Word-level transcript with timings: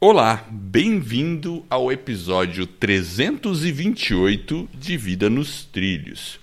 Olá, 0.00 0.46
bem-vindo 0.48 1.66
ao 1.68 1.90
episódio 1.90 2.68
328 2.68 4.68
de 4.72 4.96
Vida 4.96 5.28
nos 5.28 5.64
Trilhos. 5.64 6.38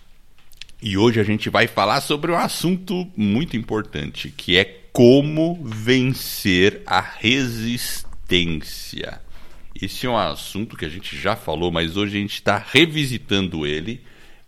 E 0.81 0.97
hoje 0.97 1.21
a 1.21 1.23
gente 1.23 1.49
vai 1.49 1.65
falar 1.65 2.01
sobre 2.01 2.33
um 2.33 2.35
assunto 2.35 3.09
muito 3.15 3.55
importante, 3.55 4.29
que 4.29 4.57
é 4.57 4.65
como 4.91 5.57
vencer 5.63 6.81
a 6.85 6.99
resistência. 6.99 9.21
Esse 9.81 10.05
é 10.05 10.09
um 10.09 10.17
assunto 10.17 10.75
que 10.75 10.83
a 10.83 10.89
gente 10.89 11.15
já 11.15 11.37
falou, 11.37 11.71
mas 11.71 11.95
hoje 11.95 12.17
a 12.17 12.19
gente 12.19 12.33
está 12.33 12.57
revisitando 12.57 13.65
ele. 13.65 14.01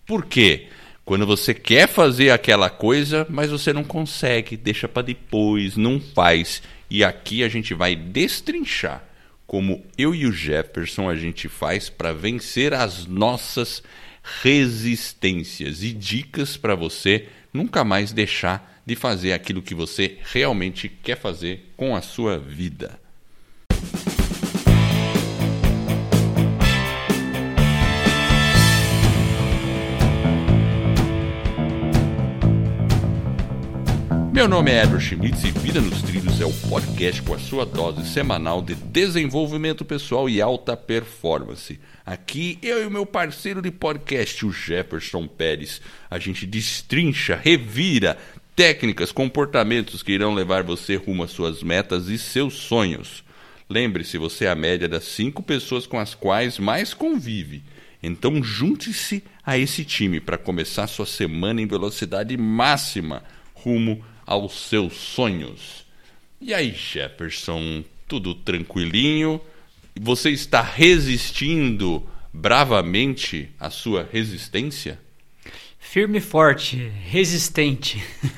Por 0.06 0.26
quê? 0.26 0.68
Quando 1.06 1.26
você 1.26 1.54
quer 1.54 1.88
fazer 1.88 2.32
aquela 2.32 2.70
coisa, 2.70 3.26
mas 3.30 3.52
você 3.52 3.72
não 3.72 3.86
consegue, 3.86 4.58
deixa 4.58 4.90
para 4.90 5.04
depois, 5.04 5.78
não 5.78 6.02
faz. 6.02 6.62
E 6.90 7.04
aqui 7.04 7.44
a 7.44 7.50
gente 7.50 7.74
vai 7.74 7.96
destrinchar 7.96 9.04
como 9.46 9.84
eu 9.98 10.14
e 10.14 10.26
o 10.26 10.32
Jefferson 10.32 11.10
a 11.10 11.16
gente 11.16 11.48
faz 11.48 11.90
para 11.90 12.14
vencer 12.14 12.74
as 12.74 13.06
nossas 13.06 13.82
resistências 14.42 15.82
e 15.82 15.94
dicas 15.94 16.58
para 16.58 16.76
você 16.76 17.30
nunca 17.54 17.84
mais 17.86 18.12
deixar 18.12 18.82
de 18.86 18.96
fazer 18.96 19.32
aquilo 19.32 19.62
que 19.62 19.74
você 19.74 20.18
realmente 20.32 20.90
quer 20.90 21.18
fazer 21.18 21.74
com 21.78 21.96
a 21.96 22.02
sua 22.02 22.38
vida. 22.38 23.00
Meu 34.38 34.48
nome 34.48 34.70
é 34.70 34.84
Edward 34.84 35.04
Schmitz 35.04 35.44
e 35.46 35.50
Vida 35.50 35.82
nos 35.82 36.00
Trilhos 36.04 36.40
é 36.40 36.46
o 36.46 36.54
podcast 36.70 37.24
com 37.24 37.34
a 37.34 37.40
sua 37.40 37.66
dose 37.66 38.08
semanal 38.08 38.62
de 38.62 38.76
desenvolvimento 38.76 39.84
pessoal 39.84 40.30
e 40.30 40.40
alta 40.40 40.78
performance. 40.78 41.80
Aqui 42.06 42.60
eu 42.62 42.84
e 42.84 42.86
o 42.86 42.92
meu 42.92 43.04
parceiro 43.04 43.64
de 43.64 43.72
podcast, 43.72 44.46
o 44.46 44.52
Jefferson 44.52 45.26
Pérez, 45.26 45.82
a 46.08 46.20
gente 46.20 46.46
destrincha, 46.46 47.36
revira 47.36 48.16
técnicas, 48.56 49.12
comportamentos 49.12 50.04
que 50.04 50.12
irão 50.12 50.36
levar 50.36 50.62
você 50.62 50.96
rumo 50.98 51.24
às 51.24 51.32
suas 51.32 51.64
metas 51.64 52.08
e 52.08 52.20
seus 52.20 52.54
sonhos. 52.58 53.24
Lembre-se, 53.68 54.20
você 54.20 54.46
é 54.46 54.52
a 54.52 54.56
média 54.56 54.88
das 54.88 55.06
cinco 55.06 55.42
pessoas 55.42 55.88
com 55.88 55.98
as 55.98 56.14
quais 56.14 56.60
mais 56.60 56.94
convive. 56.94 57.64
Então 58.04 58.44
junte-se 58.44 59.24
a 59.44 59.58
esse 59.58 59.84
time 59.84 60.20
para 60.20 60.38
começar 60.38 60.86
sua 60.86 61.08
semana 61.08 61.60
em 61.60 61.66
velocidade 61.66 62.38
máxima 62.38 63.24
rumo 63.56 64.06
aos 64.28 64.68
seus 64.68 64.94
sonhos. 64.94 65.86
E 66.40 66.54
aí, 66.54 66.72
Jefferson, 66.72 67.84
tudo 68.08 68.36
tranquilinho? 68.36 69.40
Você 70.00 70.30
está 70.30 70.62
resistindo 70.62 72.04
bravamente 72.32 73.50
à 73.58 73.70
sua 73.70 74.08
resistência? 74.12 75.00
Firme 75.80 76.18
e 76.18 76.22
forte, 76.22 76.92
resistente. 77.06 78.04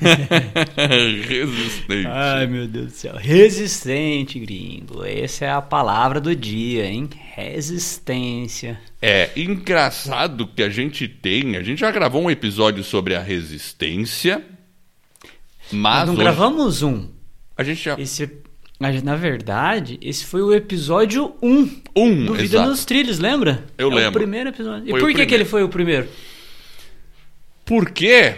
resistente. 1.28 2.06
Ai, 2.06 2.46
meu 2.46 2.68
Deus 2.68 2.86
do 2.86 2.92
céu. 2.92 3.16
Resistente, 3.16 4.38
gringo. 4.38 5.04
Essa 5.04 5.46
é 5.46 5.50
a 5.50 5.60
palavra 5.60 6.20
do 6.20 6.34
dia, 6.34 6.86
hein? 6.86 7.10
Resistência. 7.34 8.80
É 9.02 9.30
engraçado 9.36 10.46
que 10.46 10.62
a 10.62 10.70
gente 10.70 11.08
tem. 11.08 11.56
A 11.56 11.62
gente 11.62 11.80
já 11.80 11.90
gravou 11.90 12.22
um 12.22 12.30
episódio 12.30 12.84
sobre 12.84 13.16
a 13.16 13.20
resistência 13.20 14.42
mas 15.72 16.06
não 16.06 16.14
hoje... 16.14 16.22
gravamos 16.22 16.82
um. 16.82 17.08
A 17.56 17.62
gente 17.62 17.82
já. 17.82 17.98
Esse, 17.98 18.30
na 18.78 19.16
verdade, 19.16 19.98
esse 20.00 20.24
foi 20.24 20.42
o 20.42 20.54
episódio 20.54 21.34
1 21.42 21.48
um, 21.48 21.82
um, 21.96 22.26
do 22.26 22.34
Vida 22.34 22.56
exato. 22.56 22.70
nos 22.70 22.84
Trilhos, 22.84 23.18
lembra? 23.18 23.64
Eu 23.76 23.90
é 23.92 23.94
lembro. 23.94 24.10
O 24.10 24.22
primeiro 24.22 24.48
episódio. 24.48 24.86
E 24.86 24.90
Foi 24.90 25.00
por 25.00 25.12
que, 25.12 25.26
que 25.26 25.34
ele 25.34 25.44
foi 25.44 25.62
o 25.62 25.68
primeiro? 25.68 26.08
Por 27.64 27.90
quê? 27.90 28.36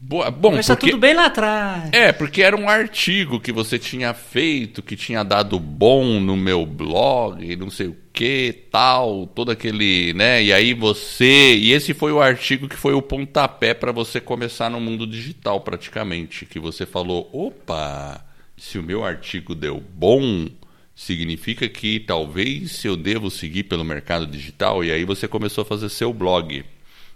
Boa- 0.00 0.30
Bom, 0.30 0.54
Mas 0.54 0.66
tá 0.66 0.76
porque... 0.76 0.90
tudo 0.90 1.00
bem 1.00 1.12
lá 1.12 1.26
atrás. 1.26 1.90
É, 1.92 2.12
porque 2.12 2.40
era 2.40 2.56
um 2.56 2.68
artigo 2.68 3.40
que 3.40 3.50
você 3.50 3.78
tinha 3.80 4.14
feito, 4.14 4.80
que 4.80 4.94
tinha 4.94 5.24
dado 5.24 5.58
bom 5.58 6.20
no 6.20 6.36
meu 6.36 6.64
blog, 6.64 7.56
não 7.56 7.68
sei 7.68 7.88
o 7.88 7.96
que, 8.12 8.52
tal, 8.70 9.26
todo 9.26 9.50
aquele, 9.50 10.12
né? 10.14 10.42
E 10.42 10.52
aí 10.52 10.72
você, 10.72 11.56
e 11.56 11.72
esse 11.72 11.94
foi 11.94 12.12
o 12.12 12.20
artigo 12.20 12.68
que 12.68 12.76
foi 12.76 12.94
o 12.94 13.02
pontapé 13.02 13.74
para 13.74 13.90
você 13.90 14.20
começar 14.20 14.70
no 14.70 14.80
mundo 14.80 15.04
digital 15.04 15.60
praticamente, 15.62 16.46
que 16.46 16.60
você 16.60 16.86
falou, 16.86 17.28
opa, 17.32 18.24
se 18.56 18.78
o 18.78 18.82
meu 18.84 19.04
artigo 19.04 19.52
deu 19.52 19.82
bom, 19.96 20.46
significa 20.94 21.68
que 21.68 21.98
talvez 21.98 22.84
eu 22.84 22.96
devo 22.96 23.30
seguir 23.32 23.64
pelo 23.64 23.84
mercado 23.84 24.26
digital, 24.28 24.84
e 24.84 24.92
aí 24.92 25.04
você 25.04 25.26
começou 25.26 25.62
a 25.62 25.64
fazer 25.64 25.88
seu 25.88 26.12
blog. 26.12 26.64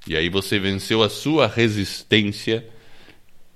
E 0.06 0.16
aí 0.16 0.28
você 0.28 0.58
venceu 0.58 1.00
a 1.00 1.08
sua 1.08 1.46
resistência 1.46 2.66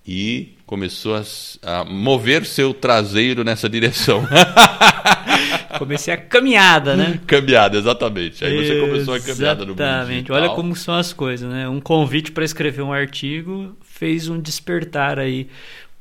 e 0.06 0.56
começou 0.64 1.16
a, 1.16 1.22
a 1.62 1.84
mover 1.84 2.44
seu 2.44 2.72
traseiro 2.72 3.42
nessa 3.42 3.68
direção. 3.68 4.26
Comecei 5.78 6.14
a 6.14 6.16
caminhada, 6.16 6.96
né? 6.96 7.20
caminhada, 7.26 7.76
exatamente. 7.76 8.44
Aí 8.44 8.56
você 8.56 8.80
começou 8.80 9.14
a 9.14 9.20
caminhada 9.20 9.60
no 9.60 9.72
mundo 9.72 9.80
Exatamente. 9.82 10.32
Olha 10.32 10.48
como 10.50 10.74
são 10.74 10.94
as 10.94 11.12
coisas, 11.12 11.50
né? 11.50 11.68
Um 11.68 11.80
convite 11.80 12.32
para 12.32 12.44
escrever 12.44 12.82
um 12.82 12.92
artigo 12.92 13.76
fez 13.82 14.28
um 14.28 14.40
despertar 14.40 15.18
aí 15.18 15.48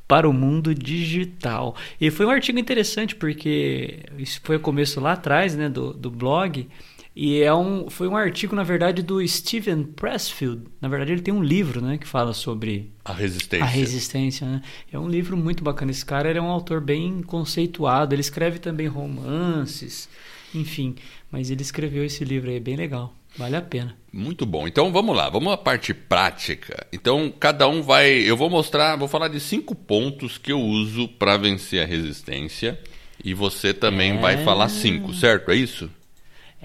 para 0.08 0.30
o 0.30 0.34
mundo 0.34 0.74
digital. 0.74 1.76
E 2.00 2.10
foi 2.12 2.26
um 2.26 2.30
artigo 2.30 2.60
interessante 2.60 3.16
porque 3.16 4.00
isso 4.18 4.40
foi 4.44 4.58
o 4.58 4.60
começo 4.60 5.00
lá 5.00 5.14
atrás, 5.14 5.56
né, 5.56 5.68
do, 5.68 5.94
do 5.94 6.12
blog. 6.12 6.68
E 7.16 7.42
é 7.42 7.53
um, 7.53 7.90
foi 7.90 8.09
um 8.09 8.18
artigo, 8.18 8.56
na 8.58 8.64
verdade, 8.64 9.02
do 9.02 9.26
Steven 9.26 9.84
Pressfield. 9.84 10.64
Na 10.81 10.90
verdade, 10.90 11.14
ele 11.14 11.22
tem 11.22 11.34
um 11.34 11.42
livro, 11.42 11.80
né, 11.81 11.98
que 11.98 12.06
fala 12.06 12.34
sobre 12.34 12.92
A 13.06 13.14
resistência. 13.14 13.64
a 13.64 13.70
resistência, 13.70 14.46
né? 14.48 14.62
É 14.92 15.00
um 15.00 15.08
livro 15.08 15.38
muito 15.38 15.64
bacana. 15.64 15.92
Esse 15.92 16.06
cara 16.06 16.30
ele 16.30 16.40
é 16.40 16.42
um 16.42 16.50
autor 16.52 16.81
bem 16.81 17.22
conceituado. 17.24 18.14
Ele 18.14 18.20
escreve 18.22 18.59
também 18.59 18.88
romances, 18.88 20.09
enfim. 20.54 20.96
Mas 21.31 21.50
ele 21.50 21.62
escreveu 21.62 22.04
esse 22.04 22.25
livro 22.25 22.50
aí, 22.50 22.59
bem 22.59 22.75
legal. 22.75 23.14
Vale 23.38 23.56
a 23.58 23.62
pena. 23.62 23.96
Muito 24.14 24.46
bom. 24.46 24.66
Então 24.68 24.92
vamos 24.94 25.16
lá, 25.16 25.30
vamos 25.30 25.52
à 25.52 25.58
parte 25.58 25.94
prática. 25.94 26.86
Então 26.94 27.34
cada 27.38 27.68
um 27.68 27.81
vai. 27.81 28.09
Eu 28.12 28.38
vou 28.38 28.50
mostrar, 28.50 28.96
vou 28.98 29.08
falar 29.09 29.28
de 29.28 29.40
cinco 29.42 29.75
pontos 29.75 30.38
que 30.38 30.52
eu 30.54 30.59
uso 30.62 31.08
para 31.08 31.36
vencer 31.38 31.81
a 31.84 31.86
resistência. 31.86 32.80
E 33.24 33.34
você 33.34 33.74
também 33.74 34.12
É. 34.12 34.18
vai 34.18 34.44
falar 34.44 34.70
cinco, 34.70 35.14
certo? 35.14 35.52
É 35.52 35.56
isso? 35.56 35.90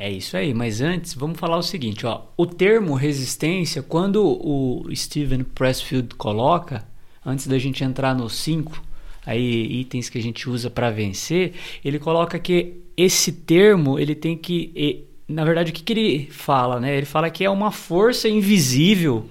É 0.02 0.10
isso 0.10 0.34
aí, 0.34 0.54
mas 0.54 0.80
antes 0.80 1.12
vamos 1.12 1.38
falar 1.38 1.58
o 1.58 1.62
seguinte, 1.62 2.06
ó. 2.06 2.22
O 2.34 2.46
termo 2.46 2.94
resistência, 2.94 3.82
quando 3.82 4.24
o 4.24 4.88
Steven 4.96 5.44
Pressfield 5.44 6.14
coloca, 6.14 6.88
antes 7.24 7.46
da 7.46 7.58
gente 7.58 7.84
entrar 7.84 8.14
nos 8.14 8.32
cinco 8.32 8.82
aí 9.26 9.80
itens 9.80 10.08
que 10.08 10.16
a 10.16 10.22
gente 10.22 10.48
usa 10.48 10.70
para 10.70 10.90
vencer, 10.90 11.52
ele 11.84 11.98
coloca 11.98 12.38
que 12.38 12.76
esse 12.96 13.30
termo 13.30 13.98
ele 13.98 14.14
tem 14.14 14.38
que, 14.38 15.04
na 15.28 15.44
verdade, 15.44 15.70
o 15.70 15.74
que, 15.74 15.82
que 15.82 15.92
ele 15.92 16.28
fala, 16.30 16.80
né? 16.80 16.96
Ele 16.96 17.04
fala 17.04 17.28
que 17.28 17.44
é 17.44 17.50
uma 17.50 17.70
força 17.70 18.26
invisível 18.26 19.28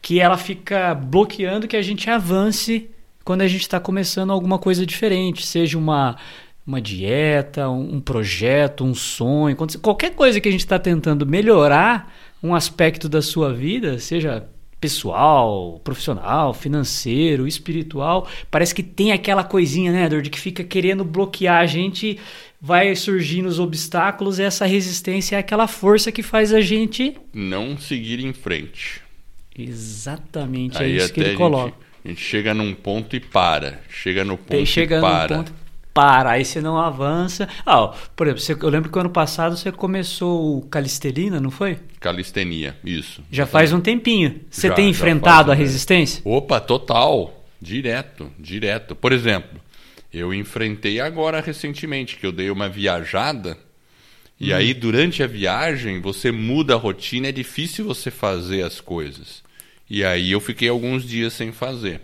que 0.00 0.20
ela 0.20 0.36
fica 0.38 0.94
bloqueando 0.94 1.66
que 1.66 1.76
a 1.76 1.82
gente 1.82 2.08
avance 2.08 2.88
quando 3.24 3.40
a 3.40 3.48
gente 3.48 3.62
está 3.62 3.80
começando 3.80 4.30
alguma 4.30 4.60
coisa 4.60 4.86
diferente, 4.86 5.44
seja 5.44 5.76
uma 5.76 6.16
uma 6.66 6.80
dieta, 6.80 7.68
um, 7.68 7.96
um 7.96 8.00
projeto, 8.00 8.84
um 8.84 8.94
sonho, 8.94 9.56
qualquer 9.82 10.14
coisa 10.14 10.40
que 10.40 10.48
a 10.48 10.52
gente 10.52 10.60
está 10.60 10.78
tentando 10.78 11.26
melhorar 11.26 12.12
um 12.42 12.54
aspecto 12.54 13.08
da 13.08 13.20
sua 13.20 13.52
vida, 13.52 13.98
seja 13.98 14.46
pessoal, 14.80 15.80
profissional, 15.82 16.52
financeiro, 16.52 17.48
espiritual, 17.48 18.28
parece 18.50 18.74
que 18.74 18.82
tem 18.82 19.12
aquela 19.12 19.42
coisinha, 19.42 19.90
né, 19.90 20.04
Edward, 20.04 20.28
que 20.28 20.38
fica 20.38 20.62
querendo 20.62 21.02
bloquear 21.04 21.62
a 21.62 21.66
gente, 21.66 22.18
vai 22.60 22.94
surgindo 22.94 23.48
os 23.48 23.58
obstáculos, 23.58 24.38
e 24.38 24.42
essa 24.42 24.66
resistência 24.66 25.36
é 25.36 25.38
aquela 25.38 25.66
força 25.66 26.12
que 26.12 26.22
faz 26.22 26.52
a 26.52 26.60
gente. 26.60 27.16
Não 27.32 27.78
seguir 27.78 28.20
em 28.20 28.34
frente. 28.34 29.00
Exatamente, 29.56 30.76
é 30.76 30.84
Aí 30.84 30.96
isso 30.96 31.12
que 31.12 31.20
ele 31.20 31.34
a 31.34 31.36
coloca. 31.36 31.66
gente, 31.66 31.76
a 32.04 32.08
gente 32.08 32.20
chega 32.20 32.52
num 32.52 32.74
ponto 32.74 33.16
e 33.16 33.20
para. 33.20 33.80
Chega 33.88 34.22
no 34.22 34.36
ponto 34.36 34.66
chega 34.66 34.98
e 34.98 35.00
para. 35.00 35.38
ponto, 35.38 35.54
para, 35.94 36.32
aí 36.32 36.44
você 36.44 36.60
não 36.60 36.76
avança. 36.76 37.48
Ah, 37.64 37.80
ó, 37.82 37.94
por 38.16 38.26
exemplo, 38.26 38.42
você- 38.42 38.52
eu 38.54 38.68
lembro 38.68 38.90
que 38.90 38.98
o 38.98 39.00
ano 39.00 39.10
passado 39.10 39.56
você 39.56 39.70
começou 39.70 40.58
o 40.58 40.62
Calistelina, 40.62 41.40
não 41.40 41.50
foi? 41.52 41.78
Calistenia, 42.00 42.76
isso. 42.84 43.22
Já 43.30 43.46
faz 43.46 43.72
um 43.72 43.80
tempinho. 43.80 44.40
Você 44.50 44.66
Já, 44.68 44.74
tem 44.74 44.90
enfrentado 44.90 45.52
a 45.52 45.54
resistência? 45.54 46.20
Opa, 46.24 46.60
total. 46.60 47.44
Direto, 47.62 48.30
direto. 48.38 48.94
Por 48.94 49.12
exemplo, 49.12 49.58
eu 50.12 50.34
enfrentei 50.34 51.00
agora 51.00 51.40
recentemente, 51.40 52.16
que 52.16 52.26
eu 52.26 52.32
dei 52.32 52.50
uma 52.50 52.68
viajada. 52.68 53.56
E 54.38 54.52
Hum. 54.52 54.56
aí, 54.56 54.74
durante 54.74 55.22
a 55.22 55.26
viagem, 55.28 56.00
você 56.00 56.30
muda 56.32 56.74
a 56.74 56.76
rotina, 56.76 57.28
é 57.28 57.32
difícil 57.32 57.84
você 57.86 58.10
fazer 58.10 58.62
as 58.62 58.80
coisas. 58.80 59.42
E 59.88 60.04
aí 60.04 60.32
eu 60.32 60.40
fiquei 60.40 60.68
alguns 60.68 61.04
dias 61.08 61.32
sem 61.34 61.52
fazer. 61.52 62.00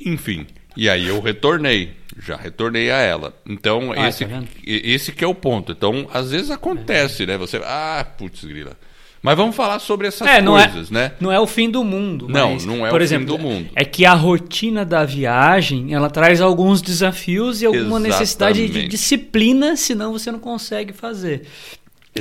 Enfim, 0.00 0.46
E 0.76 0.88
aí 0.88 1.06
eu 1.06 1.20
retornei, 1.20 1.92
já 2.20 2.36
retornei 2.36 2.90
a 2.90 2.96
ela. 2.98 3.34
Então, 3.46 3.92
Ah, 3.96 4.08
esse, 4.08 4.24
tá 4.24 4.42
esse 4.66 5.12
que 5.12 5.24
é 5.24 5.26
o 5.26 5.34
ponto. 5.34 5.72
Então, 5.72 6.08
às 6.12 6.30
vezes 6.30 6.50
acontece, 6.50 7.26
né? 7.26 7.36
Você, 7.38 7.60
ah, 7.64 8.04
putz, 8.18 8.44
grila. 8.44 8.72
Mas 9.22 9.38
vamos 9.38 9.56
falar 9.56 9.78
sobre 9.78 10.06
essas 10.06 10.28
É, 10.28 10.42
não 10.42 10.52
coisas, 10.52 10.90
é, 10.90 10.94
né? 10.94 11.12
não 11.18 11.32
é 11.32 11.40
o 11.40 11.46
fim 11.46 11.70
do 11.70 11.82
mundo. 11.82 12.28
Não, 12.28 12.52
mas, 12.52 12.66
não 12.66 12.86
é 12.86 12.90
por 12.90 12.96
o 12.96 12.98
fim 12.98 13.04
exemplo, 13.04 13.26
do 13.26 13.38
mundo. 13.38 13.70
É 13.74 13.82
que 13.82 14.04
a 14.04 14.12
rotina 14.12 14.84
da 14.84 15.02
viagem, 15.02 15.94
ela 15.94 16.10
traz 16.10 16.42
alguns 16.42 16.82
desafios 16.82 17.62
e 17.62 17.66
alguma 17.66 17.98
necessidade 17.98 18.58
de 18.58 18.64
Exatamente. 18.64 18.90
disciplina, 18.90 19.76
senão 19.76 20.12
você 20.12 20.30
não 20.30 20.38
consegue 20.38 20.92
fazer. 20.92 21.46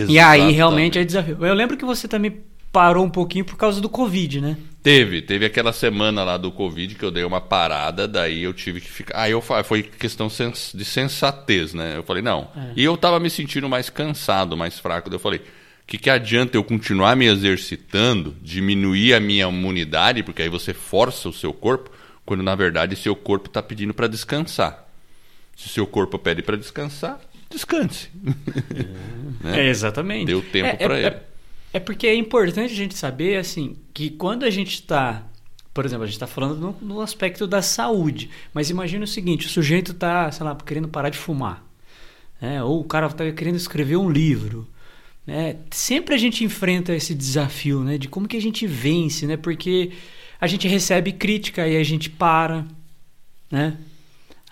E 0.07 0.17
aí 0.17 0.51
realmente 0.53 0.97
é 0.97 1.03
desafio. 1.03 1.37
Eu 1.45 1.53
lembro 1.53 1.75
que 1.75 1.83
você 1.83 2.07
também 2.07 2.37
parou 2.71 3.03
um 3.05 3.09
pouquinho 3.09 3.43
por 3.43 3.57
causa 3.57 3.81
do 3.81 3.89
Covid, 3.89 4.39
né? 4.39 4.57
Teve, 4.83 5.21
teve 5.21 5.45
aquela 5.45 5.71
semana 5.71 6.25
lá 6.25 6.35
do 6.35 6.51
Covid 6.51 6.95
que 6.95 7.05
eu 7.05 7.09
dei 7.09 7.23
uma 7.23 7.39
parada, 7.39 8.05
daí 8.05 8.43
eu 8.43 8.53
tive 8.53 8.81
que 8.81 8.91
ficar. 8.91 9.21
Aí 9.21 9.31
eu 9.31 9.41
foi 9.41 9.81
questão 9.81 10.29
sens- 10.29 10.73
de 10.75 10.83
sensatez, 10.83 11.73
né? 11.73 11.93
Eu 11.95 12.03
falei, 12.03 12.21
não. 12.21 12.51
É. 12.55 12.73
E 12.75 12.83
eu 12.83 12.97
tava 12.97 13.17
me 13.17 13.29
sentindo 13.29 13.69
mais 13.69 13.89
cansado, 13.89 14.57
mais 14.57 14.77
fraco. 14.77 15.09
Daí 15.09 15.15
eu 15.15 15.21
falei, 15.21 15.39
o 15.39 15.43
que, 15.87 15.97
que 15.97 16.09
adianta 16.09 16.57
eu 16.57 16.63
continuar 16.65 17.15
me 17.15 17.25
exercitando, 17.27 18.35
diminuir 18.41 19.13
a 19.13 19.21
minha 19.21 19.47
imunidade, 19.47 20.21
porque 20.21 20.41
aí 20.41 20.49
você 20.49 20.73
força 20.73 21.29
o 21.29 21.33
seu 21.33 21.53
corpo, 21.53 21.89
quando 22.25 22.43
na 22.43 22.53
verdade 22.53 22.95
seu 22.97 23.15
corpo 23.15 23.47
tá 23.49 23.63
pedindo 23.63 23.93
para 23.93 24.07
descansar. 24.07 24.85
Se 25.55 25.69
seu 25.69 25.87
corpo 25.87 26.19
pede 26.19 26.41
para 26.41 26.57
descansar, 26.57 27.21
descanse. 27.49 28.09
Né? 29.43 29.65
É, 29.65 29.69
exatamente. 29.69 30.27
Deu 30.27 30.41
tempo 30.41 30.67
É- 30.79 30.87
pra 30.87 30.97
é- 30.99 31.05
ele. 31.07 31.15
É, 31.73 31.79
porque 31.79 32.05
é 32.07 32.15
importante 32.15 32.71
a 32.71 32.75
gente 32.75 32.95
saber, 32.95 33.37
assim, 33.37 33.75
que 33.93 34.11
quando 34.11 34.43
a 34.43 34.49
gente 34.49 34.75
está... 34.75 35.23
Por 35.73 35.85
exemplo, 35.85 36.03
a 36.03 36.05
gente 36.05 36.15
está 36.15 36.27
falando 36.27 36.55
no, 36.81 36.95
no 36.95 37.01
aspecto 37.01 37.47
da 37.47 37.61
saúde. 37.63 38.29
Mas 38.53 38.69
imagina 38.69 39.05
o 39.05 39.07
seguinte, 39.07 39.47
o 39.47 39.49
sujeito 39.49 39.91
está, 39.91 40.31
sei 40.31 40.45
lá, 40.45 40.55
querendo 40.55 40.87
parar 40.87 41.09
de 41.09 41.17
fumar. 41.17 41.65
né? 42.39 42.63
Ou 42.63 42.81
o 42.81 42.83
cara 42.83 43.07
está 43.07 43.31
querendo 43.31 43.55
escrever 43.55 43.97
um 43.97 44.07
livro. 44.09 44.67
né? 45.25 45.57
Sempre 45.71 46.13
a 46.13 46.17
gente 46.17 46.43
enfrenta 46.43 46.93
esse 46.93 47.15
desafio, 47.15 47.83
né? 47.83 47.97
De 47.97 48.07
como 48.07 48.27
que 48.27 48.37
a 48.37 48.41
gente 48.41 48.67
vence, 48.67 49.25
né? 49.25 49.35
Porque 49.35 49.91
a 50.39 50.45
gente 50.45 50.67
recebe 50.67 51.11
crítica 51.11 51.67
e 51.67 51.75
a 51.75 51.83
gente 51.83 52.07
para, 52.09 52.65
né? 53.49 53.77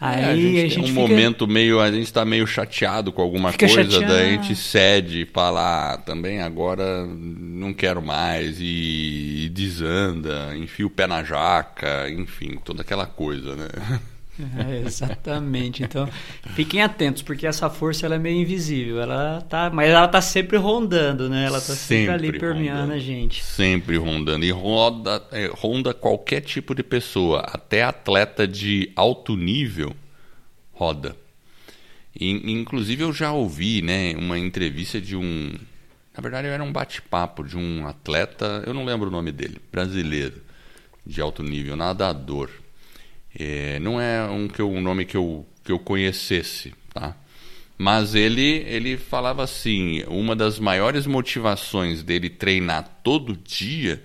Aí 0.03 0.23
É, 0.23 0.25
a 0.31 0.35
gente, 0.35 0.75
tem 0.75 0.83
um 0.83 0.87
fica- 0.87 0.99
momento 0.99 1.47
meio. 1.47 1.79
A 1.79 1.91
gente 1.91 2.11
tá 2.11 2.25
meio 2.25 2.47
chateado 2.47 3.11
com 3.11 3.21
alguma 3.21 3.51
Fica 3.51 3.67
coisa, 3.67 3.83
chateado. 3.91 4.11
daí 4.11 4.29
a 4.29 4.31
gente 4.31 4.55
cede, 4.55 5.27
fala, 5.31 5.93
ah, 5.93 5.97
também 5.97 6.41
agora 6.41 7.05
não 7.05 7.71
quero 7.71 8.01
mais, 8.01 8.57
e, 8.59 9.43
e 9.45 9.49
desanda, 9.49 10.55
enfia 10.57 10.87
o 10.87 10.89
pé 10.89 11.05
na 11.05 11.23
jaca, 11.23 12.09
enfim, 12.09 12.57
toda 12.65 12.81
aquela 12.81 13.05
coisa, 13.05 13.55
né? 13.55 13.67
É, 14.57 14.79
exatamente. 14.85 15.83
Então, 15.83 16.09
fiquem 16.55 16.81
atentos, 16.81 17.21
porque 17.21 17.45
essa 17.45 17.69
força 17.69 18.05
ela 18.05 18.15
é 18.15 18.19
meio 18.19 18.41
invisível. 18.41 19.01
Ela 19.01 19.41
tá, 19.41 19.69
mas 19.69 19.89
ela 19.89 20.07
tá 20.07 20.21
sempre 20.21 20.57
rondando, 20.57 21.29
né? 21.29 21.45
Ela 21.45 21.61
tá 21.61 21.75
sempre, 21.75 22.13
ali 22.13 22.25
Sempre 22.27 22.39
permeando 22.39 22.79
rondando. 22.81 22.93
a 22.93 22.99
gente. 22.99 23.43
Sempre 23.43 23.97
rondando. 23.97 24.43
E 24.45 24.51
roda, 24.51 25.21
é, 25.31 25.47
ronda 25.53 25.93
qualquer 25.93 26.41
tipo 26.41 26.73
de 26.73 26.81
pessoa, 26.83 27.41
até 27.41 27.83
atleta 27.83 28.47
de 28.47 28.91
alto 28.95 29.35
nível 29.35 29.95
roda. 30.73 31.15
E, 32.19 32.51
inclusive 32.51 33.03
eu 33.03 33.13
já 33.13 33.31
ouvi, 33.31 33.81
né, 33.81 34.15
uma 34.17 34.37
entrevista 34.37 34.99
de 34.99 35.15
um, 35.15 35.53
na 36.15 36.21
verdade 36.21 36.47
era 36.47 36.63
um 36.63 36.71
bate-papo 36.71 37.43
de 37.43 37.55
um 37.55 37.87
atleta, 37.87 38.63
eu 38.65 38.73
não 38.73 38.83
lembro 38.83 39.07
o 39.07 39.11
nome 39.11 39.31
dele, 39.31 39.61
brasileiro, 39.71 40.41
de 41.05 41.21
alto 41.21 41.43
nível, 41.43 41.75
nadador. 41.75 42.49
É, 43.37 43.79
não 43.79 43.99
é 43.99 44.29
um, 44.29 44.47
que 44.47 44.61
eu, 44.61 44.69
um 44.69 44.81
nome 44.81 45.05
que 45.05 45.15
eu, 45.15 45.45
que 45.63 45.71
eu 45.71 45.79
conhecesse, 45.79 46.73
tá? 46.93 47.15
Mas 47.77 48.13
ele, 48.13 48.63
ele 48.67 48.97
falava 48.97 49.43
assim: 49.43 50.03
uma 50.07 50.35
das 50.35 50.59
maiores 50.59 51.07
motivações 51.07 52.03
dele 52.03 52.29
treinar 52.29 52.99
todo 53.03 53.35
dia 53.35 54.03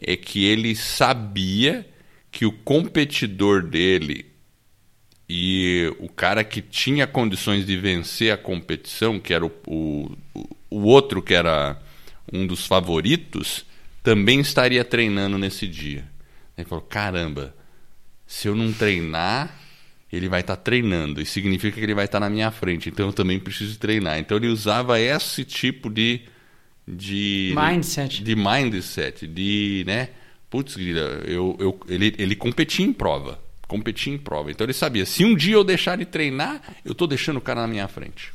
é 0.00 0.16
que 0.16 0.44
ele 0.44 0.76
sabia 0.76 1.88
que 2.30 2.44
o 2.44 2.52
competidor 2.52 3.62
dele 3.62 4.26
e 5.28 5.92
o 5.98 6.08
cara 6.08 6.44
que 6.44 6.62
tinha 6.62 7.06
condições 7.06 7.66
de 7.66 7.76
vencer 7.76 8.32
a 8.32 8.36
competição, 8.36 9.18
que 9.18 9.34
era 9.34 9.44
o, 9.44 9.52
o, 9.66 10.16
o 10.70 10.82
outro 10.82 11.20
que 11.20 11.34
era 11.34 11.80
um 12.32 12.46
dos 12.46 12.64
favoritos, 12.64 13.66
também 14.02 14.38
estaria 14.38 14.84
treinando 14.84 15.36
nesse 15.36 15.66
dia. 15.66 16.04
Ele 16.56 16.68
falou: 16.68 16.84
caramba, 16.84 17.54
se 18.26 18.48
eu 18.48 18.54
não 18.54 18.72
treinar, 18.72 19.54
ele 20.12 20.28
vai 20.28 20.40
estar 20.40 20.56
treinando. 20.56 21.20
E 21.20 21.26
significa 21.26 21.76
que 21.78 21.84
ele 21.84 21.94
vai 21.94 22.06
estar 22.06 22.20
na 22.20 22.30
minha 22.30 22.50
frente. 22.50 22.88
Então 22.88 23.06
eu 23.06 23.12
também 23.12 23.38
preciso 23.38 23.78
treinar. 23.78 24.18
Então 24.18 24.36
ele 24.36 24.48
usava 24.48 25.00
esse 25.00 25.44
tipo 25.44 25.90
de. 25.90 26.22
de 26.86 27.54
Mindset. 27.56 28.22
De 28.22 28.34
mindset. 28.36 29.26
De, 29.26 29.84
né? 29.86 30.08
Putz, 30.50 30.76
eu, 30.78 31.56
eu, 31.58 31.80
ele, 31.88 32.14
ele 32.18 32.36
competia 32.36 32.84
em 32.84 32.92
prova. 32.92 33.38
Competia 33.66 34.12
em 34.12 34.18
prova. 34.18 34.50
Então 34.50 34.64
ele 34.64 34.72
sabia: 34.72 35.04
se 35.04 35.24
um 35.24 35.34
dia 35.34 35.54
eu 35.54 35.64
deixar 35.64 35.96
de 35.98 36.04
treinar, 36.04 36.62
eu 36.84 36.92
estou 36.92 37.06
deixando 37.08 37.38
o 37.38 37.40
cara 37.40 37.62
na 37.62 37.66
minha 37.66 37.88
frente. 37.88 38.32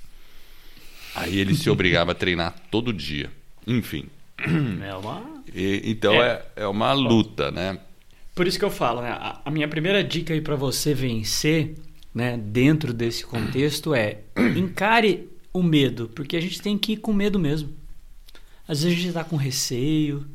Aí 1.15 1.37
ele 1.37 1.55
se 1.55 1.69
obrigava 1.69 2.11
a 2.11 2.15
treinar 2.15 2.55
todo 2.69 2.93
dia. 2.93 3.29
Enfim. 3.67 4.05
É 4.81 4.95
uma... 4.95 5.43
E- 5.53 5.81
então 5.85 6.13
é, 6.15 6.41
é 6.55 6.67
uma 6.67 6.93
luta, 6.93 7.51
né? 7.51 7.77
Por 8.41 8.47
isso 8.47 8.57
que 8.57 8.65
eu 8.65 8.71
falo, 8.71 9.03
né? 9.03 9.09
A, 9.11 9.39
a 9.45 9.51
minha 9.51 9.67
primeira 9.67 10.03
dica 10.03 10.33
aí 10.33 10.41
para 10.41 10.55
você 10.55 10.95
vencer, 10.95 11.75
né, 12.11 12.35
dentro 12.35 12.91
desse 12.91 13.23
contexto 13.23 13.93
é 13.93 14.21
encare 14.57 15.29
o 15.53 15.61
medo, 15.61 16.09
porque 16.15 16.35
a 16.35 16.41
gente 16.41 16.59
tem 16.59 16.75
que 16.75 16.93
ir 16.93 16.97
com 16.97 17.13
medo 17.13 17.37
mesmo. 17.37 17.69
Às 18.67 18.81
vezes 18.81 18.97
a 18.97 19.01
gente 19.03 19.13
tá 19.13 19.23
com 19.23 19.35
receio, 19.35 20.25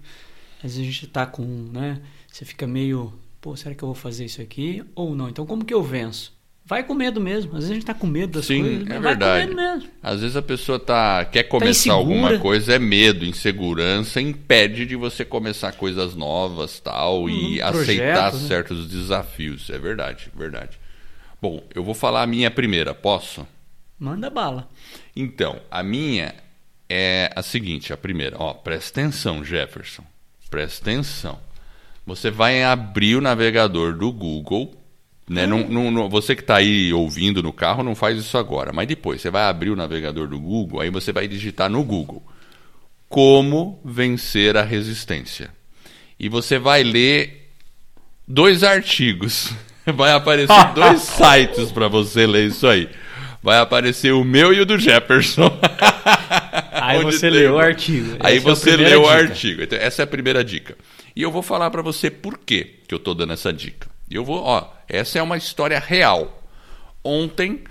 às 0.59 0.77
vezes 0.77 0.79
a 0.79 0.85
gente 0.85 1.07
tá 1.09 1.27
com, 1.27 1.43
né, 1.43 2.01
você 2.31 2.45
fica 2.45 2.65
meio, 2.65 3.13
pô, 3.41 3.57
será 3.57 3.75
que 3.75 3.83
eu 3.83 3.89
vou 3.89 3.95
fazer 3.97 4.27
isso 4.27 4.41
aqui 4.41 4.85
ou 4.95 5.17
não? 5.17 5.29
Então 5.29 5.45
como 5.45 5.65
que 5.65 5.75
eu 5.75 5.83
venço? 5.83 6.33
Vai 6.69 6.83
com 6.83 6.95
medo 6.95 7.21
mesmo. 7.21 7.53
Às 7.53 7.59
vezes 7.59 7.71
a 7.71 7.75
gente 7.75 7.87
tá 7.87 7.95
com 7.95 8.09
medo 8.09 8.33
das 8.33 8.47
Sim, 8.47 8.61
coisas, 8.61 8.91
é 8.91 8.99
verdade. 8.99 9.47
com 9.47 9.55
medo 9.55 9.57
mesmo. 9.57 9.91
Às 10.03 10.21
vezes 10.21 10.37
a 10.37 10.43
pessoa 10.43 10.81
tá, 10.81 11.25
quer 11.25 11.45
começar 11.45 11.71
insegura. 11.91 11.95
alguma 11.97 12.39
coisa, 12.41 12.75
é 12.75 12.79
medo, 12.79 13.25
insegurança, 13.25 14.21
impede 14.21 14.85
de 14.85 14.97
você 14.97 15.25
começar 15.25 15.73
coisas 15.73 16.17
novas 16.17 16.81
tal 16.81 17.31
e 17.31 17.61
Uhum, 17.61 17.67
aceitar 17.69 18.33
né? 18.33 18.39
certos 18.41 18.89
desafios. 18.89 19.71
É 19.71 19.79
verdade, 19.79 20.29
verdade. 20.37 20.77
Bom, 21.41 21.63
eu 21.73 21.85
vou 21.85 21.95
falar 21.95 22.23
a 22.23 22.27
minha 22.27 22.51
primeira, 22.51 22.93
posso? 22.93 23.47
Manda 23.99 24.29
bala. 24.29 24.69
Então, 25.15 25.61
a 25.71 25.83
minha 25.85 26.35
é 26.91 27.31
a 27.37 27.43
seguinte, 27.43 27.93
a 27.93 27.97
primeira. 27.97 28.37
Ó, 28.41 28.53
presta 28.53 29.01
atenção, 29.01 29.45
Jefferson. 29.45 30.03
Presta 30.51 30.83
atenção. 30.91 31.39
Você 32.05 32.31
vai 32.31 32.65
abrir 32.65 33.15
o 33.17 33.21
navegador 33.21 33.97
do 33.97 34.11
Google. 34.13 34.75
Né? 35.29 35.47
Não, 35.47 35.59
não- 35.69 35.91
não- 35.91 36.09
você 36.09 36.35
que 36.37 36.43
está 36.43 36.57
aí 36.57 36.93
ouvindo 36.93 37.43
no 37.43 37.53
carro, 37.53 37.83
não 37.83 37.95
faz 37.97 38.17
isso 38.19 38.39
agora. 38.39 38.73
Mas 38.73 38.87
depois, 38.87 39.21
você 39.21 39.31
vai 39.31 39.43
abrir 39.43 39.71
o 39.71 39.77
navegador 39.77 40.29
do 40.29 40.39
Google, 40.39 40.81
aí 40.81 40.91
você 40.91 41.13
vai 41.13 41.27
digitar 41.27 41.69
no 41.69 41.83
Google 41.83 42.23
Como 43.09 43.81
vencer 43.85 44.57
a 44.57 44.63
resistência. 44.63 45.51
E 46.19 46.29
você 46.29 46.59
vai 46.59 46.83
ler 46.83 47.51
dois 48.27 48.63
artigos. 48.65 49.53
Vai 49.95 50.11
aparecer 50.11 50.73
dois 50.75 51.03
sites 51.07 51.71
para 51.71 51.87
você 51.87 52.27
ler 52.27 52.49
isso 52.49 52.67
aí. 52.67 52.89
Vai 53.41 53.59
aparecer 53.61 54.11
o 54.13 54.25
meu 54.25 54.53
e 54.53 54.61
o 54.61 54.67
do 54.67 54.77
Jefferson. 54.77 55.49
Aí 56.73 56.99
Onde 56.99 57.17
você 57.17 57.31
leu 57.31 57.55
o 57.55 57.59
artigo. 57.61 58.17
Aí 58.19 58.37
Essa 58.39 58.49
é 58.49 58.51
você 58.55 58.71
primeira 58.73 58.91
leu 58.91 59.01
o 59.03 59.05
dica. 59.05 59.15
artigo. 59.31 59.63
Então, 59.63 59.79
essa 59.79 60.03
é 60.03 60.05
a 60.05 60.07
primeira 60.09 60.43
dica. 60.45 60.77
E 61.15 61.23
eu 61.23 61.31
vou 61.31 61.41
falar 61.41 61.71
para 61.71 61.83
você 61.83 62.11
por 62.11 62.37
quê 62.39 62.81
que 62.89 62.93
eu 62.95 62.99
tô 62.99 63.15
dando 63.15 63.33
essa 63.33 63.53
dica. 63.53 63.89
E 64.11 64.17
eu 64.17 64.25
vou, 64.25 64.43
ó, 64.43 64.69
essa 64.89 65.19
é 65.19 65.23
uma 65.23 65.37
história 65.37 65.79
real. 65.79 66.43
Ontem 67.03 67.65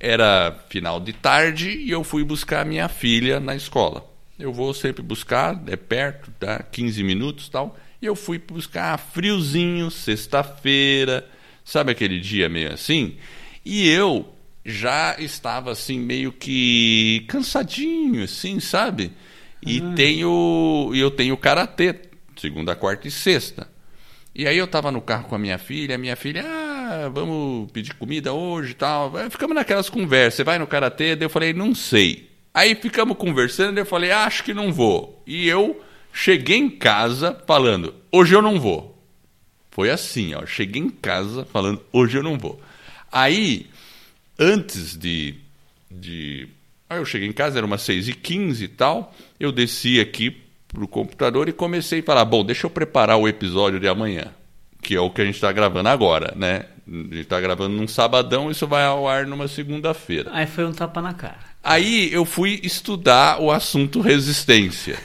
era 0.00 0.64
final 0.68 1.00
de 1.00 1.12
tarde 1.12 1.70
e 1.70 1.90
eu 1.90 2.04
fui 2.04 2.24
buscar 2.24 2.62
a 2.62 2.64
minha 2.64 2.88
filha 2.88 3.40
na 3.40 3.54
escola. 3.54 4.08
Eu 4.38 4.52
vou 4.52 4.72
sempre 4.72 5.02
buscar, 5.02 5.60
é 5.66 5.76
perto, 5.76 6.30
tá? 6.38 6.62
15 6.62 7.02
minutos, 7.02 7.48
tal. 7.48 7.76
E 8.00 8.06
eu 8.06 8.14
fui 8.14 8.38
buscar 8.38 8.96
friozinho, 8.96 9.90
sexta-feira, 9.90 11.28
sabe 11.64 11.90
aquele 11.90 12.20
dia 12.20 12.48
meio 12.48 12.72
assim? 12.72 13.16
E 13.64 13.88
eu 13.88 14.32
já 14.64 15.16
estava 15.18 15.72
assim 15.72 15.98
meio 15.98 16.30
que 16.30 17.24
cansadinho, 17.28 18.22
assim, 18.22 18.60
sabe? 18.60 19.12
E 19.60 19.80
tenho 19.96 20.92
e 20.94 21.00
eu 21.00 21.10
tenho 21.10 21.36
karatê, 21.36 21.96
segunda, 22.36 22.76
quarta 22.76 23.08
e 23.08 23.10
sexta. 23.10 23.68
E 24.38 24.46
aí 24.46 24.56
eu 24.56 24.68
tava 24.68 24.92
no 24.92 25.00
carro 25.00 25.24
com 25.24 25.34
a 25.34 25.38
minha 25.38 25.58
filha, 25.58 25.96
a 25.96 25.98
minha 25.98 26.14
filha, 26.14 26.44
ah, 26.46 27.08
vamos 27.12 27.68
pedir 27.72 27.92
comida 27.94 28.32
hoje 28.32 28.70
e 28.70 28.74
tal. 28.74 29.12
Ficamos 29.28 29.52
naquelas 29.52 29.90
conversas, 29.90 30.34
você 30.34 30.44
vai 30.44 30.60
no 30.60 30.66
karatê? 30.68 31.16
Daí 31.16 31.26
eu 31.26 31.28
falei, 31.28 31.52
não 31.52 31.74
sei. 31.74 32.30
Aí 32.54 32.76
ficamos 32.76 33.16
conversando, 33.16 33.74
daí 33.74 33.82
eu 33.82 33.86
falei, 33.86 34.12
acho 34.12 34.44
que 34.44 34.54
não 34.54 34.72
vou. 34.72 35.20
E 35.26 35.48
eu 35.48 35.82
cheguei 36.12 36.56
em 36.56 36.70
casa 36.70 37.36
falando, 37.48 37.92
hoje 38.12 38.32
eu 38.32 38.40
não 38.40 38.60
vou. 38.60 38.96
Foi 39.72 39.90
assim, 39.90 40.32
ó. 40.34 40.46
Cheguei 40.46 40.82
em 40.82 40.88
casa 40.88 41.44
falando, 41.44 41.82
hoje 41.92 42.16
eu 42.16 42.22
não 42.22 42.38
vou. 42.38 42.62
Aí, 43.10 43.66
antes 44.38 44.96
de. 44.96 45.34
de... 45.90 46.48
Aí 46.88 46.98
eu 46.98 47.04
cheguei 47.04 47.26
em 47.26 47.32
casa, 47.32 47.58
era 47.58 47.66
umas 47.66 47.82
6h15 47.82 48.60
e 48.60 48.68
tal. 48.68 49.12
Eu 49.40 49.50
desci 49.50 49.98
aqui 49.98 50.47
pro 50.68 50.86
computador 50.86 51.48
e 51.48 51.52
comecei 51.52 52.00
a 52.00 52.02
falar: 52.02 52.24
bom, 52.24 52.44
deixa 52.44 52.66
eu 52.66 52.70
preparar 52.70 53.16
o 53.16 53.26
episódio 53.26 53.80
de 53.80 53.88
amanhã, 53.88 54.26
que 54.82 54.94
é 54.94 55.00
o 55.00 55.10
que 55.10 55.20
a 55.20 55.24
gente 55.24 55.34
está 55.34 55.50
gravando 55.50 55.88
agora, 55.88 56.32
né? 56.36 56.66
A 56.86 56.90
gente 56.90 57.20
está 57.20 57.40
gravando 57.40 57.76
num 57.76 57.88
sabadão, 57.88 58.50
isso 58.50 58.66
vai 58.66 58.84
ao 58.84 59.06
ar 59.06 59.26
numa 59.26 59.46
segunda-feira. 59.46 60.30
Aí 60.32 60.46
foi 60.46 60.64
um 60.64 60.72
tapa 60.72 61.02
na 61.02 61.12
cara. 61.12 61.38
Aí 61.62 62.10
eu 62.12 62.24
fui 62.24 62.60
estudar 62.62 63.40
o 63.40 63.50
assunto 63.50 64.00
resistência. 64.00 64.98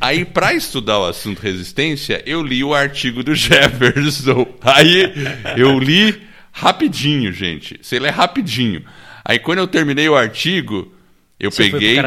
Aí, 0.00 0.24
para 0.24 0.54
estudar 0.54 0.98
o 0.98 1.06
assunto 1.06 1.40
resistência, 1.40 2.22
eu 2.26 2.42
li 2.42 2.62
o 2.62 2.74
artigo 2.74 3.22
do 3.22 3.34
Jefferson. 3.36 4.46
Aí 4.62 5.12
eu 5.56 5.78
li 5.78 6.22
rapidinho, 6.52 7.32
gente. 7.32 7.78
Você 7.82 7.98
lê 7.98 8.10
rapidinho. 8.10 8.84
Aí 9.24 9.38
quando 9.38 9.58
eu 9.58 9.66
terminei 9.66 10.08
o 10.08 10.16
artigo, 10.16 10.92
eu 11.38 11.50
Você 11.50 11.70
peguei 11.70 11.98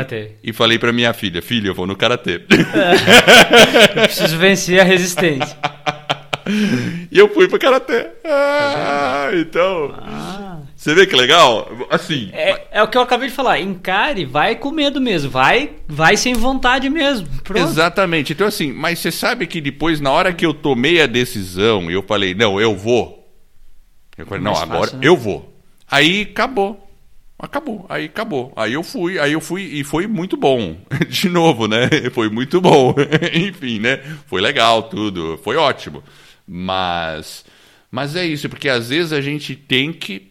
e 0.43 0.51
falei 0.51 0.79
para 0.79 0.91
minha 0.91 1.13
filha: 1.13 1.41
Filha, 1.41 1.67
eu 1.67 1.75
vou 1.75 1.85
no 1.85 1.95
karatê. 1.95 2.41
Eu 3.95 4.03
preciso 4.03 4.37
vencer 4.37 4.79
a 4.79 4.83
resistência. 4.83 5.57
e 7.11 7.17
eu 7.17 7.31
fui 7.33 7.47
pro 7.47 7.59
karatê. 7.59 8.07
Ah, 8.25 9.29
então. 9.33 9.93
Ah. 9.99 10.59
Você 10.75 10.95
vê 10.95 11.05
que 11.05 11.15
legal? 11.15 11.69
Assim. 11.89 12.29
É, 12.31 12.67
é 12.71 12.83
o 12.83 12.87
que 12.87 12.97
eu 12.97 13.01
acabei 13.01 13.27
de 13.27 13.35
falar. 13.35 13.59
Encare, 13.59 14.25
vai 14.25 14.55
com 14.55 14.71
medo 14.71 15.01
mesmo. 15.01 15.29
Vai, 15.29 15.71
vai 15.87 16.15
sem 16.15 16.33
vontade 16.33 16.89
mesmo. 16.89 17.27
Pronto. 17.43 17.69
Exatamente. 17.69 18.33
Então, 18.33 18.47
assim, 18.47 18.71
mas 18.71 18.99
você 18.99 19.11
sabe 19.11 19.45
que 19.45 19.59
depois, 19.59 19.99
na 19.99 20.09
hora 20.09 20.33
que 20.33 20.45
eu 20.45 20.53
tomei 20.53 21.01
a 21.01 21.05
decisão, 21.05 21.91
eu 21.91 22.01
falei, 22.01 22.33
não, 22.33 22.59
eu 22.59 22.75
vou. 22.75 23.29
Eu 24.17 24.25
falei, 24.25 24.41
não, 24.43 24.53
Mais 24.53 24.63
agora 24.63 24.81
fácil, 24.83 24.97
né? 24.99 25.07
eu 25.07 25.17
vou. 25.17 25.53
Aí 25.89 26.21
acabou. 26.31 26.88
Acabou. 27.39 27.85
Aí 27.87 28.05
acabou. 28.05 28.51
Aí 28.53 28.73
eu 28.73 28.83
fui, 28.83 29.17
aí 29.17 29.31
eu 29.31 29.39
fui 29.39 29.63
e 29.63 29.81
foi 29.85 30.07
muito 30.07 30.35
bom. 30.35 30.77
De 31.07 31.29
novo, 31.29 31.69
né? 31.69 31.87
Foi 32.11 32.29
muito 32.29 32.59
bom. 32.59 32.93
Enfim, 33.33 33.79
né? 33.79 33.97
Foi 34.27 34.41
legal 34.41 34.83
tudo. 34.83 35.39
Foi 35.41 35.55
ótimo. 35.55 36.03
Mas. 36.45 37.45
Mas 37.89 38.15
é 38.15 38.23
isso, 38.25 38.49
porque 38.49 38.69
às 38.69 38.89
vezes 38.89 39.13
a 39.13 39.21
gente 39.21 39.55
tem 39.55 39.91
que 39.91 40.29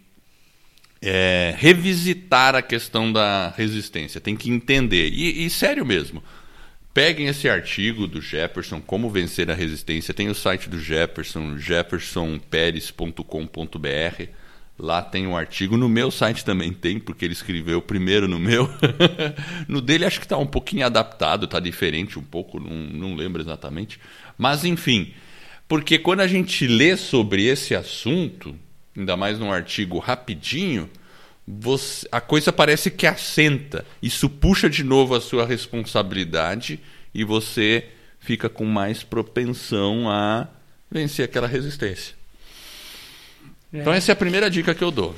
é, 1.02 1.54
revisitar 1.56 2.54
a 2.54 2.62
questão 2.62 3.12
da 3.12 3.52
resistência, 3.56 4.20
tem 4.20 4.36
que 4.36 4.50
entender. 4.50 5.08
E, 5.08 5.44
e 5.44 5.50
sério 5.50 5.84
mesmo, 5.84 6.22
peguem 6.94 7.26
esse 7.26 7.48
artigo 7.48 8.06
do 8.06 8.20
Jefferson, 8.20 8.80
Como 8.80 9.10
Vencer 9.10 9.50
a 9.50 9.54
Resistência. 9.54 10.14
Tem 10.14 10.28
o 10.28 10.34
site 10.34 10.68
do 10.68 10.78
Jefferson, 10.78 11.56
jeffersonperes.com.br. 11.56 14.47
Lá 14.78 15.02
tem 15.02 15.26
um 15.26 15.36
artigo. 15.36 15.76
No 15.76 15.88
meu 15.88 16.10
site 16.10 16.44
também 16.44 16.72
tem, 16.72 17.00
porque 17.00 17.24
ele 17.24 17.32
escreveu 17.32 17.82
primeiro 17.82 18.28
no 18.28 18.38
meu. 18.38 18.70
no 19.66 19.80
dele 19.80 20.04
acho 20.04 20.20
que 20.20 20.26
está 20.26 20.36
um 20.38 20.46
pouquinho 20.46 20.86
adaptado, 20.86 21.46
está 21.46 21.58
diferente 21.58 22.18
um 22.18 22.22
pouco, 22.22 22.60
não, 22.60 22.70
não 22.76 23.14
lembro 23.16 23.42
exatamente. 23.42 23.98
Mas 24.36 24.64
enfim, 24.64 25.12
porque 25.66 25.98
quando 25.98 26.20
a 26.20 26.28
gente 26.28 26.66
lê 26.66 26.96
sobre 26.96 27.44
esse 27.44 27.74
assunto, 27.74 28.54
ainda 28.96 29.16
mais 29.16 29.38
num 29.38 29.52
artigo 29.52 29.98
rapidinho, 29.98 30.88
você- 31.46 32.06
a 32.12 32.20
coisa 32.20 32.52
parece 32.52 32.90
que 32.90 33.06
assenta. 33.06 33.84
Isso 34.00 34.28
puxa 34.30 34.70
de 34.70 34.84
novo 34.84 35.14
a 35.14 35.20
sua 35.20 35.44
responsabilidade 35.44 36.78
e 37.12 37.24
você 37.24 37.88
fica 38.20 38.48
com 38.48 38.64
mais 38.64 39.02
propensão 39.02 40.08
a 40.08 40.46
vencer 40.90 41.24
aquela 41.24 41.48
resistência. 41.48 42.17
É. 43.72 43.80
Então 43.80 43.92
essa 43.92 44.12
é 44.12 44.14
a 44.14 44.16
primeira 44.16 44.50
dica 44.50 44.74
que 44.74 44.82
eu 44.82 44.90
dou. 44.90 45.14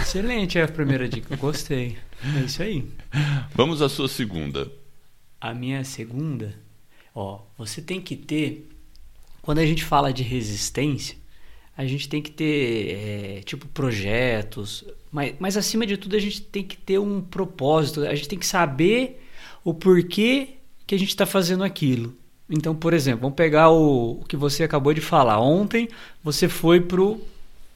Excelente 0.00 0.58
é 0.58 0.62
a 0.62 0.68
primeira 0.68 1.08
dica. 1.08 1.36
Gostei. 1.36 1.98
É 2.36 2.40
isso 2.40 2.62
aí. 2.62 2.86
Vamos 3.54 3.82
à 3.82 3.88
sua 3.88 4.08
segunda. 4.08 4.70
A 5.40 5.54
minha 5.54 5.84
segunda, 5.84 6.54
ó, 7.14 7.40
você 7.56 7.80
tem 7.80 8.00
que 8.00 8.16
ter. 8.16 8.68
Quando 9.42 9.58
a 9.58 9.66
gente 9.66 9.84
fala 9.84 10.12
de 10.12 10.22
resistência, 10.22 11.16
a 11.76 11.86
gente 11.86 12.08
tem 12.08 12.20
que 12.20 12.30
ter, 12.30 12.90
é, 12.90 13.42
tipo, 13.42 13.66
projetos, 13.68 14.84
mas, 15.10 15.34
mas 15.38 15.56
acima 15.56 15.86
de 15.86 15.96
tudo 15.96 16.14
a 16.14 16.18
gente 16.18 16.42
tem 16.42 16.62
que 16.62 16.76
ter 16.76 16.98
um 16.98 17.22
propósito, 17.22 18.02
a 18.02 18.14
gente 18.14 18.28
tem 18.28 18.38
que 18.38 18.46
saber 18.46 19.22
o 19.64 19.72
porquê 19.72 20.56
que 20.86 20.94
a 20.94 20.98
gente 20.98 21.08
está 21.08 21.24
fazendo 21.24 21.64
aquilo. 21.64 22.14
Então, 22.50 22.74
por 22.74 22.92
exemplo, 22.92 23.22
vamos 23.22 23.36
pegar 23.36 23.70
o, 23.70 24.20
o 24.20 24.24
que 24.24 24.36
você 24.36 24.62
acabou 24.62 24.92
de 24.92 25.00
falar. 25.00 25.40
Ontem 25.40 25.88
você 26.22 26.48
foi 26.48 26.80
pro, 26.80 27.20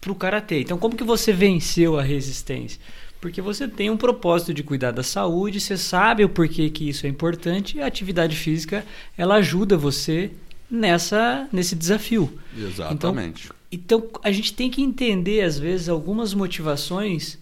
pro 0.05 0.15
karatê. 0.15 0.61
Então, 0.61 0.77
como 0.77 0.95
que 0.95 1.03
você 1.03 1.33
venceu 1.33 1.99
a 1.99 2.03
resistência? 2.03 2.79
Porque 3.23 3.41
você 3.41 3.67
tem 3.67 3.89
um 3.89 3.97
propósito 3.97 4.53
de 4.53 4.63
cuidar 4.63 4.91
da 4.91 5.03
saúde, 5.03 5.59
você 5.59 5.79
sabe 5.79 6.23
o 6.23 6.29
porquê 6.29 6.69
que 6.69 6.87
isso 6.87 7.07
é 7.07 7.09
importante 7.09 7.79
e 7.79 7.81
a 7.81 7.87
atividade 7.87 8.37
física 8.37 8.85
ela 9.17 9.37
ajuda 9.37 9.79
você 9.79 10.31
nessa 10.71 11.49
nesse 11.51 11.75
desafio. 11.75 12.39
Exatamente. 12.55 13.51
Então 13.73 14.07
a 14.23 14.31
gente 14.31 14.53
tem 14.53 14.71
que 14.71 14.83
entender 14.83 15.41
às 15.41 15.59
vezes 15.59 15.89
algumas 15.89 16.35
motivações 16.35 17.39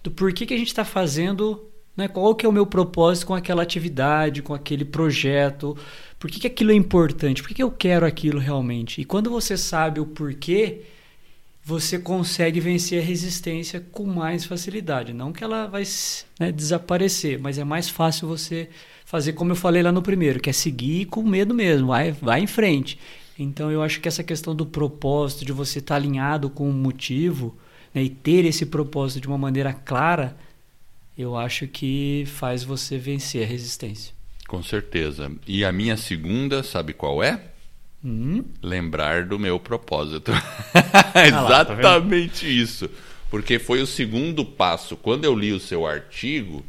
do 0.00 0.12
porquê 0.12 0.46
que 0.46 0.54
a 0.54 0.58
gente 0.58 0.68
está 0.68 0.84
fazendo, 0.84 1.64
né? 1.96 2.06
Qual 2.06 2.32
que 2.36 2.46
é 2.46 2.48
o 2.48 2.52
meu 2.52 2.64
propósito 2.64 3.26
com 3.26 3.34
aquela 3.34 3.64
atividade, 3.64 4.42
com 4.42 4.54
aquele 4.54 4.84
projeto? 4.84 5.76
Por 6.20 6.30
que, 6.30 6.38
que 6.38 6.46
aquilo 6.46 6.70
é 6.70 6.74
importante? 6.74 7.42
Por 7.42 7.48
que, 7.48 7.54
que 7.54 7.62
eu 7.64 7.70
quero 7.72 8.06
aquilo 8.06 8.38
realmente? 8.38 9.00
E 9.00 9.04
quando 9.04 9.28
você 9.28 9.56
sabe 9.56 9.98
o 9.98 10.06
porquê, 10.06 10.82
você 11.66 11.98
consegue 11.98 12.60
vencer 12.60 13.02
a 13.02 13.04
resistência 13.04 13.80
com 13.80 14.06
mais 14.06 14.44
facilidade. 14.44 15.12
Não 15.12 15.32
que 15.32 15.42
ela 15.42 15.66
vai 15.66 15.82
né, 16.38 16.52
desaparecer, 16.52 17.40
mas 17.40 17.58
é 17.58 17.64
mais 17.64 17.90
fácil 17.90 18.28
você 18.28 18.68
fazer 19.04 19.32
como 19.32 19.50
eu 19.50 19.56
falei 19.56 19.82
lá 19.82 19.90
no 19.90 20.00
primeiro, 20.00 20.38
que 20.38 20.48
é 20.48 20.52
seguir 20.52 21.06
com 21.06 21.24
medo 21.24 21.52
mesmo, 21.52 21.88
vai, 21.88 22.12
vai 22.12 22.38
em 22.38 22.46
frente. 22.46 23.00
Então 23.36 23.68
eu 23.68 23.82
acho 23.82 24.00
que 24.00 24.06
essa 24.06 24.22
questão 24.22 24.54
do 24.54 24.64
propósito, 24.64 25.44
de 25.44 25.50
você 25.50 25.80
estar 25.80 25.96
alinhado 25.96 26.48
com 26.48 26.70
o 26.70 26.72
motivo 26.72 27.58
né, 27.92 28.00
e 28.00 28.10
ter 28.10 28.44
esse 28.44 28.64
propósito 28.64 29.22
de 29.22 29.26
uma 29.26 29.36
maneira 29.36 29.72
clara, 29.72 30.36
eu 31.18 31.36
acho 31.36 31.66
que 31.66 32.22
faz 32.28 32.62
você 32.62 32.96
vencer 32.96 33.42
a 33.42 33.46
resistência. 33.46 34.14
Com 34.46 34.62
certeza. 34.62 35.32
E 35.44 35.64
a 35.64 35.72
minha 35.72 35.96
segunda, 35.96 36.62
sabe 36.62 36.92
qual 36.92 37.24
é? 37.24 37.55
Hum? 38.06 38.44
Lembrar 38.62 39.24
do 39.24 39.36
meu 39.36 39.58
propósito. 39.58 40.30
lá, 40.70 41.64
tá 41.64 41.72
Exatamente 41.72 42.46
isso. 42.46 42.88
Porque 43.28 43.58
foi 43.58 43.82
o 43.82 43.86
segundo 43.86 44.44
passo. 44.44 44.96
Quando 44.96 45.24
eu 45.24 45.34
li 45.34 45.52
o 45.52 45.58
seu 45.58 45.84
artigo, 45.84 46.64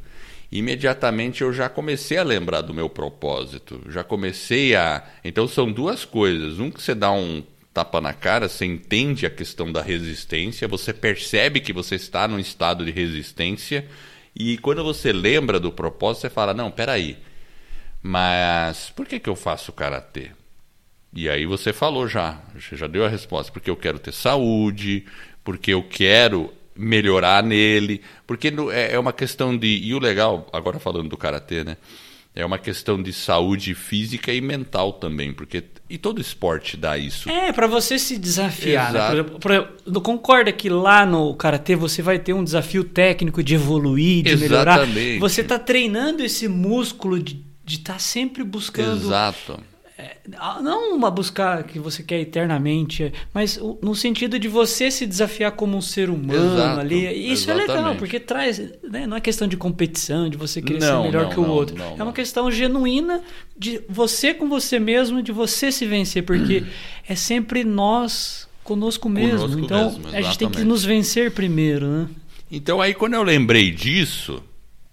imediatamente 0.51 1.43
eu 1.43 1.53
já 1.53 1.69
comecei 1.69 2.17
a 2.17 2.23
lembrar 2.23 2.61
do 2.61 2.73
meu 2.73 2.89
propósito. 2.89 3.79
Já 3.87 4.03
comecei 4.03 4.75
a. 4.75 5.03
Então 5.23 5.47
são 5.47 5.71
duas 5.71 6.03
coisas. 6.03 6.59
Um 6.59 6.71
que 6.71 6.81
você 6.81 6.95
dá 6.95 7.11
um 7.11 7.43
tapa 7.71 8.01
na 8.01 8.13
cara, 8.13 8.49
você 8.49 8.65
entende 8.65 9.27
a 9.27 9.29
questão 9.29 9.71
da 9.71 9.83
resistência, 9.83 10.67
você 10.67 10.91
percebe 10.91 11.59
que 11.59 11.71
você 11.71 11.93
está 11.93 12.27
num 12.27 12.39
estado 12.39 12.83
de 12.83 12.89
resistência. 12.89 13.87
E 14.35 14.57
quando 14.57 14.83
você 14.83 15.13
lembra 15.13 15.59
do 15.59 15.71
propósito, 15.71 16.21
você 16.21 16.29
fala: 16.31 16.51
não, 16.51 16.71
peraí. 16.71 17.15
Mas 18.01 18.91
por 18.95 19.05
que, 19.05 19.19
que 19.19 19.29
eu 19.29 19.35
faço 19.35 19.71
karatê? 19.71 20.31
E 21.13 21.29
aí 21.29 21.45
você 21.45 21.73
falou 21.73 22.07
já, 22.07 22.39
você 22.53 22.75
já 22.75 22.87
deu 22.87 23.05
a 23.05 23.09
resposta, 23.09 23.51
porque 23.51 23.69
eu 23.69 23.75
quero 23.75 23.97
ter 23.97 24.13
saúde, 24.13 25.05
porque 25.43 25.73
eu 25.73 25.81
quero 25.81 26.53
melhorar 26.75 27.43
nele, 27.43 28.01
porque 28.25 28.53
é 28.71 28.93
é 28.93 28.99
uma 28.99 29.13
questão 29.13 29.57
de. 29.57 29.67
E 29.67 29.93
o 29.93 29.99
legal, 29.99 30.47
agora 30.53 30.79
falando 30.79 31.09
do 31.09 31.17
karatê, 31.17 31.63
né? 31.63 31.77
É 32.35 32.45
uma 32.45 32.59
questão 32.59 33.01
de 33.01 33.11
saúde 33.11 33.73
física 33.73 34.31
e 34.31 34.39
mental 34.41 34.93
também, 34.93 35.33
porque. 35.33 35.63
E 35.89 35.97
todo 35.97 36.21
esporte 36.21 36.77
dá 36.77 36.95
isso. 36.95 37.27
É, 37.29 37.51
para 37.51 37.65
você 37.65 37.97
se 37.97 38.15
desafiar. 38.17 38.93
né? 38.93 39.07
Por 39.07 39.13
exemplo, 39.13 39.39
por 39.39 39.51
exemplo, 39.51 40.01
concorda 40.01 40.51
que 40.51 40.69
lá 40.69 41.03
no 41.03 41.33
karatê 41.33 41.75
você 41.75 42.03
vai 42.03 42.19
ter 42.19 42.33
um 42.33 42.43
desafio 42.43 42.83
técnico 42.83 43.41
de 43.41 43.55
evoluir, 43.55 44.23
de 44.23 44.37
melhorar? 44.37 44.83
Exatamente. 44.83 45.19
Você 45.19 45.41
está 45.41 45.57
treinando 45.57 46.23
esse 46.23 46.47
músculo 46.47 47.19
de 47.19 47.41
estar 47.65 47.99
sempre 47.99 48.43
buscando 48.43 49.07
Exato. 49.07 49.59
Ah, 50.35 50.61
Não 50.61 50.95
uma 50.95 51.09
buscar 51.09 51.63
que 51.63 51.79
você 51.79 52.03
quer 52.03 52.19
eternamente, 52.19 53.11
mas 53.33 53.59
no 53.81 53.95
sentido 53.95 54.37
de 54.37 54.47
você 54.47 54.91
se 54.91 55.07
desafiar 55.07 55.53
como 55.53 55.75
um 55.75 55.81
ser 55.81 56.09
humano 56.09 56.53
Exato, 56.55 56.79
ali. 56.81 57.31
Isso 57.31 57.49
é 57.49 57.53
legal, 57.55 57.77
exatamente. 57.77 57.99
porque 57.99 58.19
traz. 58.19 58.59
né, 58.83 59.07
não 59.07 59.17
é 59.17 59.21
questão 59.21 59.47
de 59.47 59.57
competição, 59.57 60.29
de 60.29 60.37
você 60.37 60.61
querer 60.61 60.79
Não, 60.81 61.01
ser 61.01 61.07
melhor 61.07 61.23
não, 61.23 61.29
que 61.31 61.39
o 61.39 61.43
não, 61.43 61.49
outro. 61.49 61.75
é 61.97 62.03
uma 62.03 62.13
questão 62.13 62.51
genuína 62.51 63.21
de 63.57 63.81
você 63.89 64.33
com 64.33 64.47
você 64.47 64.77
mesmo, 64.79 65.23
de 65.23 65.31
você 65.31 65.71
se 65.71 65.85
vencer, 65.85 66.23
porque 66.23 66.63
é 67.07 67.15
sempre 67.15 67.63
nós 67.63 68.47
conosco 68.63 69.09
mesmo. 69.09 69.39
Conosco 69.39 69.59
então 69.61 69.91
mesmo, 69.91 70.07
a 70.09 70.21
gente 70.21 70.37
tem 70.37 70.47
que 70.49 70.57
exatamente. 70.57 70.63
nos 70.65 70.83
vencer 70.85 71.31
primeiro, 71.31 71.87
né? 71.87 72.07
Então 72.51 72.79
aí 72.81 72.93
quando 72.93 73.15
eu 73.15 73.23
lembrei 73.23 73.71
disso, 73.71 74.43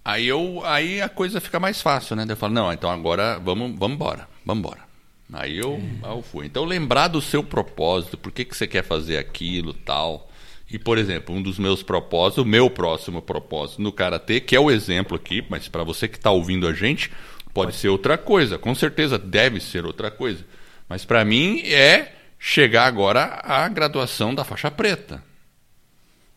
aí 0.02 0.26
eu 0.26 0.62
aí 0.64 1.02
a 1.02 1.08
coisa 1.10 1.40
fica 1.42 1.60
mais 1.60 1.82
fácil, 1.82 2.16
né? 2.16 2.24
Eu 2.26 2.36
falo, 2.36 2.54
não, 2.54 2.72
então 2.72 2.88
agora 2.90 3.38
vamos, 3.38 3.76
vamos 3.78 3.96
embora, 3.96 4.26
vamos 4.46 4.60
embora. 4.60 4.93
Aí 5.32 5.58
eu, 5.58 5.80
eu 6.02 6.22
fui. 6.22 6.46
Então, 6.46 6.64
lembrar 6.64 7.08
do 7.08 7.20
seu 7.20 7.42
propósito, 7.42 8.16
por 8.18 8.30
que, 8.30 8.44
que 8.44 8.56
você 8.56 8.66
quer 8.66 8.84
fazer 8.84 9.16
aquilo 9.16 9.72
tal. 9.72 10.30
E, 10.70 10.78
por 10.78 10.98
exemplo, 10.98 11.34
um 11.34 11.42
dos 11.42 11.58
meus 11.58 11.82
propósitos, 11.82 12.44
o 12.44 12.46
meu 12.46 12.68
próximo 12.70 13.22
propósito 13.22 13.82
no 13.82 13.92
Karatê, 13.92 14.40
que 14.40 14.56
é 14.56 14.60
o 14.60 14.70
exemplo 14.70 15.16
aqui, 15.16 15.44
mas 15.48 15.68
para 15.68 15.84
você 15.84 16.08
que 16.08 16.16
está 16.16 16.30
ouvindo 16.30 16.66
a 16.66 16.72
gente, 16.72 17.08
pode, 17.08 17.52
pode 17.52 17.76
ser 17.76 17.88
outra 17.88 18.18
coisa. 18.18 18.58
Com 18.58 18.74
certeza 18.74 19.18
deve 19.18 19.60
ser 19.60 19.84
outra 19.84 20.10
coisa. 20.10 20.44
Mas 20.88 21.04
para 21.04 21.24
mim 21.24 21.60
é 21.64 22.12
chegar 22.38 22.86
agora 22.86 23.40
à 23.42 23.66
graduação 23.68 24.34
da 24.34 24.44
faixa 24.44 24.70
preta. 24.70 25.22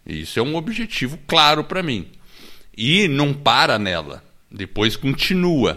Isso 0.06 0.40
é 0.40 0.42
um 0.42 0.56
objetivo 0.56 1.20
claro 1.28 1.64
para 1.64 1.84
mim. 1.84 2.08
E 2.78 3.08
não 3.08 3.34
para 3.34 3.78
nela. 3.78 4.24
Depois 4.50 4.96
continua. 4.96 5.74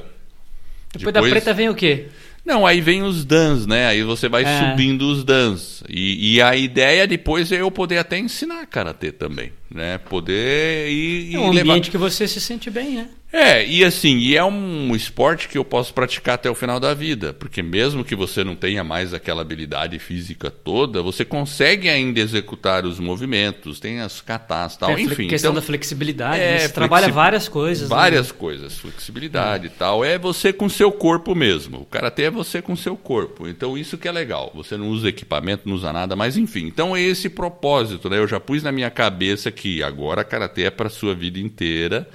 Depois, 0.92 1.14
Depois 1.14 1.14
da 1.14 1.22
preta 1.22 1.54
vem 1.54 1.68
o 1.68 1.74
quê? 1.74 2.08
Não, 2.50 2.66
aí 2.66 2.80
vem 2.80 3.04
os 3.04 3.24
dans, 3.24 3.64
né? 3.64 3.86
Aí 3.86 4.02
você 4.02 4.28
vai 4.28 4.42
é. 4.42 4.58
subindo 4.58 5.02
os 5.02 5.22
dans. 5.22 5.84
E, 5.88 6.34
e, 6.34 6.42
a 6.42 6.56
ideia 6.56 7.06
depois 7.06 7.52
é 7.52 7.60
eu 7.60 7.70
poder 7.70 7.98
até 7.98 8.18
ensinar 8.18 8.66
karatê 8.66 9.12
também, 9.12 9.52
né? 9.72 9.98
Poder 9.98 10.90
ir. 10.90 11.36
É 11.36 11.38
um 11.38 11.50
ambiente 11.50 11.68
levar... 11.68 11.90
que 11.90 11.96
você 11.96 12.26
se 12.26 12.40
sente 12.40 12.68
bem, 12.68 12.96
né? 12.96 13.08
É, 13.32 13.64
e 13.64 13.84
assim, 13.84 14.18
e 14.18 14.36
é 14.36 14.44
um 14.44 14.94
esporte 14.94 15.48
que 15.48 15.56
eu 15.56 15.64
posso 15.64 15.94
praticar 15.94 16.34
até 16.34 16.50
o 16.50 16.54
final 16.54 16.80
da 16.80 16.92
vida, 16.92 17.32
porque 17.32 17.62
mesmo 17.62 18.04
que 18.04 18.16
você 18.16 18.42
não 18.42 18.56
tenha 18.56 18.82
mais 18.82 19.14
aquela 19.14 19.42
habilidade 19.42 19.98
física 20.00 20.50
toda, 20.50 21.00
você 21.00 21.24
consegue 21.24 21.88
ainda 21.88 22.18
executar 22.18 22.84
os 22.84 22.98
movimentos, 22.98 23.78
tem 23.78 24.00
as 24.00 24.20
catas 24.20 24.76
tal, 24.76 24.90
é, 24.90 25.00
enfim. 25.00 25.28
questão 25.28 25.52
então, 25.52 25.60
da 25.60 25.62
flexibilidade, 25.62 26.40
é, 26.40 26.44
né? 26.44 26.52
você 26.52 26.58
flexi... 26.58 26.74
trabalha 26.74 27.08
várias 27.12 27.48
coisas. 27.48 27.88
Né? 27.88 27.94
Várias 27.94 28.28
né? 28.28 28.34
coisas, 28.36 28.78
flexibilidade 28.78 29.66
e 29.66 29.70
tal, 29.70 30.04
é 30.04 30.18
você 30.18 30.52
com 30.52 30.68
seu 30.68 30.90
corpo 30.90 31.32
mesmo. 31.34 31.82
O 31.82 31.86
karatê 31.86 32.24
é 32.24 32.30
você 32.30 32.60
com 32.60 32.74
seu 32.74 32.96
corpo. 32.96 33.46
Então 33.46 33.78
isso 33.78 33.96
que 33.96 34.08
é 34.08 34.12
legal. 34.12 34.50
Você 34.56 34.76
não 34.76 34.88
usa 34.88 35.08
equipamento, 35.08 35.68
não 35.68 35.76
usa 35.76 35.92
nada, 35.92 36.16
mas 36.16 36.36
enfim. 36.36 36.66
Então 36.66 36.96
é 36.96 37.00
esse 37.00 37.28
propósito, 37.28 38.10
né? 38.10 38.18
Eu 38.18 38.26
já 38.26 38.40
pus 38.40 38.62
na 38.62 38.72
minha 38.72 38.90
cabeça 38.90 39.52
que 39.52 39.82
agora 39.82 40.24
karatê 40.24 40.64
é 40.64 40.70
para 40.70 40.88
sua 40.88 41.14
vida 41.14 41.38
inteira 41.38 42.08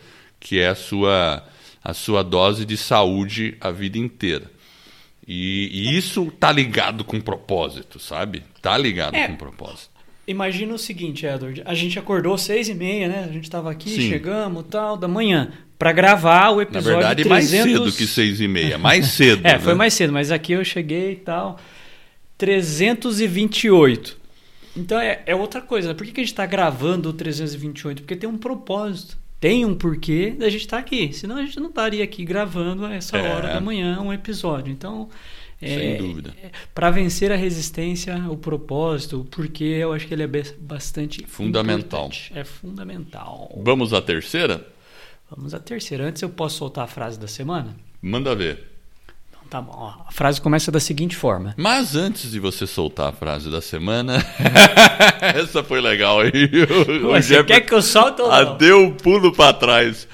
que 0.45 0.59
é 0.59 0.67
a 0.67 0.75
sua, 0.75 1.43
a 1.83 1.91
sua 1.91 2.23
dose 2.23 2.65
de 2.65 2.77
saúde 2.77 3.57
a 3.59 3.71
vida 3.71 3.97
inteira. 3.97 4.45
E, 5.27 5.71
e 5.73 5.97
isso 5.97 6.31
tá 6.39 6.51
ligado 6.51 7.03
com 7.03 7.19
propósito, 7.19 7.99
sabe? 7.99 8.43
Tá 8.61 8.77
ligado 8.77 9.15
é, 9.15 9.27
com 9.27 9.35
propósito. 9.35 9.89
Imagina 10.27 10.75
o 10.75 10.77
seguinte, 10.77 11.25
Edward. 11.25 11.63
A 11.65 11.73
gente 11.73 11.97
acordou 11.97 12.37
seis 12.37 12.69
e 12.69 12.75
meia, 12.75 13.07
né? 13.07 13.25
A 13.27 13.33
gente 13.33 13.45
estava 13.45 13.71
aqui, 13.71 13.89
Sim. 13.89 14.07
chegamos, 14.07 14.65
tal, 14.69 14.95
da 14.95 15.07
manhã, 15.07 15.51
para 15.79 15.91
gravar 15.91 16.51
o 16.51 16.61
episódio. 16.61 16.91
Na 16.91 16.97
verdade, 16.97 17.23
300... 17.23 17.29
mais 17.29 17.45
cedo 17.47 17.91
que 17.91 18.05
seis 18.05 18.39
e 18.39 18.47
meia, 18.47 18.77
mais 18.77 19.07
cedo. 19.07 19.41
é, 19.47 19.53
né? 19.53 19.59
foi 19.59 19.73
mais 19.73 19.95
cedo, 19.95 20.13
mas 20.13 20.31
aqui 20.31 20.53
eu 20.53 20.63
cheguei 20.63 21.13
e 21.13 21.15
tal. 21.15 21.59
328. 22.37 24.15
Então 24.77 24.99
é, 24.99 25.23
é 25.25 25.35
outra 25.35 25.59
coisa. 25.59 25.87
Né? 25.87 25.93
Por 25.95 26.05
que, 26.05 26.11
que 26.11 26.21
a 26.21 26.23
gente 26.23 26.33
está 26.33 26.45
gravando 26.45 27.09
o 27.09 27.13
328? 27.13 28.03
Porque 28.03 28.15
tem 28.15 28.29
um 28.29 28.37
propósito 28.37 29.24
tem 29.45 29.63
um 29.63 29.75
porquê 29.75 30.31
da 30.31 30.49
gente 30.49 30.61
estar 30.61 30.77
tá 30.77 30.81
aqui. 30.81 31.13
Senão 31.13 31.37
a 31.37 31.43
gente 31.43 31.59
não 31.59 31.69
estaria 31.69 32.03
aqui 32.03 32.25
gravando 32.25 32.83
a 32.83 32.95
essa 32.95 33.15
é. 33.15 33.31
hora 33.31 33.53
da 33.53 33.61
manhã 33.61 34.01
um 34.01 34.11
episódio. 34.11 34.73
Então, 34.73 35.07
é, 35.61 35.67
sem 35.67 35.97
dúvida. 35.97 36.35
É, 36.41 36.49
Para 36.73 36.89
vencer 36.89 37.31
a 37.31 37.35
resistência, 37.35 38.15
o 38.27 38.35
propósito, 38.35 39.21
o 39.21 39.23
porquê, 39.23 39.77
eu 39.79 39.93
acho 39.93 40.07
que 40.07 40.15
ele 40.15 40.23
é 40.23 40.27
bastante 40.59 41.23
fundamental. 41.27 42.07
Importante. 42.07 42.31
É 42.33 42.43
fundamental. 42.43 43.61
Vamos 43.63 43.93
à 43.93 44.01
terceira? 44.01 44.67
Vamos 45.29 45.53
à 45.53 45.59
terceira. 45.59 46.07
Antes 46.07 46.23
eu 46.23 46.29
posso 46.29 46.57
soltar 46.57 46.85
a 46.85 46.87
frase 46.87 47.19
da 47.19 47.27
semana? 47.27 47.75
Manda 48.01 48.35
ver. 48.35 48.74
Tá 49.49 49.61
bom. 49.61 49.93
A 50.05 50.11
frase 50.11 50.41
começa 50.41 50.71
da 50.71 50.79
seguinte 50.79 51.15
forma. 51.15 51.53
Mas 51.57 51.95
antes 51.95 52.31
de 52.31 52.39
você 52.39 52.65
soltar 52.65 53.09
a 53.09 53.11
frase 53.11 53.49
da 53.49 53.61
semana, 53.61 54.17
essa 55.21 55.63
foi 55.63 55.79
legal 55.79 56.19
aí. 56.21 56.31
você 57.01 57.43
quer 57.43 57.61
que 57.61 57.73
eu 57.73 57.81
solte 57.81 58.21
ou 58.21 58.29
não? 58.29 58.57
Deu 58.57 58.79
um 58.79 58.91
pulo 58.91 59.31
para 59.31 59.53
trás. 59.53 60.07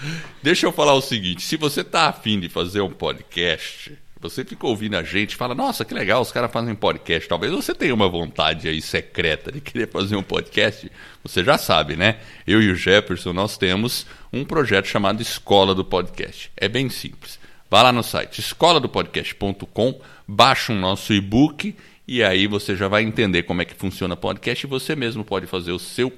Deixa 0.43 0.65
eu 0.65 0.71
falar 0.71 0.93
o 0.93 1.01
seguinte: 1.01 1.43
se 1.43 1.55
você 1.55 1.83
tá 1.83 2.09
afim 2.09 2.39
de 2.39 2.49
fazer 2.49 2.81
um 2.81 2.89
podcast, 2.89 3.97
você 4.21 4.45
fica 4.45 4.67
ouvindo 4.67 4.95
a 4.95 5.01
gente, 5.01 5.35
fala, 5.35 5.55
nossa, 5.55 5.83
que 5.83 5.95
legal, 5.95 6.21
os 6.21 6.31
caras 6.31 6.51
fazem 6.51 6.75
podcast. 6.75 7.27
Talvez 7.27 7.51
você 7.51 7.73
tenha 7.73 7.93
uma 7.93 8.07
vontade 8.07 8.67
aí 8.67 8.79
secreta 8.79 9.51
de 9.51 9.59
querer 9.59 9.89
fazer 9.89 10.15
um 10.15 10.21
podcast. 10.21 10.91
Você 11.23 11.43
já 11.43 11.57
sabe, 11.57 11.95
né? 11.95 12.17
Eu 12.45 12.61
e 12.61 12.69
o 12.71 12.75
Jefferson, 12.75 13.33
nós 13.33 13.57
temos 13.57 14.05
um 14.31 14.45
projeto 14.45 14.85
chamado 14.85 15.23
Escola 15.23 15.73
do 15.73 15.83
Podcast. 15.83 16.51
É 16.55 16.69
bem 16.69 16.87
simples. 16.87 17.40
Vá 17.71 17.83
lá 17.83 17.93
no 17.93 18.03
site 18.03 18.41
escoladopodcast.com, 18.41 20.01
baixa 20.27 20.73
o 20.73 20.75
um 20.75 20.79
nosso 20.79 21.13
e-book 21.13 21.73
e 22.05 22.21
aí 22.21 22.45
você 22.45 22.75
já 22.75 22.89
vai 22.89 23.01
entender 23.01 23.43
como 23.43 23.61
é 23.61 23.65
que 23.65 23.73
funciona 23.73 24.13
o 24.13 24.17
podcast 24.17 24.65
e 24.65 24.69
você 24.69 24.93
mesmo 24.93 25.23
pode 25.23 25.47
fazer 25.47 25.71
o 25.71 25.79
seu 25.79 26.11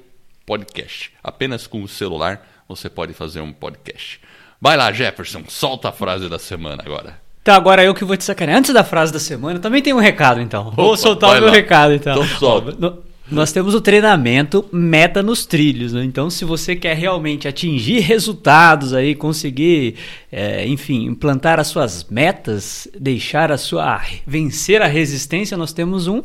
podcast. 0.47 1.11
Apenas 1.23 1.67
com 1.67 1.83
o 1.83 1.87
celular 1.87 2.43
você 2.67 2.89
pode 2.89 3.13
fazer 3.13 3.41
um 3.41 3.53
podcast. 3.53 4.19
Vai 4.59 4.75
lá, 4.75 4.91
Jefferson, 4.91 5.43
solta 5.47 5.89
a 5.89 5.91
frase 5.91 6.27
da 6.27 6.39
semana 6.39 6.81
agora. 6.83 7.21
Então, 7.43 7.53
agora 7.53 7.83
eu 7.83 7.93
que 7.93 8.03
vou 8.03 8.17
te 8.17 8.23
sacanear. 8.23 8.57
Antes 8.57 8.73
da 8.73 8.83
frase 8.83 9.13
da 9.13 9.19
semana, 9.19 9.59
também 9.59 9.83
tem 9.83 9.93
um 9.93 9.99
recado, 9.99 10.41
então. 10.41 10.69
Opa, 10.69 10.81
vou 10.81 10.97
soltar 10.97 11.29
o 11.29 11.33
meu 11.33 11.45
lá. 11.45 11.51
recado, 11.51 11.93
então. 11.93 12.13
Então 12.15 12.39
solta. 12.39 12.97
Nós 13.33 13.51
temos 13.51 13.73
o 13.73 13.81
treinamento 13.81 14.65
meta 14.71 15.23
nos 15.23 15.45
trilhos, 15.45 15.93
né? 15.93 16.03
então 16.03 16.29
se 16.29 16.45
você 16.45 16.75
quer 16.75 16.95
realmente 16.95 17.47
atingir 17.47 17.99
resultados 17.99 18.93
aí, 18.93 19.15
conseguir, 19.15 19.95
é, 20.31 20.67
enfim, 20.67 21.05
implantar 21.05 21.59
as 21.59 21.67
suas 21.67 22.05
metas, 22.09 22.87
deixar 22.99 23.51
a 23.51 23.57
sua 23.57 24.01
vencer 24.25 24.81
a 24.81 24.87
resistência, 24.87 25.57
nós 25.57 25.73
temos 25.73 26.07
um 26.07 26.21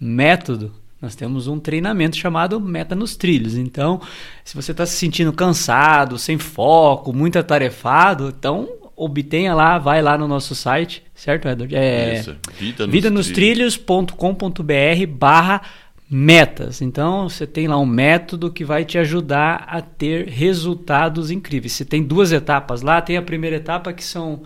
método, 0.00 0.72
nós 1.00 1.14
temos 1.14 1.46
um 1.46 1.58
treinamento 1.58 2.16
chamado 2.16 2.58
meta 2.60 2.94
nos 2.94 3.16
trilhos. 3.16 3.56
Então, 3.56 4.00
se 4.44 4.54
você 4.54 4.72
está 4.72 4.86
se 4.86 4.96
sentindo 4.96 5.32
cansado, 5.32 6.18
sem 6.18 6.38
foco, 6.38 7.12
muito 7.12 7.38
atarefado, 7.38 8.32
então 8.36 8.68
obtenha 8.96 9.54
lá, 9.54 9.78
vai 9.78 10.00
lá 10.00 10.16
no 10.16 10.28
nosso 10.28 10.54
site, 10.54 11.02
certo, 11.14 11.48
Edward? 11.48 11.74
É, 11.74 12.20
Isso, 12.20 12.36
vida 12.88 13.10
nos 13.10 13.28
trilhos.com.br 13.28 15.06
barra 15.08 15.62
metas. 16.14 16.80
Então, 16.80 17.28
você 17.28 17.44
tem 17.44 17.66
lá 17.66 17.76
um 17.76 17.84
método 17.84 18.52
que 18.52 18.64
vai 18.64 18.84
te 18.84 18.96
ajudar 18.98 19.64
a 19.66 19.82
ter 19.82 20.28
resultados 20.28 21.28
incríveis. 21.28 21.72
Você 21.72 21.84
tem 21.84 22.04
duas 22.04 22.30
etapas 22.30 22.82
lá. 22.82 23.02
Tem 23.02 23.16
a 23.16 23.22
primeira 23.22 23.56
etapa 23.56 23.92
que 23.92 24.04
são 24.04 24.42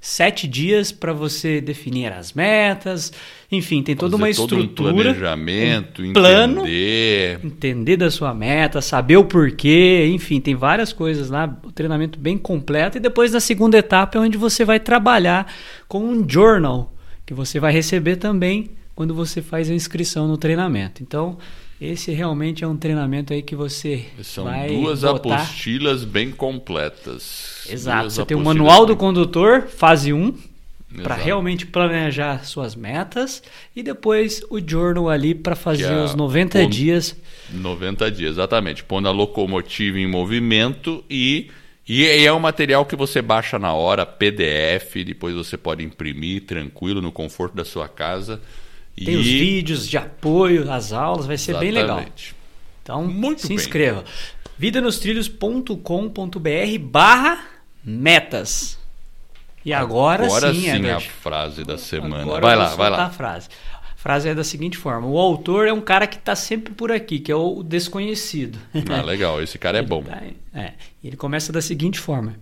sete 0.00 0.48
dias 0.48 0.90
para 0.90 1.12
você 1.12 1.60
definir 1.60 2.12
as 2.12 2.32
metas. 2.32 3.12
Enfim, 3.52 3.84
tem 3.84 3.94
toda 3.94 4.18
Fazer 4.18 4.22
uma 4.24 4.30
estrutura, 4.30 4.66
todo 4.66 4.90
um 4.90 4.94
planejamento, 5.00 6.02
um 6.02 6.12
plano, 6.12 6.62
entender, 6.62 7.40
entender 7.44 7.96
da 7.98 8.10
sua 8.10 8.34
meta, 8.34 8.80
saber 8.80 9.16
o 9.16 9.24
porquê. 9.24 10.10
Enfim, 10.12 10.40
tem 10.40 10.56
várias 10.56 10.92
coisas 10.92 11.30
lá. 11.30 11.56
O 11.62 11.70
treinamento 11.70 12.18
bem 12.18 12.36
completo. 12.36 12.96
E 12.96 13.00
depois 13.00 13.30
na 13.30 13.38
segunda 13.38 13.78
etapa 13.78 14.18
é 14.18 14.20
onde 14.20 14.36
você 14.36 14.64
vai 14.64 14.80
trabalhar 14.80 15.46
com 15.86 16.02
um 16.04 16.28
journal 16.28 16.92
que 17.24 17.32
você 17.32 17.60
vai 17.60 17.72
receber 17.72 18.16
também 18.16 18.81
quando 18.94 19.14
você 19.14 19.40
faz 19.40 19.70
a 19.70 19.74
inscrição 19.74 20.28
no 20.28 20.36
treinamento. 20.36 21.02
Então, 21.02 21.38
esse 21.80 22.12
realmente 22.12 22.62
é 22.62 22.66
um 22.66 22.76
treinamento 22.76 23.32
aí 23.32 23.42
que 23.42 23.56
você 23.56 24.06
São 24.22 24.44
vai 24.44 24.68
duas 24.68 25.00
botar... 25.00 25.34
apostilas 25.34 26.04
bem 26.04 26.30
completas. 26.30 27.66
Exato. 27.68 28.02
Duas 28.02 28.14
você 28.14 28.24
tem 28.26 28.36
o 28.36 28.40
manual 28.40 28.86
do 28.86 28.96
condutor, 28.96 29.62
fase 29.62 30.12
1, 30.12 30.32
para 31.02 31.14
realmente 31.14 31.66
planejar 31.66 32.44
suas 32.44 32.76
metas 32.76 33.42
e 33.74 33.82
depois 33.82 34.42
o 34.50 34.60
journal 34.60 35.08
ali 35.08 35.34
para 35.34 35.56
fazer 35.56 35.92
é 35.92 36.04
os 36.04 36.14
90 36.14 36.66
dias. 36.66 37.16
90 37.50 38.10
dias, 38.10 38.32
exatamente. 38.32 38.84
Pondo 38.84 39.08
a 39.08 39.10
locomotiva 39.10 39.98
em 39.98 40.06
movimento 40.06 41.02
e 41.08 41.50
e 41.88 42.06
é 42.06 42.32
um 42.32 42.38
material 42.38 42.86
que 42.86 42.94
você 42.94 43.20
baixa 43.20 43.58
na 43.58 43.72
hora, 43.72 44.06
PDF, 44.06 45.04
depois 45.04 45.34
você 45.34 45.56
pode 45.56 45.84
imprimir 45.84 46.42
tranquilo 46.42 47.02
no 47.02 47.10
conforto 47.10 47.56
da 47.56 47.64
sua 47.64 47.88
casa. 47.88 48.40
Tem 48.96 49.14
e... 49.14 49.16
os 49.16 49.26
vídeos 49.26 49.88
de 49.88 49.96
apoio, 49.96 50.70
as 50.70 50.92
aulas, 50.92 51.26
vai 51.26 51.38
ser 51.38 51.52
Exatamente. 51.52 51.74
bem 51.74 51.82
legal. 51.82 52.04
Então, 52.82 53.06
Muito 53.06 53.42
se 53.42 53.48
bem. 53.48 53.56
inscreva. 53.56 54.04
vidanostrilhos.com.br 54.58 56.78
barra 56.80 57.44
metas. 57.84 58.78
E 59.64 59.72
agora, 59.72 60.26
agora 60.26 60.52
sim, 60.52 60.62
sim 60.62 60.90
a 60.90 61.00
frase 61.00 61.64
da 61.64 61.78
semana. 61.78 62.22
Agora 62.22 62.40
vai 62.40 62.56
lá, 62.56 62.74
vai 62.74 62.90
lá. 62.90 63.06
A 63.06 63.10
frase. 63.10 63.48
A 63.92 63.96
frase 63.96 64.28
é 64.28 64.34
da 64.34 64.42
seguinte 64.42 64.76
forma: 64.76 65.06
O 65.06 65.16
autor 65.16 65.68
é 65.68 65.72
um 65.72 65.80
cara 65.80 66.08
que 66.08 66.16
está 66.16 66.34
sempre 66.34 66.74
por 66.74 66.90
aqui, 66.90 67.20
que 67.20 67.30
é 67.30 67.36
o 67.36 67.62
desconhecido. 67.62 68.58
Ah, 68.90 69.02
legal. 69.02 69.40
Esse 69.40 69.58
cara 69.58 69.78
é 69.78 69.82
bom. 69.82 70.02
Tá, 70.02 70.20
é. 70.52 70.72
Ele 71.02 71.16
começa 71.16 71.52
da 71.52 71.62
seguinte 71.62 72.00
forma: 72.00 72.34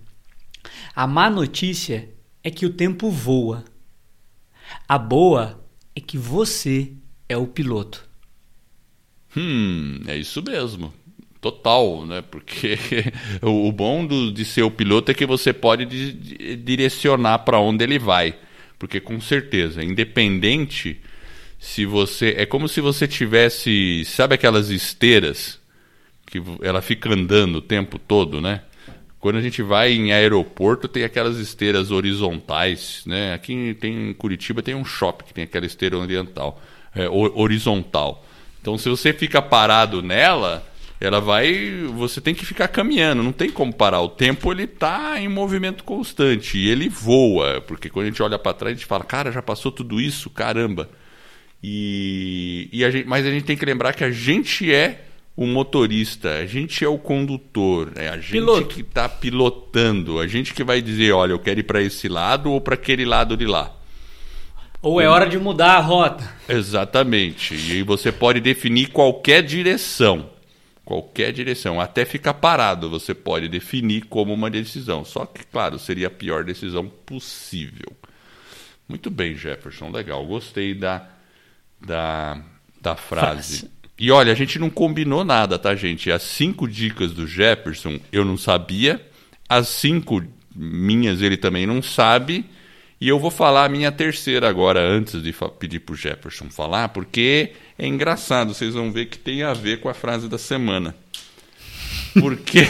A 0.96 1.06
má 1.06 1.28
notícia 1.28 2.08
é 2.42 2.50
que 2.50 2.64
o 2.64 2.70
tempo 2.70 3.10
voa. 3.10 3.62
A 4.88 4.96
boa 4.96 5.59
é 6.00 6.06
que 6.06 6.18
você 6.18 6.92
é 7.28 7.36
o 7.36 7.46
piloto. 7.46 8.08
Hum, 9.36 10.00
é 10.06 10.16
isso 10.16 10.42
mesmo. 10.42 10.92
Total, 11.40 12.04
né? 12.04 12.22
Porque 12.22 12.78
o 13.40 13.70
bom 13.70 14.04
do, 14.04 14.32
de 14.32 14.44
ser 14.44 14.62
o 14.62 14.70
piloto 14.70 15.10
é 15.10 15.14
que 15.14 15.24
você 15.24 15.52
pode 15.52 15.86
di 15.86 16.56
direcionar 16.56 17.40
para 17.40 17.60
onde 17.60 17.84
ele 17.84 17.98
vai. 17.98 18.34
Porque 18.78 19.00
com 19.00 19.20
certeza, 19.20 19.84
independente 19.84 21.00
se 21.58 21.84
você. 21.84 22.34
É 22.36 22.46
como 22.46 22.68
se 22.68 22.80
você 22.80 23.06
tivesse. 23.06 24.04
Sabe 24.04 24.34
aquelas 24.34 24.70
esteiras 24.70 25.60
que 26.26 26.42
ela 26.62 26.80
fica 26.80 27.12
andando 27.12 27.56
o 27.56 27.62
tempo 27.62 27.98
todo, 27.98 28.40
né? 28.40 28.62
Quando 29.20 29.36
a 29.36 29.42
gente 29.42 29.62
vai 29.62 29.92
em 29.92 30.12
aeroporto, 30.12 30.88
tem 30.88 31.04
aquelas 31.04 31.36
esteiras 31.36 31.90
horizontais, 31.90 33.02
né? 33.04 33.34
Aqui 33.34 33.76
tem, 33.78 34.10
em 34.10 34.14
Curitiba 34.14 34.62
tem 34.62 34.74
um 34.74 34.84
shopping 34.84 35.26
que 35.26 35.34
tem 35.34 35.44
aquela 35.44 35.66
esteira 35.66 35.98
oriental, 35.98 36.58
é, 36.94 37.06
horizontal. 37.06 38.24
Então, 38.62 38.78
se 38.78 38.88
você 38.88 39.12
fica 39.12 39.42
parado 39.42 40.02
nela, 40.02 40.66
ela 40.98 41.20
vai. 41.20 41.84
Você 41.96 42.18
tem 42.18 42.34
que 42.34 42.46
ficar 42.46 42.68
caminhando, 42.68 43.22
não 43.22 43.32
tem 43.32 43.50
como 43.50 43.74
parar. 43.74 44.00
O 44.00 44.08
tempo 44.08 44.50
ele 44.50 44.64
está 44.64 45.20
em 45.20 45.28
movimento 45.28 45.84
constante 45.84 46.56
e 46.56 46.70
ele 46.70 46.88
voa, 46.88 47.60
porque 47.60 47.90
quando 47.90 48.06
a 48.06 48.08
gente 48.08 48.22
olha 48.22 48.38
para 48.38 48.54
trás, 48.54 48.72
a 48.72 48.76
gente 48.76 48.86
fala, 48.86 49.04
cara, 49.04 49.30
já 49.30 49.42
passou 49.42 49.70
tudo 49.70 50.00
isso, 50.00 50.30
caramba. 50.30 50.88
E, 51.62 52.70
e 52.72 52.84
a 52.86 52.90
gente, 52.90 53.06
mas 53.06 53.26
a 53.26 53.30
gente 53.30 53.44
tem 53.44 53.56
que 53.56 53.66
lembrar 53.66 53.92
que 53.92 54.02
a 54.02 54.10
gente 54.10 54.72
é 54.72 55.04
o 55.40 55.46
motorista, 55.46 56.34
a 56.34 56.44
gente 56.44 56.84
é 56.84 56.88
o 56.88 56.98
condutor, 56.98 57.92
é 57.96 58.10
a 58.10 58.18
gente 58.18 58.32
Piloto. 58.32 58.66
que 58.66 58.82
está 58.82 59.08
pilotando, 59.08 60.20
a 60.20 60.26
gente 60.26 60.52
que 60.52 60.62
vai 60.62 60.82
dizer, 60.82 61.12
olha, 61.12 61.32
eu 61.32 61.38
quero 61.38 61.60
ir 61.60 61.62
para 61.62 61.80
esse 61.80 62.10
lado 62.10 62.52
ou 62.52 62.60
para 62.60 62.74
aquele 62.74 63.06
lado 63.06 63.38
de 63.38 63.46
lá. 63.46 63.74
Ou 64.82 65.00
é 65.00 65.08
hora 65.08 65.26
de 65.26 65.38
mudar 65.38 65.76
a 65.76 65.80
rota. 65.80 66.30
Exatamente. 66.46 67.54
E 67.54 67.72
aí 67.72 67.82
você 67.82 68.12
pode 68.12 68.38
definir 68.38 68.88
qualquer 68.88 69.42
direção. 69.42 70.28
Qualquer 70.84 71.32
direção. 71.32 71.80
Até 71.80 72.04
ficar 72.04 72.34
parado 72.34 72.90
você 72.90 73.14
pode 73.14 73.48
definir 73.48 74.02
como 74.02 74.34
uma 74.34 74.50
decisão. 74.50 75.06
Só 75.06 75.24
que, 75.24 75.42
claro, 75.46 75.78
seria 75.78 76.08
a 76.08 76.10
pior 76.10 76.44
decisão 76.44 76.86
possível. 76.86 77.90
Muito 78.86 79.10
bem, 79.10 79.34
Jefferson. 79.34 79.90
Legal. 79.90 80.22
Gostei 80.26 80.74
da, 80.74 81.08
da, 81.80 82.42
da 82.78 82.94
frase. 82.94 83.70
E 84.00 84.10
olha, 84.10 84.32
a 84.32 84.34
gente 84.34 84.58
não 84.58 84.70
combinou 84.70 85.26
nada, 85.26 85.58
tá, 85.58 85.76
gente? 85.76 86.10
As 86.10 86.22
cinco 86.22 86.66
dicas 86.66 87.12
do 87.12 87.26
Jefferson 87.26 88.00
eu 88.10 88.24
não 88.24 88.38
sabia, 88.38 88.98
as 89.46 89.68
cinco 89.68 90.24
minhas 90.56 91.20
ele 91.20 91.36
também 91.36 91.66
não 91.66 91.82
sabe, 91.82 92.46
e 92.98 93.06
eu 93.06 93.18
vou 93.18 93.30
falar 93.30 93.66
a 93.66 93.68
minha 93.68 93.92
terceira 93.92 94.48
agora, 94.48 94.80
antes 94.80 95.22
de 95.22 95.34
pedir 95.58 95.80
pro 95.80 95.94
Jefferson 95.94 96.48
falar, 96.48 96.88
porque 96.88 97.52
é 97.78 97.86
engraçado, 97.86 98.54
vocês 98.54 98.72
vão 98.72 98.90
ver 98.90 99.04
que 99.04 99.18
tem 99.18 99.42
a 99.42 99.52
ver 99.52 99.80
com 99.80 99.90
a 99.90 99.94
frase 99.94 100.30
da 100.30 100.38
semana. 100.38 100.96
Porque. 102.18 102.66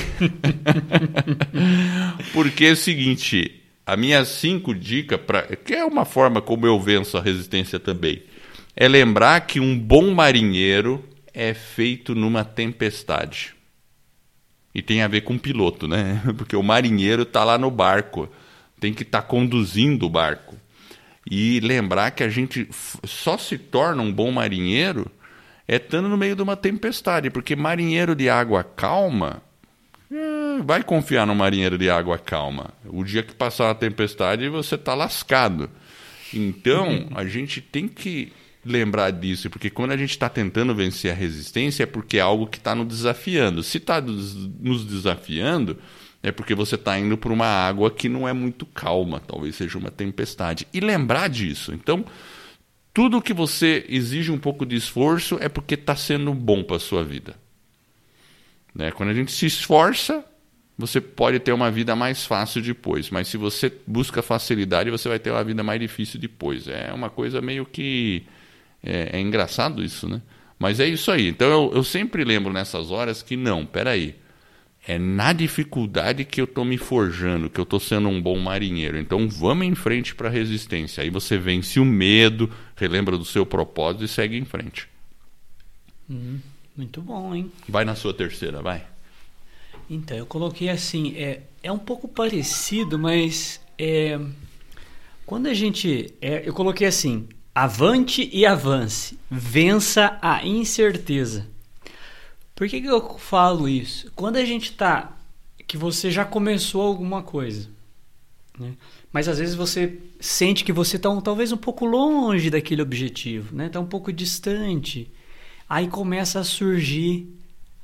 porque 2.34 2.64
é 2.64 2.72
o 2.72 2.76
seguinte, 2.76 3.62
a 3.86 3.96
minha 3.96 4.24
cinco 4.24 4.74
dicas, 4.74 5.20
pra... 5.20 5.42
que 5.42 5.74
é 5.74 5.84
uma 5.84 6.04
forma 6.04 6.42
como 6.42 6.66
eu 6.66 6.80
venço 6.80 7.16
a 7.16 7.22
resistência 7.22 7.78
também, 7.78 8.20
é 8.74 8.88
lembrar 8.88 9.42
que 9.42 9.60
um 9.60 9.78
bom 9.78 10.12
marinheiro 10.12 11.04
é 11.40 11.54
feito 11.54 12.14
numa 12.14 12.44
tempestade. 12.44 13.54
E 14.74 14.82
tem 14.82 15.00
a 15.02 15.08
ver 15.08 15.22
com 15.22 15.34
o 15.34 15.38
piloto, 15.38 15.88
né? 15.88 16.20
Porque 16.36 16.54
o 16.54 16.62
marinheiro 16.62 17.22
está 17.22 17.42
lá 17.44 17.56
no 17.56 17.70
barco, 17.70 18.28
tem 18.78 18.92
que 18.92 19.02
estar 19.02 19.22
tá 19.22 19.26
conduzindo 19.26 20.04
o 20.04 20.10
barco. 20.10 20.54
E 21.28 21.58
lembrar 21.60 22.10
que 22.10 22.22
a 22.22 22.28
gente 22.28 22.68
só 23.04 23.38
se 23.38 23.56
torna 23.56 24.02
um 24.02 24.12
bom 24.12 24.30
marinheiro 24.30 25.10
é 25.66 25.76
estando 25.76 26.08
no 26.08 26.16
meio 26.16 26.36
de 26.36 26.42
uma 26.42 26.56
tempestade, 26.56 27.30
porque 27.30 27.56
marinheiro 27.56 28.14
de 28.14 28.28
água 28.28 28.62
calma 28.62 29.40
é, 30.12 30.62
vai 30.62 30.82
confiar 30.82 31.26
no 31.26 31.34
marinheiro 31.34 31.78
de 31.78 31.88
água 31.88 32.18
calma. 32.18 32.70
O 32.84 33.02
dia 33.02 33.22
que 33.22 33.34
passar 33.34 33.70
a 33.70 33.74
tempestade 33.74 34.46
você 34.48 34.74
está 34.74 34.94
lascado. 34.94 35.70
Então 36.34 37.08
a 37.14 37.24
gente 37.24 37.62
tem 37.62 37.88
que 37.88 38.30
lembrar 38.64 39.10
disso, 39.10 39.48
porque 39.48 39.70
quando 39.70 39.92
a 39.92 39.96
gente 39.96 40.10
está 40.10 40.28
tentando 40.28 40.74
vencer 40.74 41.10
a 41.10 41.14
resistência 41.14 41.84
é 41.84 41.86
porque 41.86 42.18
é 42.18 42.20
algo 42.20 42.46
que 42.46 42.58
está 42.58 42.74
nos 42.74 42.86
desafiando. 42.86 43.62
Se 43.62 43.78
está 43.78 44.00
nos 44.00 44.84
desafiando, 44.84 45.78
é 46.22 46.30
porque 46.30 46.54
você 46.54 46.74
está 46.74 46.98
indo 46.98 47.16
para 47.16 47.32
uma 47.32 47.46
água 47.46 47.90
que 47.90 48.08
não 48.08 48.28
é 48.28 48.32
muito 48.32 48.66
calma, 48.66 49.20
talvez 49.20 49.56
seja 49.56 49.78
uma 49.78 49.90
tempestade. 49.90 50.66
E 50.72 50.80
lembrar 50.80 51.28
disso. 51.28 51.72
Então, 51.72 52.04
tudo 52.92 53.22
que 53.22 53.32
você 53.32 53.86
exige 53.88 54.30
um 54.30 54.38
pouco 54.38 54.66
de 54.66 54.76
esforço 54.76 55.38
é 55.40 55.48
porque 55.48 55.74
está 55.74 55.96
sendo 55.96 56.34
bom 56.34 56.62
para 56.62 56.76
a 56.76 56.80
sua 56.80 57.02
vida. 57.02 57.36
Né? 58.74 58.90
Quando 58.90 59.08
a 59.08 59.14
gente 59.14 59.32
se 59.32 59.46
esforça, 59.46 60.22
você 60.76 61.00
pode 61.00 61.38
ter 61.38 61.52
uma 61.52 61.70
vida 61.70 61.96
mais 61.96 62.26
fácil 62.26 62.60
depois, 62.60 63.10
mas 63.10 63.28
se 63.28 63.36
você 63.36 63.72
busca 63.86 64.22
facilidade, 64.22 64.90
você 64.90 65.08
vai 65.08 65.18
ter 65.18 65.30
uma 65.30 65.44
vida 65.44 65.62
mais 65.62 65.80
difícil 65.80 66.20
depois. 66.20 66.68
É 66.68 66.92
uma 66.92 67.08
coisa 67.08 67.40
meio 67.40 67.64
que 67.64 68.24
é, 68.82 69.18
é 69.18 69.20
engraçado 69.20 69.82
isso, 69.82 70.08
né? 70.08 70.22
Mas 70.58 70.78
é 70.78 70.86
isso 70.86 71.10
aí. 71.10 71.28
Então 71.28 71.48
eu, 71.48 71.76
eu 71.76 71.84
sempre 71.84 72.24
lembro 72.24 72.52
nessas 72.52 72.90
horas 72.90 73.22
que 73.22 73.36
não, 73.36 73.64
peraí. 73.64 74.14
É 74.86 74.98
na 74.98 75.32
dificuldade 75.32 76.24
que 76.24 76.40
eu 76.40 76.46
estou 76.46 76.64
me 76.64 76.78
forjando, 76.78 77.50
que 77.50 77.60
eu 77.60 77.64
estou 77.64 77.78
sendo 77.78 78.08
um 78.08 78.20
bom 78.20 78.38
marinheiro. 78.38 78.98
Então 78.98 79.28
vamos 79.28 79.66
em 79.66 79.74
frente 79.74 80.14
para 80.14 80.28
a 80.28 80.32
resistência. 80.32 81.02
Aí 81.02 81.10
você 81.10 81.36
vence 81.36 81.78
o 81.78 81.84
medo, 81.84 82.50
relembra 82.76 83.16
do 83.16 83.24
seu 83.24 83.44
propósito 83.44 84.04
e 84.04 84.08
segue 84.08 84.36
em 84.36 84.44
frente. 84.44 84.88
Hum, 86.08 86.38
muito 86.76 87.00
bom, 87.02 87.34
hein? 87.34 87.52
Vai 87.68 87.84
na 87.84 87.94
sua 87.94 88.12
terceira, 88.12 88.62
vai. 88.62 88.84
Então, 89.88 90.16
eu 90.16 90.24
coloquei 90.24 90.68
assim, 90.68 91.16
é, 91.16 91.42
é 91.62 91.70
um 91.70 91.78
pouco 91.78 92.06
parecido, 92.06 92.98
mas 92.98 93.60
é, 93.76 94.18
quando 95.26 95.48
a 95.48 95.54
gente. 95.54 96.14
É, 96.20 96.48
eu 96.48 96.54
coloquei 96.54 96.86
assim: 96.86 97.28
Avante 97.62 98.30
e 98.32 98.46
avance. 98.46 99.18
Vença 99.30 100.18
a 100.22 100.46
incerteza. 100.46 101.46
Por 102.54 102.66
que, 102.66 102.80
que 102.80 102.86
eu 102.86 103.18
falo 103.18 103.68
isso? 103.68 104.10
Quando 104.16 104.36
a 104.36 104.44
gente 104.46 104.72
tá. 104.72 105.14
que 105.68 105.76
você 105.76 106.10
já 106.10 106.24
começou 106.24 106.80
alguma 106.80 107.22
coisa, 107.22 107.68
né? 108.58 108.72
mas 109.12 109.28
às 109.28 109.38
vezes 109.38 109.54
você 109.54 110.00
sente 110.18 110.64
que 110.64 110.72
você 110.72 110.96
está 110.96 111.10
um, 111.10 111.20
talvez 111.20 111.52
um 111.52 111.56
pouco 111.58 111.84
longe 111.84 112.48
daquele 112.48 112.80
objetivo, 112.80 113.54
né? 113.54 113.66
Está 113.66 113.78
um 113.78 113.84
pouco 113.84 114.10
distante. 114.10 115.12
Aí 115.68 115.86
começa 115.86 116.40
a 116.40 116.44
surgir 116.44 117.28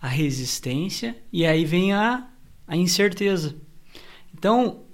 a 0.00 0.08
resistência 0.08 1.14
e 1.30 1.44
aí 1.44 1.66
vem 1.66 1.92
a, 1.92 2.26
a 2.66 2.74
incerteza. 2.78 3.54
Então, 4.32 4.84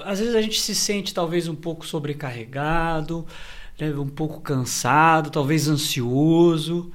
às 0.00 0.18
vezes 0.18 0.34
a 0.34 0.42
gente 0.42 0.60
se 0.60 0.74
sente 0.74 1.14
talvez 1.14 1.46
um 1.46 1.54
pouco 1.54 1.86
sobrecarregado, 1.86 3.24
um 3.98 4.08
pouco 4.08 4.40
cansado, 4.40 5.30
talvez 5.30 5.68
ansioso, 5.68 6.90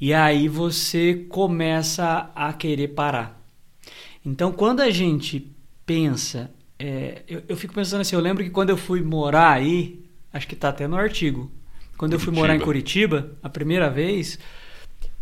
e 0.00 0.14
aí 0.14 0.48
você 0.48 1.26
começa 1.28 2.30
a 2.34 2.52
querer 2.52 2.88
parar. 2.88 3.40
Então, 4.24 4.52
quando 4.52 4.80
a 4.80 4.90
gente 4.90 5.50
pensa, 5.84 6.50
é, 6.78 7.22
eu, 7.26 7.42
eu, 7.48 7.56
fico 7.56 7.74
pensando 7.74 8.00
assim, 8.00 8.14
eu 8.14 8.20
lembro 8.20 8.44
que 8.44 8.50
quando 8.50 8.70
eu 8.70 8.76
fui 8.76 9.02
morar 9.02 9.50
aí, 9.50 10.04
acho 10.32 10.46
que 10.46 10.54
está 10.54 10.68
até 10.68 10.86
no 10.86 10.96
artigo, 10.96 11.50
quando 11.98 12.12
Curitiba. 12.12 12.14
eu 12.14 12.20
fui 12.20 12.32
morar 12.32 12.54
em 12.54 12.60
Curitiba, 12.60 13.32
a 13.42 13.48
primeira 13.48 13.90
vez, 13.90 14.38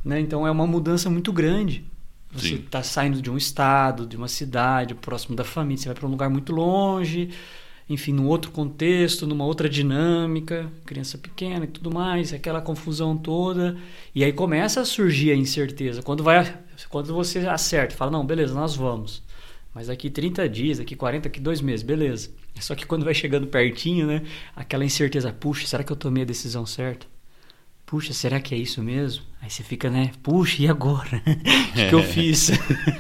né, 0.04 0.20
então 0.20 0.46
é 0.46 0.50
uma 0.50 0.66
mudança 0.66 1.08
muito 1.08 1.32
grande. 1.32 1.84
Você 2.30 2.56
está 2.56 2.82
saindo 2.82 3.22
de 3.22 3.30
um 3.30 3.38
estado, 3.38 4.06
de 4.06 4.16
uma 4.16 4.28
cidade, 4.28 4.94
próximo 4.94 5.34
da 5.34 5.44
família, 5.44 5.78
você 5.78 5.88
vai 5.88 5.94
para 5.94 6.06
um 6.06 6.10
lugar 6.10 6.28
muito 6.28 6.52
longe, 6.52 7.30
enfim, 7.88 8.12
num 8.12 8.26
outro 8.26 8.50
contexto, 8.50 9.26
numa 9.26 9.44
outra 9.44 9.68
dinâmica, 9.68 10.70
criança 10.84 11.16
pequena 11.16 11.64
e 11.64 11.68
tudo 11.68 11.90
mais, 11.90 12.34
aquela 12.34 12.60
confusão 12.60 13.16
toda. 13.16 13.76
E 14.14 14.22
aí 14.22 14.32
começa 14.32 14.80
a 14.80 14.84
surgir 14.84 15.30
a 15.30 15.34
incerteza. 15.34 16.02
Quando, 16.02 16.22
vai, 16.22 16.54
quando 16.90 17.14
você 17.14 17.38
acerta, 17.40 17.94
fala, 17.94 18.10
não, 18.10 18.26
beleza, 18.26 18.52
nós 18.52 18.76
vamos. 18.76 19.22
Mas 19.74 19.86
daqui 19.86 20.10
30 20.10 20.48
dias, 20.48 20.78
daqui 20.78 20.94
40, 20.94 21.28
daqui 21.28 21.40
dois 21.40 21.60
meses, 21.60 21.82
beleza. 21.82 22.30
Só 22.60 22.74
que 22.74 22.84
quando 22.84 23.04
vai 23.04 23.14
chegando 23.14 23.46
pertinho, 23.46 24.06
né? 24.06 24.22
Aquela 24.54 24.84
incerteza, 24.84 25.32
puxa, 25.32 25.66
será 25.66 25.82
que 25.82 25.92
eu 25.92 25.96
tomei 25.96 26.24
a 26.24 26.26
decisão 26.26 26.66
certa? 26.66 27.06
Puxa, 27.86 28.12
será 28.12 28.38
que 28.38 28.54
é 28.54 28.58
isso 28.58 28.82
mesmo? 28.82 29.24
Aí 29.40 29.48
você 29.48 29.62
fica, 29.62 29.88
né? 29.88 30.10
Puxa, 30.22 30.62
e 30.62 30.68
agora? 30.68 31.22
o 31.24 31.72
que, 31.72 31.88
que 31.88 31.94
eu 31.94 32.02
fiz? 32.02 32.50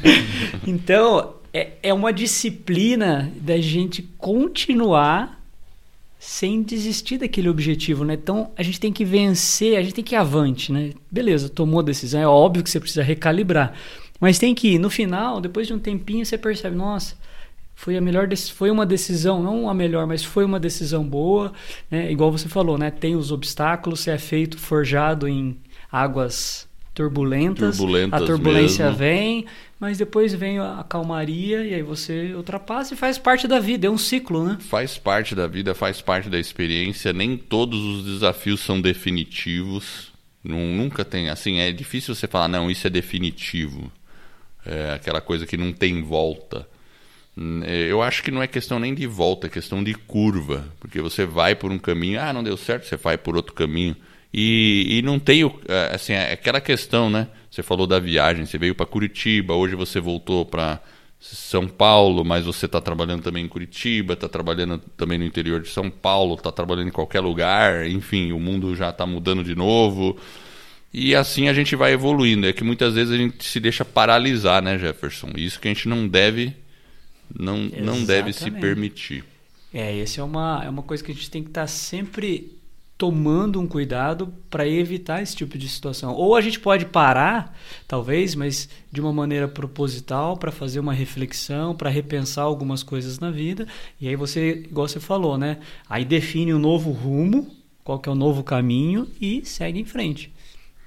então, 0.66 1.34
é, 1.52 1.72
é 1.82 1.94
uma 1.94 2.12
disciplina 2.12 3.32
da 3.40 3.58
gente 3.58 4.02
continuar 4.18 5.38
sem 6.18 6.62
desistir 6.62 7.18
daquele 7.18 7.48
objetivo, 7.48 8.04
né? 8.04 8.14
Então 8.14 8.50
a 8.56 8.62
gente 8.62 8.80
tem 8.80 8.92
que 8.92 9.04
vencer, 9.04 9.76
a 9.76 9.82
gente 9.82 9.94
tem 9.94 10.04
que 10.04 10.14
ir 10.14 10.18
avante, 10.18 10.72
né? 10.72 10.92
Beleza, 11.10 11.48
tomou 11.48 11.80
a 11.80 11.82
decisão, 11.82 12.20
é 12.20 12.26
óbvio 12.26 12.62
que 12.64 12.70
você 12.70 12.80
precisa 12.80 13.02
recalibrar, 13.02 13.72
mas 14.20 14.38
tem 14.38 14.54
que 14.54 14.74
ir. 14.74 14.78
No 14.78 14.90
final, 14.90 15.40
depois 15.40 15.66
de 15.66 15.72
um 15.72 15.78
tempinho, 15.78 16.26
você 16.26 16.36
percebe, 16.36 16.76
nossa, 16.76 17.16
foi 17.74 17.96
a 17.96 18.00
melhor, 18.00 18.28
foi 18.52 18.70
uma 18.70 18.84
decisão, 18.84 19.40
não 19.42 19.70
a 19.70 19.74
melhor, 19.74 20.06
mas 20.06 20.24
foi 20.24 20.44
uma 20.44 20.58
decisão 20.58 21.04
boa, 21.04 21.52
né? 21.88 22.10
Igual 22.10 22.32
você 22.32 22.48
falou, 22.48 22.76
né? 22.76 22.90
Tem 22.90 23.14
os 23.14 23.30
obstáculos, 23.30 24.00
você 24.00 24.10
é 24.10 24.18
feito 24.18 24.58
forjado 24.58 25.28
em 25.28 25.56
águas 25.90 26.67
turbulentas, 27.02 27.76
Turbulentas 27.76 28.22
a 28.22 28.26
turbulência 28.26 28.84
mesmo. 28.86 28.98
vem, 28.98 29.46
mas 29.78 29.96
depois 29.98 30.34
vem 30.34 30.58
a 30.58 30.84
calmaria 30.88 31.64
e 31.64 31.72
aí 31.72 31.82
você 31.82 32.32
ultrapassa 32.34 32.94
e 32.94 32.96
faz 32.96 33.16
parte 33.18 33.46
da 33.46 33.60
vida, 33.60 33.86
é 33.86 33.90
um 33.90 33.96
ciclo, 33.96 34.44
né? 34.44 34.58
Faz 34.60 34.98
parte 34.98 35.32
da 35.34 35.46
vida, 35.46 35.74
faz 35.76 36.00
parte 36.00 36.28
da 36.28 36.38
experiência. 36.38 37.12
Nem 37.12 37.36
todos 37.36 37.80
os 37.80 38.04
desafios 38.04 38.58
são 38.60 38.80
definitivos. 38.80 40.12
Nun- 40.42 40.76
Nunca 40.76 41.04
tem, 41.04 41.28
assim, 41.28 41.58
é 41.60 41.70
difícil 41.70 42.14
você 42.16 42.26
falar, 42.26 42.48
não, 42.48 42.68
isso 42.70 42.86
é 42.86 42.90
definitivo. 42.90 43.90
É 44.66 44.92
aquela 44.94 45.20
coisa 45.20 45.46
que 45.46 45.56
não 45.56 45.72
tem 45.72 46.02
volta. 46.02 46.66
Hum, 47.36 47.62
é, 47.64 47.82
Eu 47.90 48.02
acho 48.02 48.22
que 48.24 48.30
não 48.32 48.42
é 48.42 48.46
questão 48.48 48.80
nem 48.80 48.92
de 48.94 49.06
volta, 49.06 49.46
é 49.46 49.50
questão 49.50 49.84
de 49.84 49.94
curva. 49.94 50.64
Porque 50.80 51.00
você 51.00 51.24
vai 51.24 51.54
por 51.54 51.70
um 51.70 51.78
caminho, 51.78 52.20
ah, 52.20 52.32
não 52.32 52.42
deu 52.42 52.56
certo, 52.56 52.86
você 52.86 52.96
vai 52.96 53.16
por 53.16 53.36
outro 53.36 53.54
caminho. 53.54 53.94
E, 54.32 54.98
e 54.98 55.02
não 55.02 55.18
tem, 55.18 55.42
é, 55.66 55.94
assim, 55.94 56.12
é 56.12 56.32
aquela 56.32 56.60
questão, 56.60 57.08
né? 57.08 57.28
Você 57.50 57.62
falou 57.62 57.86
da 57.86 57.98
viagem, 57.98 58.44
você 58.44 58.58
veio 58.58 58.74
para 58.74 58.86
Curitiba, 58.86 59.54
hoje 59.54 59.74
você 59.74 60.00
voltou 60.00 60.44
para 60.44 60.80
São 61.18 61.66
Paulo, 61.66 62.24
mas 62.24 62.44
você 62.44 62.66
está 62.66 62.80
trabalhando 62.80 63.22
também 63.22 63.44
em 63.44 63.48
Curitiba, 63.48 64.12
está 64.12 64.28
trabalhando 64.28 64.78
também 64.96 65.18
no 65.18 65.24
interior 65.24 65.60
de 65.60 65.68
São 65.68 65.90
Paulo, 65.90 66.34
está 66.34 66.52
trabalhando 66.52 66.88
em 66.88 66.92
qualquer 66.92 67.20
lugar, 67.20 67.88
enfim, 67.88 68.32
o 68.32 68.38
mundo 68.38 68.76
já 68.76 68.90
está 68.90 69.06
mudando 69.06 69.42
de 69.42 69.54
novo. 69.54 70.16
E 70.92 71.14
assim 71.14 71.48
a 71.48 71.52
gente 71.52 71.74
vai 71.74 71.92
evoluindo. 71.92 72.46
É 72.46 72.52
que 72.52 72.64
muitas 72.64 72.94
vezes 72.94 73.12
a 73.12 73.16
gente 73.16 73.44
se 73.44 73.58
deixa 73.60 73.84
paralisar, 73.84 74.62
né, 74.62 74.78
Jefferson? 74.78 75.32
Isso 75.36 75.58
que 75.58 75.68
a 75.68 75.72
gente 75.72 75.88
não 75.88 76.06
deve, 76.06 76.54
não, 77.34 77.58
não 77.58 78.04
deve 78.04 78.32
se 78.32 78.50
permitir. 78.50 79.24
É, 79.72 79.98
essa 80.00 80.20
é 80.20 80.24
uma, 80.24 80.62
é 80.64 80.68
uma 80.68 80.82
coisa 80.82 81.02
que 81.02 81.12
a 81.12 81.14
gente 81.14 81.30
tem 81.30 81.42
que 81.42 81.50
estar 81.50 81.66
sempre 81.66 82.57
tomando 82.98 83.60
um 83.60 83.66
cuidado 83.66 84.34
para 84.50 84.66
evitar 84.66 85.22
esse 85.22 85.36
tipo 85.36 85.56
de 85.56 85.68
situação. 85.68 86.12
Ou 86.14 86.34
a 86.34 86.40
gente 86.40 86.58
pode 86.58 86.84
parar, 86.86 87.56
talvez, 87.86 88.34
mas 88.34 88.68
de 88.90 89.00
uma 89.00 89.12
maneira 89.12 89.46
proposital, 89.46 90.36
para 90.36 90.50
fazer 90.50 90.80
uma 90.80 90.92
reflexão, 90.92 91.76
para 91.76 91.88
repensar 91.88 92.42
algumas 92.42 92.82
coisas 92.82 93.20
na 93.20 93.30
vida. 93.30 93.68
E 94.00 94.08
aí 94.08 94.16
você, 94.16 94.64
igual 94.68 94.88
você 94.88 94.98
falou, 94.98 95.38
né? 95.38 95.58
Aí 95.88 96.04
define 96.04 96.52
um 96.52 96.58
novo 96.58 96.90
rumo, 96.90 97.48
qual 97.84 98.00
que 98.00 98.08
é 98.08 98.12
o 98.12 98.16
novo 98.16 98.42
caminho 98.42 99.06
e 99.20 99.44
segue 99.44 99.78
em 99.78 99.84
frente. 99.84 100.32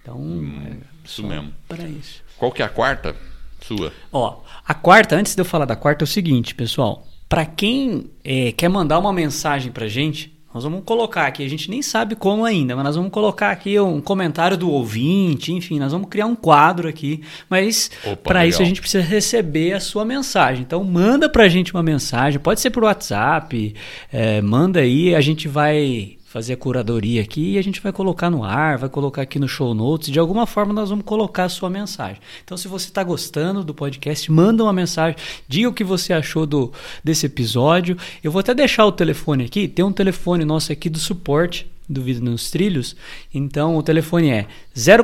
Então, 0.02 0.16
é 0.18 0.20
Hum, 0.20 0.78
isso 1.06 1.26
mesmo. 1.26 1.54
para 1.68 1.88
isso. 1.88 2.22
Qual 2.38 2.52
que 2.52 2.62
é 2.62 2.66
a 2.66 2.70
quarta? 2.70 3.16
Sua. 3.62 3.94
Ó, 4.12 4.42
a 4.68 4.74
quarta, 4.74 5.16
antes 5.16 5.34
de 5.34 5.42
eu 5.42 5.46
falar 5.46 5.66
da 5.66 5.76
quarta, 5.78 6.04
é 6.04 6.06
o 6.06 6.08
seguinte, 6.08 6.54
pessoal. 6.56 7.08
Para 7.30 7.46
quem 7.46 8.10
é, 8.24 8.52
quer 8.52 8.68
mandar 8.68 9.00
uma 9.00 9.14
mensagem 9.14 9.72
pra 9.72 9.88
gente, 9.88 10.36
nós 10.54 10.64
vamos 10.64 10.84
colocar 10.86 11.28
aqui, 11.28 11.46
a 11.46 11.50
gente 11.50 11.70
nem 11.70 11.82
sabe 11.82 12.16
como 12.16 12.44
ainda, 12.44 12.76
mas 12.76 12.84
nós 12.84 12.96
vamos 12.96 13.12
colocar 13.12 13.52
aqui 13.52 13.80
um 13.80 14.02
comentário 14.02 14.58
do 14.58 14.70
ouvinte, 14.70 15.54
enfim, 15.54 15.80
nós 15.80 15.92
vamos 15.92 16.10
criar 16.10 16.26
um 16.26 16.36
quadro 16.36 16.88
aqui. 16.88 17.22
Mas 17.50 17.90
para 18.24 18.46
isso 18.46 18.62
a 18.62 18.66
gente 18.66 18.82
precisa 18.82 19.04
receber 19.04 19.74
a 19.74 19.80
sua 19.80 20.04
mensagem. 20.04 20.64
Então 20.64 20.84
manda 20.84 21.30
pra 21.30 21.48
gente 21.48 21.74
uma 21.74 21.84
mensagem, 21.84 22.40
pode 22.40 22.60
ser 22.60 22.70
por 22.70 22.84
WhatsApp, 22.84 23.74
é, 24.12 24.42
manda 24.42 24.80
aí, 24.80 25.16
a 25.16 25.22
gente 25.22 25.48
vai 25.48 26.18
fazer 26.32 26.54
a 26.54 26.58
curadoria 26.58 27.22
aqui 27.22 27.56
e 27.56 27.58
a 27.58 27.62
gente 27.62 27.82
vai 27.82 27.92
colocar 27.92 28.30
no 28.30 28.42
ar, 28.42 28.78
vai 28.78 28.88
colocar 28.88 29.24
aqui 29.24 29.38
no 29.38 29.50
show 29.50 29.74
notes, 29.74 30.10
de 30.10 30.18
alguma 30.18 30.48
forma 30.48 30.72
nós 30.72 30.90
vamos 30.90 31.04
colocar 31.04 31.44
a 31.44 31.50
sua 31.50 31.70
mensagem. 31.70 32.22
Então 32.42 32.56
se 32.56 32.70
você 32.70 32.88
está 32.88 33.04
gostando 33.04 33.66
do 33.66 33.74
podcast, 33.74 34.32
manda 34.32 34.64
uma 34.64 34.72
mensagem, 34.72 35.18
diga 35.46 35.68
o 35.68 35.74
que 35.74 35.84
você 35.84 36.14
achou 36.14 36.46
do, 36.46 36.72
desse 37.04 37.26
episódio. 37.26 37.98
Eu 38.24 38.32
vou 38.32 38.40
até 38.40 38.54
deixar 38.54 38.86
o 38.86 38.94
telefone 38.94 39.44
aqui, 39.44 39.68
tem 39.68 39.84
um 39.84 39.92
telefone 39.92 40.46
nosso 40.46 40.72
aqui 40.72 40.90
do 40.90 41.00
suporte 41.00 41.70
do 41.90 42.02
Vida 42.02 42.22
nos 42.22 42.50
Trilhos. 42.50 42.96
Então 43.34 43.76
o 43.76 43.84
telefone 43.84 44.30
é 44.30 44.48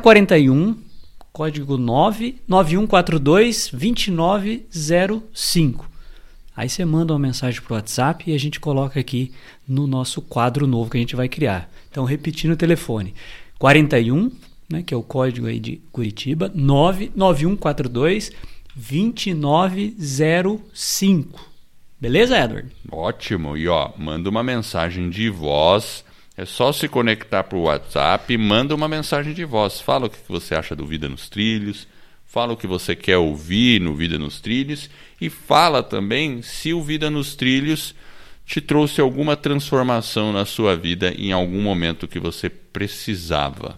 041 0.02 0.78
código 1.34 1.78
99142 1.78 3.72
2905. 3.74 5.97
Aí 6.58 6.68
você 6.68 6.84
manda 6.84 7.14
uma 7.14 7.20
mensagem 7.20 7.62
para 7.62 7.74
o 7.74 7.76
WhatsApp 7.76 8.28
e 8.28 8.34
a 8.34 8.40
gente 8.40 8.60
coloca 8.60 9.00
aqui 9.00 9.32
no 9.68 9.86
nosso 9.86 10.24
quadro 10.24 10.66
novo 10.66 10.90
que 10.90 10.98
a 10.98 11.00
gente 11.00 11.16
vai 11.16 11.30
criar. 11.30 11.70
Então, 11.92 12.04
repetindo 12.04 12.54
o 12.54 12.58
telefone: 12.58 13.14
41, 13.60 14.32
né, 14.68 14.82
que 14.82 14.92
é 14.92 14.98
o 14.98 15.04
código 15.04 15.46
aí 15.46 15.60
de 15.60 15.80
Curitiba, 15.92 16.52
99142 16.56 18.32
2905. 18.76 21.48
Beleza, 22.02 22.36
Edward? 22.38 22.72
Ótimo. 22.92 23.56
E 23.56 23.68
ó, 23.68 23.92
manda 23.96 24.28
uma 24.28 24.42
mensagem 24.44 25.12
de 25.12 25.30
voz. 25.30 26.04
É 26.36 26.44
só 26.46 26.72
se 26.72 26.88
conectar 26.88 27.44
para 27.44 27.58
o 27.58 27.64
WhatsApp 27.64 28.34
e 28.34 28.38
manda 28.38 28.74
uma 28.74 28.88
mensagem 28.88 29.34
de 29.34 29.46
voz. 29.46 29.80
Fala 29.80 30.08
o 30.08 30.10
que 30.10 30.18
você 30.28 30.56
acha 30.56 30.76
do 30.76 30.88
Vida 30.88 31.08
nos 31.08 31.30
Trilhos. 31.30 31.88
Fala 32.26 32.54
o 32.54 32.58
que 32.58 32.66
você 32.68 32.96
quer 32.96 33.18
ouvir 33.18 33.82
no 33.82 33.96
Vida 33.96 34.20
nos 34.20 34.40
Trilhos. 34.40 34.88
E 35.20 35.30
fala 35.30 35.82
também 35.82 36.42
se 36.42 36.74
o 36.74 36.82
Vida 36.84 37.10
nos 37.10 37.36
Trilhos 37.36 37.96
te 38.46 38.62
trouxe 38.62 39.02
alguma 39.02 39.36
transformação 39.36 40.32
na 40.32 40.46
sua 40.46 40.76
vida 40.76 41.14
em 41.18 41.32
algum 41.32 41.62
momento 41.62 42.08
que 42.08 42.20
você 42.20 42.50
precisava. 42.50 43.78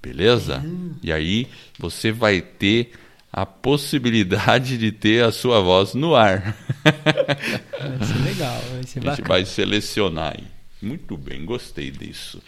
Beleza? 0.00 0.64
E 1.02 1.12
aí 1.12 1.46
você 1.78 2.10
vai 2.10 2.40
ter 2.40 2.92
a 3.30 3.44
possibilidade 3.44 4.78
de 4.78 4.90
ter 4.92 5.24
a 5.24 5.30
sua 5.30 5.60
voz 5.60 5.92
no 5.94 6.14
ar. 6.14 6.56
Vai 6.84 8.06
ser 8.06 8.18
legal, 8.24 8.62
vai 8.72 8.82
ser 8.84 9.00
A 9.00 9.02
gente 9.02 9.04
bacana. 9.04 9.28
vai 9.28 9.44
selecionar 9.44 10.36
aí. 10.38 10.44
Muito 10.80 11.16
bem, 11.16 11.44
gostei 11.44 11.90
disso. 11.90 12.40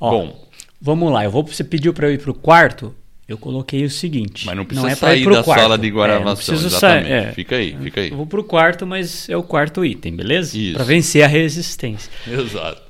Ó, 0.00 0.10
Bom, 0.10 0.48
Vamos 0.84 1.12
lá, 1.12 1.22
eu 1.22 1.30
vou, 1.30 1.46
você 1.46 1.62
pediu 1.62 1.94
para 1.94 2.08
eu 2.08 2.14
ir 2.14 2.18
pro 2.20 2.34
quarto, 2.34 2.92
eu 3.28 3.38
coloquei 3.38 3.84
o 3.84 3.90
seguinte. 3.90 4.44
mas 4.46 4.56
não 4.56 4.64
precisa 4.64 4.90
é 4.90 4.96
pra 4.96 5.08
ir 5.14 5.16
sair 5.18 5.24
pro 5.24 5.34
da 5.34 5.42
quarto. 5.44 5.60
sala 5.60 5.78
de 5.78 5.86
É, 5.86 5.90
não 5.90 5.96
gravação. 6.02 6.36
preciso 6.54 6.66
exatamente. 6.66 7.08
sair, 7.08 7.12
é. 7.28 7.32
Fica 7.32 7.56
aí, 7.56 7.76
fica 7.82 8.00
aí. 8.00 8.10
Eu 8.10 8.16
vou 8.16 8.26
pro 8.26 8.44
quarto, 8.44 8.86
mas 8.86 9.28
é 9.28 9.36
o 9.36 9.42
quarto 9.42 9.84
item, 9.84 10.14
beleza? 10.16 10.56
Isso. 10.58 10.74
Para 10.74 10.84
vencer 10.84 11.22
a 11.22 11.26
resistência. 11.26 12.10
Exato. 12.26 12.82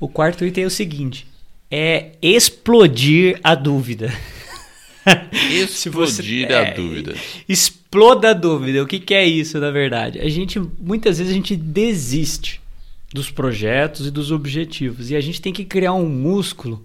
O 0.00 0.08
quarto 0.08 0.44
item 0.44 0.64
é 0.64 0.66
o 0.66 0.70
seguinte: 0.70 1.26
é 1.70 2.12
explodir 2.22 3.38
a 3.42 3.54
dúvida. 3.54 4.12
Se 5.68 5.88
você- 5.88 6.20
Explodir 6.22 6.50
é, 6.50 6.70
a 6.70 6.74
dúvida. 6.74 7.14
Exploda 7.48 8.30
a 8.30 8.34
dúvida. 8.34 8.82
O 8.82 8.86
que, 8.86 9.00
que 9.00 9.14
é 9.14 9.26
isso, 9.26 9.58
na 9.58 9.70
verdade? 9.70 10.18
A 10.20 10.28
gente, 10.28 10.60
muitas 10.78 11.18
vezes, 11.18 11.32
a 11.32 11.34
gente 11.36 11.56
desiste 11.56 12.60
dos 13.12 13.30
projetos 13.30 14.06
e 14.06 14.10
dos 14.10 14.30
objetivos. 14.30 15.10
E 15.10 15.16
a 15.16 15.20
gente 15.20 15.40
tem 15.40 15.52
que 15.52 15.64
criar 15.64 15.94
um 15.94 16.06
músculo 16.08 16.84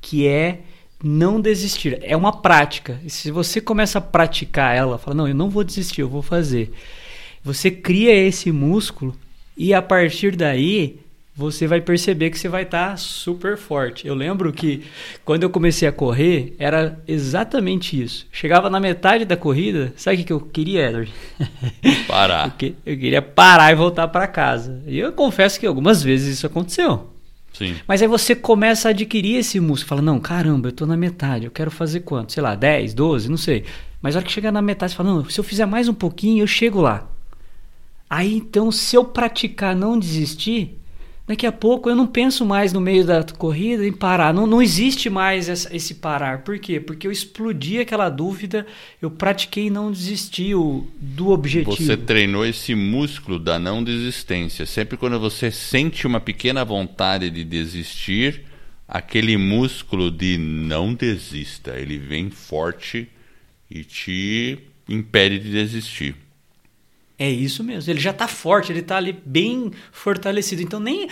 que 0.00 0.26
é 0.26 0.60
não 1.02 1.40
desistir. 1.40 1.98
É 2.02 2.16
uma 2.16 2.32
prática. 2.32 3.00
E 3.04 3.10
se 3.10 3.30
você 3.30 3.60
começa 3.60 3.98
a 3.98 4.02
praticar 4.02 4.76
ela, 4.76 4.98
fala, 4.98 5.16
não, 5.16 5.28
eu 5.28 5.34
não 5.34 5.48
vou 5.50 5.64
desistir, 5.64 6.00
eu 6.02 6.08
vou 6.08 6.22
fazer. 6.22 6.72
Você 7.42 7.70
cria 7.70 8.12
esse 8.14 8.52
músculo 8.52 9.16
e 9.56 9.72
a 9.72 9.80
partir 9.80 10.36
daí 10.36 10.98
você 11.34 11.66
vai 11.66 11.80
perceber 11.80 12.28
que 12.28 12.38
você 12.38 12.48
vai 12.50 12.64
estar 12.64 12.98
super 12.98 13.56
forte. 13.56 14.06
Eu 14.06 14.14
lembro 14.14 14.52
que 14.52 14.82
quando 15.24 15.42
eu 15.42 15.48
comecei 15.48 15.88
a 15.88 15.92
correr, 15.92 16.54
era 16.58 17.00
exatamente 17.08 17.98
isso. 17.98 18.26
Chegava 18.30 18.68
na 18.68 18.78
metade 18.78 19.24
da 19.24 19.38
corrida, 19.38 19.90
sabe 19.96 20.16
o 20.16 20.18
que 20.18 20.24
que 20.24 20.32
eu 20.34 20.40
queria, 20.40 20.86
Edward? 20.88 21.10
Parar. 22.06 22.48
Eu 22.48 22.50
que- 22.58 22.74
eu 22.84 22.98
queria 22.98 23.22
parar 23.22 23.72
e 23.72 23.74
voltar 23.74 24.08
para 24.08 24.26
casa. 24.26 24.82
E 24.86 24.98
eu 24.98 25.12
confesso 25.14 25.58
que 25.58 25.66
algumas 25.66 26.02
vezes 26.02 26.34
isso 26.36 26.46
aconteceu. 26.46 27.08
Sim. 27.60 27.76
Mas 27.86 28.00
aí 28.00 28.08
você 28.08 28.34
começa 28.34 28.88
a 28.88 28.90
adquirir 28.90 29.36
esse 29.36 29.60
músculo. 29.60 29.88
Fala, 29.88 30.00
não, 30.00 30.18
caramba, 30.18 30.68
eu 30.68 30.72
tô 30.72 30.86
na 30.86 30.96
metade. 30.96 31.44
Eu 31.44 31.50
quero 31.50 31.70
fazer 31.70 32.00
quanto? 32.00 32.32
Sei 32.32 32.42
lá, 32.42 32.54
10, 32.54 32.94
12, 32.94 33.28
não 33.28 33.36
sei. 33.36 33.66
Mas 34.00 34.16
a 34.16 34.18
hora 34.18 34.26
que 34.26 34.32
chegar 34.32 34.50
na 34.50 34.62
metade, 34.62 34.92
você 34.92 34.96
fala, 34.96 35.10
não, 35.10 35.28
se 35.28 35.38
eu 35.38 35.44
fizer 35.44 35.66
mais 35.66 35.86
um 35.86 35.92
pouquinho, 35.92 36.42
eu 36.42 36.46
chego 36.46 36.80
lá. 36.80 37.06
Aí 38.08 38.34
então, 38.34 38.72
se 38.72 38.96
eu 38.96 39.04
praticar 39.04 39.76
não 39.76 39.98
desistir, 39.98 40.79
daqui 41.30 41.46
a 41.46 41.52
pouco 41.52 41.88
eu 41.88 41.94
não 41.94 42.08
penso 42.08 42.44
mais 42.44 42.72
no 42.72 42.80
meio 42.80 43.06
da 43.06 43.22
corrida 43.22 43.86
em 43.86 43.92
parar. 43.92 44.34
Não, 44.34 44.48
não 44.48 44.60
existe 44.60 45.08
mais 45.08 45.48
essa- 45.48 45.74
esse 45.74 45.94
parar. 45.94 46.42
Por 46.42 46.58
quê? 46.58 46.80
Porque 46.80 47.06
eu 47.06 47.12
explodi 47.12 47.78
aquela 47.78 48.08
dúvida, 48.08 48.66
eu 49.00 49.12
pratiquei 49.12 49.66
e 49.66 49.70
não 49.70 49.92
desisti 49.92 50.50
do 51.00 51.28
objetivo. 51.30 51.76
Você 51.76 51.96
treinou 51.96 52.44
esse 52.44 52.74
músculo 52.74 53.38
da 53.38 53.60
não 53.60 53.82
desistência. 53.84 54.66
Sempre 54.66 54.96
quando 54.96 55.20
você 55.20 55.52
sente 55.52 56.04
uma 56.04 56.18
pequena 56.18 56.64
vontade 56.64 57.30
de 57.30 57.44
desistir, 57.44 58.42
aquele 58.88 59.36
músculo 59.36 60.10
de 60.10 60.36
não 60.36 60.92
desista, 60.92 61.78
ele 61.78 61.96
vem 61.96 62.28
forte 62.28 63.08
e 63.70 63.84
te 63.84 64.58
impede 64.88 65.38
de 65.38 65.52
desistir. 65.52 66.16
É 67.20 67.28
isso 67.28 67.62
mesmo. 67.62 67.92
Ele 67.92 68.00
já 68.00 68.14
tá 68.14 68.26
forte, 68.26 68.72
ele 68.72 68.80
tá 68.80 68.96
ali 68.96 69.14
bem 69.26 69.70
fortalecido. 69.92 70.62
Então 70.62 70.80
nem 70.80 71.06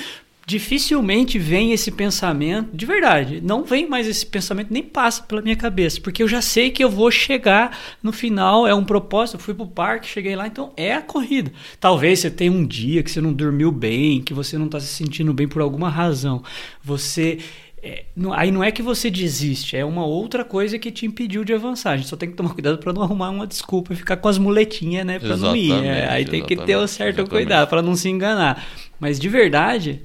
dificilmente 0.46 1.38
vem 1.38 1.72
esse 1.72 1.90
pensamento, 1.90 2.74
de 2.74 2.86
verdade, 2.86 3.38
não 3.42 3.64
vem 3.64 3.86
mais 3.86 4.08
esse 4.08 4.24
pensamento, 4.24 4.72
nem 4.72 4.82
passa 4.82 5.22
pela 5.22 5.42
minha 5.42 5.54
cabeça, 5.54 6.00
porque 6.00 6.22
eu 6.22 6.26
já 6.26 6.40
sei 6.40 6.70
que 6.70 6.82
eu 6.82 6.88
vou 6.88 7.10
chegar 7.10 7.78
no 8.02 8.12
final, 8.12 8.66
é 8.66 8.74
um 8.74 8.82
propósito, 8.82 9.34
eu 9.34 9.40
fui 9.40 9.52
pro 9.52 9.66
parque, 9.66 10.08
cheguei 10.08 10.34
lá, 10.34 10.46
então 10.46 10.72
é 10.74 10.94
a 10.94 11.02
corrida. 11.02 11.52
Talvez 11.78 12.20
você 12.20 12.30
tenha 12.30 12.50
um 12.50 12.64
dia 12.64 13.02
que 13.02 13.10
você 13.10 13.20
não 13.20 13.34
dormiu 13.34 13.70
bem, 13.70 14.22
que 14.22 14.32
você 14.32 14.56
não 14.56 14.68
tá 14.68 14.80
se 14.80 14.86
sentindo 14.86 15.34
bem 15.34 15.46
por 15.46 15.60
alguma 15.60 15.90
razão. 15.90 16.42
Você 16.82 17.40
é, 17.82 18.04
não, 18.14 18.32
aí 18.32 18.50
não 18.50 18.62
é 18.62 18.70
que 18.70 18.82
você 18.82 19.10
desiste, 19.10 19.76
é 19.76 19.84
uma 19.84 20.04
outra 20.04 20.44
coisa 20.44 20.78
que 20.78 20.90
te 20.90 21.06
impediu 21.06 21.44
de 21.44 21.52
avançar. 21.52 21.92
A 21.92 21.96
gente 21.96 22.08
só 22.08 22.16
tem 22.16 22.30
que 22.30 22.36
tomar 22.36 22.54
cuidado 22.54 22.78
para 22.78 22.92
não 22.92 23.02
arrumar 23.02 23.30
uma 23.30 23.46
desculpa 23.46 23.92
e 23.92 23.96
ficar 23.96 24.16
com 24.16 24.28
as 24.28 24.38
muletinhas, 24.38 25.06
né? 25.06 25.18
Para 25.18 25.36
não 25.36 25.54
ir. 25.54 25.72
É, 25.72 26.08
aí 26.08 26.24
tem 26.24 26.44
que 26.44 26.56
ter 26.56 26.76
um 26.76 26.86
certo 26.86 27.20
exatamente. 27.20 27.30
cuidado 27.30 27.68
para 27.68 27.82
não 27.82 27.94
se 27.94 28.08
enganar. 28.08 28.66
Mas 28.98 29.18
de 29.18 29.28
verdade, 29.28 30.02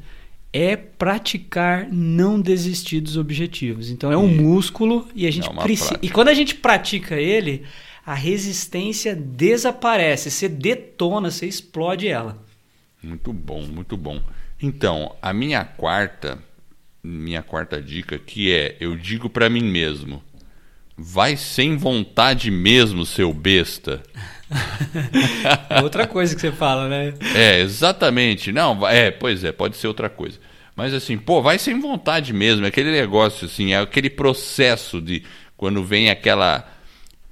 é 0.52 0.76
praticar 0.76 1.88
não 1.92 2.40
desistir 2.40 3.02
dos 3.02 3.18
objetivos. 3.18 3.90
Então 3.90 4.12
é 4.12 4.18
um 4.18 4.30
e 4.30 4.36
músculo 4.36 5.08
e 5.16 5.26
a 5.26 5.32
gente 5.32 5.50
é 5.50 5.54
precisa. 5.54 5.98
E 6.02 6.10
quando 6.10 6.28
a 6.28 6.34
gente 6.34 6.56
pratica 6.56 7.16
ele, 7.16 7.64
a 8.06 8.14
resistência 8.14 9.16
desaparece, 9.16 10.30
você 10.30 10.48
detona, 10.48 11.32
você 11.32 11.48
explode 11.48 12.08
ela. 12.08 12.38
Muito 13.02 13.34
bom, 13.34 13.62
muito 13.64 13.98
bom. 13.98 14.22
Então, 14.62 15.16
a 15.22 15.34
minha 15.34 15.66
quarta, 15.66 16.40
minha 17.04 17.44
quarta 17.44 17.82
dica 17.82 18.18
que 18.18 18.54
é, 18.54 18.78
eu 18.80 18.96
digo 18.96 19.30
para 19.30 19.50
mim 19.50 19.64
mesmo, 19.64 20.24
vai 20.98 21.36
sem 21.36 21.76
vontade 21.76 22.50
mesmo, 22.50 23.06
seu 23.06 23.34
besta. 23.34 24.02
é 25.70 25.82
outra 25.84 26.08
coisa 26.08 26.34
que 26.34 26.40
você 26.40 26.52
fala, 26.52 26.88
né? 26.88 27.14
É, 27.36 27.60
exatamente. 27.60 28.52
Não, 28.52 28.88
é, 28.88 29.12
pois 29.12 29.44
é, 29.44 29.52
pode 29.52 29.76
ser 29.76 29.88
outra 29.88 30.10
coisa. 30.10 30.40
Mas 30.76 30.94
assim, 30.94 31.18
pô, 31.18 31.42
vai 31.42 31.60
sem 31.60 31.80
vontade 31.80 32.32
mesmo. 32.32 32.66
É 32.66 32.70
aquele 32.70 32.92
negócio, 32.92 33.46
assim, 33.46 33.74
é 33.74 33.80
aquele 33.80 34.10
processo 34.10 35.02
de 35.02 35.24
quando 35.58 35.84
vem 35.84 36.10
aquela 36.10 36.70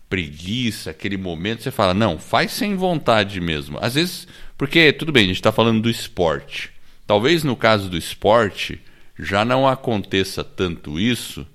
preguiça, 0.09 0.91
aquele 0.91 1.15
momento, 1.15 1.63
você 1.63 1.71
fala, 1.71 1.93
não, 1.93 2.19
faz 2.19 2.51
sem 2.51 2.75
vontade 2.75 3.39
mesmo. 3.39 3.77
Às 3.81 3.95
vezes, 3.95 4.27
porque, 4.57 4.91
tudo 4.91 5.11
bem, 5.11 5.23
a 5.23 5.27
gente 5.27 5.37
está 5.37 5.53
falando 5.53 5.81
do 5.81 5.89
esporte. 5.89 6.69
Talvez 7.07 7.43
no 7.43 7.55
caso 7.55 7.89
do 7.89 7.97
esporte 7.97 8.81
já 9.21 9.45
não 9.45 9.67
aconteça 9.67 10.43
tanto 10.43 10.99
isso, 10.99 11.45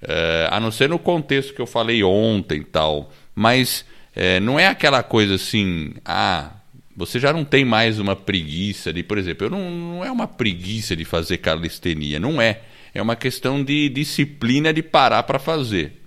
é, 0.00 0.48
a 0.50 0.60
não 0.60 0.70
ser 0.70 0.88
no 0.88 1.00
contexto 1.00 1.52
que 1.52 1.60
eu 1.60 1.66
falei 1.66 2.02
ontem 2.04 2.60
e 2.60 2.64
tal. 2.64 3.12
Mas 3.34 3.84
é, 4.14 4.38
não 4.38 4.58
é 4.58 4.68
aquela 4.68 5.02
coisa 5.02 5.34
assim, 5.34 5.94
ah, 6.04 6.52
você 6.96 7.18
já 7.18 7.32
não 7.32 7.44
tem 7.44 7.64
mais 7.64 7.98
uma 7.98 8.14
preguiça 8.14 8.92
de, 8.92 9.02
por 9.02 9.18
exemplo, 9.18 9.46
eu 9.46 9.50
não, 9.50 9.70
não 9.70 10.04
é 10.04 10.12
uma 10.12 10.28
preguiça 10.28 10.94
de 10.94 11.04
fazer 11.04 11.38
calistenia, 11.38 12.20
não 12.20 12.40
é. 12.40 12.60
É 12.94 13.02
uma 13.02 13.16
questão 13.16 13.64
de 13.64 13.88
disciplina 13.88 14.72
de 14.72 14.82
parar 14.82 15.22
para 15.24 15.38
fazer. 15.38 16.00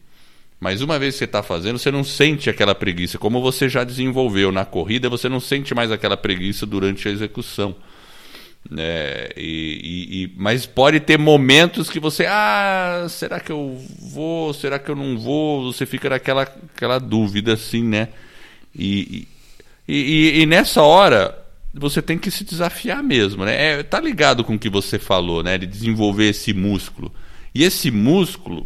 Mas 0.60 0.82
uma 0.82 0.98
vez 0.98 1.16
que 1.16 1.20
você 1.20 1.26
está 1.26 1.44
fazendo, 1.44 1.78
você 1.78 1.92
não 1.92 2.04
sente 2.04 2.50
aquela 2.50 2.74
preguiça. 2.74 3.18
Como 3.18 3.42
você 3.42 3.68
já 3.68 3.84
desenvolveu 3.84 4.52
na 4.52 4.64
corrida, 4.64 5.10
você 5.10 5.28
não 5.28 5.40
sente 5.40 5.74
mais 5.74 5.92
aquela 5.92 6.16
preguiça 6.16 6.66
durante 6.66 7.08
a 7.08 7.12
execução. 7.12 7.76
É, 8.78 9.32
e, 9.38 10.24
e, 10.24 10.34
mas 10.36 10.66
pode 10.66 11.00
ter 11.00 11.20
momentos 11.20 11.88
que 11.90 12.00
você, 12.00 12.26
ah, 12.28 13.06
será 13.10 13.40
que 13.40 13.52
eu 13.52 13.80
vou? 14.12 14.54
Será 14.54 14.80
que 14.80 14.90
eu 14.90 14.96
não 14.96 15.20
vou? 15.20 15.72
Você 15.72 15.86
fica 15.86 16.10
naquela 16.10 16.42
aquela 16.42 16.98
dúvida 16.98 17.54
assim, 17.54 17.84
né? 17.84 18.10
E, 18.76 19.28
e, 19.88 20.42
e, 20.42 20.46
nessa 20.48 20.82
hora 20.82 21.38
você 21.74 22.02
tem 22.02 22.18
que 22.18 22.32
se 22.32 22.44
desafiar 22.44 23.04
mesmo, 23.04 23.46
né? 23.46 23.80
É, 23.80 23.84
tá 23.84 24.00
ligado 24.00 24.44
com 24.44 24.56
o 24.56 24.60
que 24.60 24.70
você 24.70 24.98
falou, 24.98 25.44
né? 25.44 25.58
De 25.58 25.68
desenvolver 25.68 26.30
esse 26.30 26.52
músculo. 26.52 27.14
E 27.54 27.64
esse 27.64 27.92
músculo, 27.92 28.66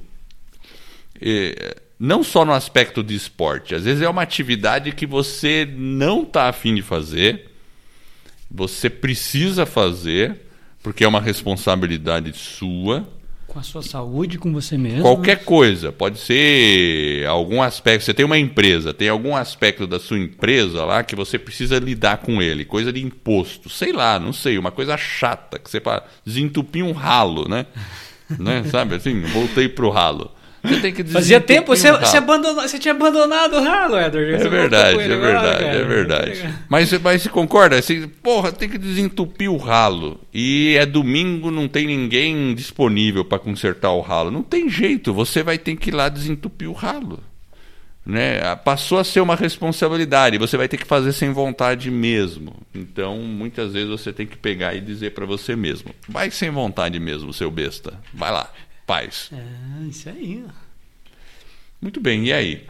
é, 1.21 1.75
não 1.99 2.23
só 2.23 2.45
no 2.45 2.53
aspecto 2.53 3.03
de 3.03 3.15
esporte, 3.15 3.75
às 3.75 3.83
vezes 3.83 4.01
é 4.01 4.07
uma 4.07 4.21
atividade 4.21 4.93
que 4.93 5.05
você 5.05 5.67
não 5.69 6.23
tá 6.23 6.47
afim 6.47 6.73
de 6.73 6.81
fazer 6.81 7.48
você 8.49 8.89
precisa 8.89 9.65
fazer, 9.65 10.41
porque 10.81 11.03
é 11.03 11.07
uma 11.07 11.21
responsabilidade 11.21 12.33
sua. 12.33 13.07
Com 13.47 13.59
a 13.59 13.63
sua 13.63 13.81
saúde, 13.81 14.37
com 14.37 14.53
você 14.53 14.77
mesmo. 14.77 15.01
Qualquer 15.01 15.43
coisa. 15.43 15.91
Pode 15.91 16.19
ser 16.19 17.25
algum 17.27 17.61
aspecto. 17.61 18.05
Você 18.05 18.13
tem 18.13 18.25
uma 18.25 18.37
empresa, 18.37 18.93
tem 18.93 19.09
algum 19.09 19.35
aspecto 19.35 19.87
da 19.87 19.99
sua 19.99 20.19
empresa 20.19 20.85
lá 20.85 21.03
que 21.03 21.15
você 21.15 21.39
precisa 21.39 21.79
lidar 21.79 22.17
com 22.17 22.41
ele. 22.41 22.63
Coisa 22.63 22.93
de 22.93 23.03
imposto. 23.03 23.69
Sei 23.69 23.91
lá, 23.91 24.19
não 24.19 24.31
sei. 24.31 24.57
Uma 24.57 24.71
coisa 24.71 24.95
chata. 24.97 25.57
Que 25.57 25.69
você 25.69 25.79
para 25.79 26.03
desentupir 26.23 26.85
um 26.85 26.91
ralo, 26.91 27.47
né? 27.47 27.65
né? 28.37 28.63
Sabe 28.65 28.95
assim? 28.95 29.19
Voltei 29.21 29.67
pro 29.67 29.89
ralo. 29.89 30.31
Você 30.63 30.79
tem 30.81 30.93
que 30.93 31.03
Fazia 31.03 31.39
tempo, 31.39 31.75
você, 31.75 31.91
você, 31.91 32.17
abandonou, 32.17 32.61
você 32.61 32.77
tinha 32.77 32.93
abandonado 32.93 33.55
o 33.55 33.63
ralo, 33.63 33.97
Edward. 33.97 34.33
É 34.33 34.49
verdade, 34.49 34.99
é 34.99 35.07
verdade, 35.07 35.63
agora, 35.63 35.75
é 35.75 35.83
verdade. 35.83 36.55
Mas, 36.67 36.91
mas 36.99 37.21
você 37.21 37.29
concorda? 37.29 37.77
Assim, 37.77 38.07
porra, 38.07 38.51
tem 38.51 38.67
que 38.67 38.77
desentupir 38.77 39.49
o 39.49 39.57
ralo. 39.57 40.19
E 40.33 40.75
é 40.77 40.85
domingo, 40.85 41.49
não 41.49 41.67
tem 41.67 41.87
ninguém 41.87 42.53
disponível 42.53 43.23
para 43.23 43.39
consertar 43.39 43.91
o 43.91 44.01
ralo. 44.01 44.29
Não 44.29 44.43
tem 44.43 44.69
jeito, 44.69 45.13
você 45.13 45.41
vai 45.41 45.57
ter 45.57 45.75
que 45.77 45.89
ir 45.89 45.93
lá 45.93 46.09
desentupir 46.09 46.69
o 46.69 46.73
ralo. 46.73 47.23
Né? 48.05 48.55
Passou 48.57 48.97
a 48.97 49.03
ser 49.03 49.21
uma 49.21 49.35
responsabilidade, 49.35 50.37
você 50.37 50.57
vai 50.57 50.67
ter 50.67 50.77
que 50.77 50.85
fazer 50.85 51.13
sem 51.13 51.31
vontade 51.31 51.91
mesmo. 51.91 52.55
Então, 52.73 53.17
muitas 53.17 53.73
vezes 53.73 53.89
você 53.89 54.11
tem 54.11 54.25
que 54.25 54.37
pegar 54.37 54.73
e 54.73 54.81
dizer 54.81 55.11
para 55.11 55.25
você 55.25 55.55
mesmo: 55.55 55.93
vai 56.07 56.31
sem 56.31 56.49
vontade 56.49 56.99
mesmo, 56.99 57.31
seu 57.31 57.51
besta. 57.51 57.93
Vai 58.13 58.31
lá 58.31 58.49
paz. 58.89 59.29
É, 59.31 59.87
isso 59.87 60.09
aí. 60.09 60.43
Muito 61.79 62.01
bem, 62.01 62.25
e 62.25 62.33
aí? 62.33 62.65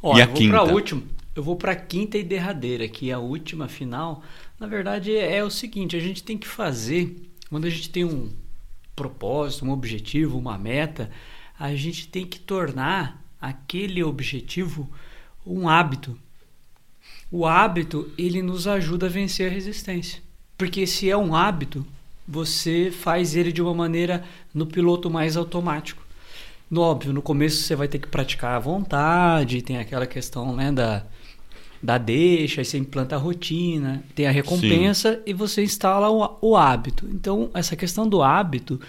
Ó, 0.00 0.16
e 0.16 0.22
a 0.22 0.26
eu 0.26 0.32
vou 0.32 0.48
para 0.48 0.62
última. 0.62 1.02
Eu 1.34 1.42
vou 1.42 1.56
para 1.56 1.72
a 1.72 1.76
quinta 1.76 2.16
e 2.16 2.22
derradeira, 2.22 2.86
que 2.86 3.10
é 3.10 3.14
a 3.14 3.18
última 3.18 3.66
final. 3.66 4.22
Na 4.60 4.68
verdade, 4.68 5.16
é 5.16 5.42
o 5.42 5.50
seguinte: 5.50 5.96
a 5.96 6.00
gente 6.00 6.22
tem 6.22 6.38
que 6.38 6.46
fazer, 6.46 7.28
quando 7.50 7.64
a 7.64 7.70
gente 7.70 7.90
tem 7.90 8.04
um 8.04 8.30
propósito, 8.94 9.64
um 9.64 9.72
objetivo, 9.72 10.38
uma 10.38 10.56
meta, 10.56 11.10
a 11.58 11.74
gente 11.74 12.06
tem 12.06 12.24
que 12.24 12.38
tornar 12.38 13.20
aquele 13.40 14.04
objetivo 14.04 14.88
um 15.44 15.68
hábito. 15.68 16.16
O 17.32 17.44
hábito, 17.46 18.12
ele 18.16 18.42
nos 18.42 18.68
ajuda 18.68 19.06
a 19.06 19.10
vencer 19.10 19.50
a 19.50 19.52
resistência. 19.52 20.22
Porque 20.56 20.86
se 20.86 21.10
é 21.10 21.16
um 21.16 21.34
hábito, 21.34 21.84
você 22.26 22.90
faz 22.90 23.34
ele 23.34 23.52
de 23.52 23.60
uma 23.60 23.74
maneira 23.74 24.24
no 24.54 24.66
piloto 24.66 25.10
mais 25.10 25.36
automático. 25.36 26.02
No 26.70 26.80
óbvio, 26.80 27.12
no 27.12 27.20
começo 27.20 27.62
você 27.62 27.76
vai 27.76 27.88
ter 27.88 27.98
que 27.98 28.08
praticar 28.08 28.56
à 28.56 28.58
vontade, 28.58 29.60
tem 29.60 29.78
aquela 29.78 30.06
questão 30.06 30.56
né, 30.56 30.72
da, 30.72 31.04
da 31.82 31.98
deixa, 31.98 32.60
aí 32.60 32.64
você 32.64 32.78
implanta 32.78 33.16
a 33.16 33.18
rotina, 33.18 34.02
tem 34.14 34.26
a 34.26 34.30
recompensa 34.30 35.16
Sim. 35.16 35.22
e 35.26 35.34
você 35.34 35.62
instala 35.62 36.08
o, 36.08 36.38
o 36.40 36.56
hábito. 36.56 37.06
Então, 37.12 37.50
essa 37.52 37.76
questão 37.76 38.08
do 38.08 38.22
hábito 38.22 38.80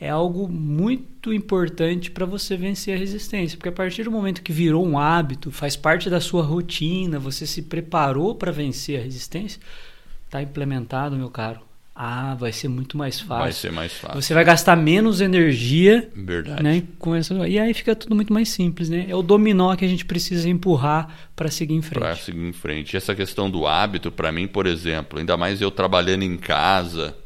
é 0.00 0.08
algo 0.08 0.48
muito 0.48 1.32
importante 1.32 2.10
para 2.10 2.24
você 2.24 2.56
vencer 2.56 2.94
a 2.94 2.98
resistência, 2.98 3.56
porque 3.56 3.68
a 3.68 3.72
partir 3.72 4.04
do 4.04 4.10
momento 4.10 4.42
que 4.42 4.52
virou 4.52 4.86
um 4.86 4.98
hábito, 4.98 5.50
faz 5.50 5.76
parte 5.76 6.08
da 6.08 6.20
sua 6.20 6.42
rotina, 6.42 7.18
você 7.18 7.46
se 7.46 7.62
preparou 7.62 8.34
para 8.34 8.50
vencer 8.50 8.98
a 8.98 9.02
resistência, 9.02 9.60
está 10.26 10.40
implementado, 10.42 11.16
meu 11.16 11.30
caro. 11.30 11.67
Ah, 12.00 12.36
vai 12.36 12.52
ser 12.52 12.68
muito 12.68 12.96
mais 12.96 13.18
fácil. 13.18 13.42
Vai 13.42 13.52
ser 13.52 13.72
mais 13.72 13.92
fácil. 13.92 14.22
Você 14.22 14.32
vai 14.32 14.44
gastar 14.44 14.76
menos 14.76 15.20
energia. 15.20 16.08
Verdade. 16.14 16.62
Né, 16.62 16.84
com 16.96 17.12
essa... 17.12 17.34
E 17.48 17.58
aí 17.58 17.74
fica 17.74 17.96
tudo 17.96 18.14
muito 18.14 18.32
mais 18.32 18.50
simples, 18.50 18.88
né? 18.88 19.06
É 19.08 19.16
o 19.16 19.20
dominó 19.20 19.74
que 19.74 19.84
a 19.84 19.88
gente 19.88 20.04
precisa 20.04 20.48
empurrar 20.48 21.12
para 21.34 21.50
seguir 21.50 21.74
em 21.74 21.82
frente. 21.82 21.98
Para 21.98 22.14
seguir 22.14 22.46
em 22.46 22.52
frente. 22.52 22.96
Essa 22.96 23.16
questão 23.16 23.50
do 23.50 23.66
hábito, 23.66 24.12
para 24.12 24.30
mim, 24.30 24.46
por 24.46 24.64
exemplo, 24.64 25.18
ainda 25.18 25.36
mais 25.36 25.60
eu 25.60 25.72
trabalhando 25.72 26.22
em 26.22 26.36
casa, 26.36 27.16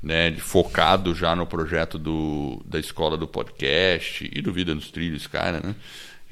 né, 0.00 0.30
focado 0.36 1.12
já 1.12 1.34
no 1.34 1.44
projeto 1.44 1.98
do, 1.98 2.62
da 2.64 2.78
escola 2.78 3.16
do 3.16 3.26
podcast 3.26 4.30
e 4.32 4.40
do 4.40 4.52
Vida 4.52 4.72
nos 4.76 4.92
Trilhos, 4.92 5.26
cara, 5.26 5.58
né? 5.58 5.74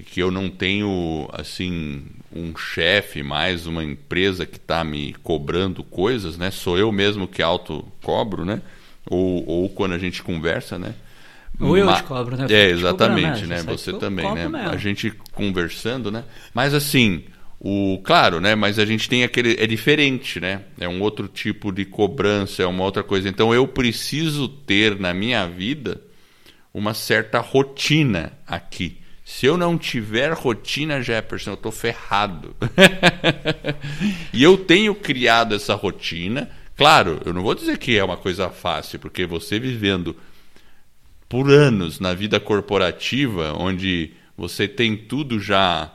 Que 0.02 0.20
eu 0.20 0.30
não 0.30 0.48
tenho 0.48 1.28
assim 1.32 2.04
um 2.32 2.56
chefe 2.56 3.22
mais 3.22 3.66
uma 3.66 3.82
empresa 3.82 4.46
que 4.46 4.56
está 4.56 4.84
me 4.84 5.14
cobrando 5.22 5.82
coisas, 5.82 6.38
né? 6.38 6.50
Sou 6.50 6.78
eu 6.78 6.92
mesmo 6.92 7.26
que 7.26 7.42
auto 7.42 7.84
cobro, 8.02 8.44
né? 8.44 8.62
Ou, 9.10 9.44
ou 9.48 9.68
quando 9.68 9.94
a 9.94 9.98
gente 9.98 10.22
conversa, 10.22 10.78
né? 10.78 10.94
Ou 11.58 11.76
eu 11.76 11.92
te 11.94 12.02
cobro, 12.04 12.36
né? 12.36 12.46
É, 12.48 12.70
exatamente, 12.70 13.44
né? 13.46 13.62
Você 13.64 13.92
também, 13.94 14.32
né? 14.32 14.48
Mesmo. 14.48 14.70
A 14.70 14.76
gente 14.76 15.12
conversando, 15.32 16.10
né? 16.12 16.22
Mas 16.54 16.74
assim, 16.74 17.24
o 17.58 18.00
claro, 18.04 18.40
né? 18.40 18.54
Mas 18.54 18.78
a 18.78 18.84
gente 18.84 19.08
tem 19.08 19.24
aquele 19.24 19.56
é 19.58 19.66
diferente, 19.66 20.38
né? 20.38 20.62
É 20.78 20.88
um 20.88 21.02
outro 21.02 21.26
tipo 21.26 21.72
de 21.72 21.84
cobrança, 21.84 22.62
é 22.62 22.66
uma 22.66 22.84
outra 22.84 23.02
coisa. 23.02 23.28
Então 23.28 23.52
eu 23.52 23.66
preciso 23.66 24.48
ter 24.48 24.96
na 24.96 25.12
minha 25.12 25.44
vida 25.48 26.00
uma 26.72 26.94
certa 26.94 27.40
rotina 27.40 28.32
aqui 28.46 28.98
se 29.28 29.44
eu 29.44 29.58
não 29.58 29.76
tiver 29.76 30.32
rotina, 30.32 31.02
Jefferson, 31.02 31.50
eu 31.50 31.54
estou 31.54 31.70
ferrado. 31.70 32.56
e 34.32 34.42
eu 34.42 34.56
tenho 34.56 34.94
criado 34.94 35.54
essa 35.54 35.74
rotina. 35.74 36.50
Claro, 36.74 37.20
eu 37.26 37.34
não 37.34 37.42
vou 37.42 37.54
dizer 37.54 37.76
que 37.76 37.98
é 37.98 38.02
uma 38.02 38.16
coisa 38.16 38.48
fácil, 38.48 38.98
porque 38.98 39.26
você 39.26 39.60
vivendo 39.60 40.16
por 41.28 41.50
anos 41.50 42.00
na 42.00 42.14
vida 42.14 42.40
corporativa, 42.40 43.52
onde 43.52 44.12
você 44.34 44.66
tem 44.66 44.96
tudo 44.96 45.38
já. 45.38 45.92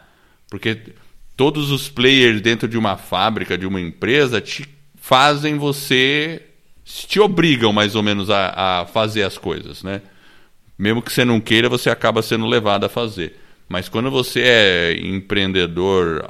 Porque 0.48 0.94
todos 1.36 1.72
os 1.72 1.90
players 1.90 2.40
dentro 2.40 2.68
de 2.68 2.78
uma 2.78 2.98
fábrica, 2.98 3.58
de 3.58 3.66
uma 3.66 3.82
empresa, 3.82 4.40
te 4.40 4.70
fazem 4.96 5.58
você. 5.58 6.40
te 6.86 7.20
obrigam 7.20 7.74
mais 7.74 7.96
ou 7.96 8.04
menos 8.04 8.30
a, 8.30 8.82
a 8.82 8.86
fazer 8.86 9.24
as 9.24 9.40
coisas, 9.40 9.82
né? 9.82 10.04
Mesmo 10.78 11.02
que 11.02 11.12
você 11.12 11.24
não 11.24 11.40
queira, 11.40 11.70
você 11.70 11.90
acaba 11.90 12.22
sendo 12.22 12.46
levado 12.46 12.86
a 12.86 12.90
fazer. 12.90 13.40
Mas 13.70 13.88
quando 13.88 14.12
você 14.12 14.42
é 14.42 14.98
empreendedor 15.00 16.26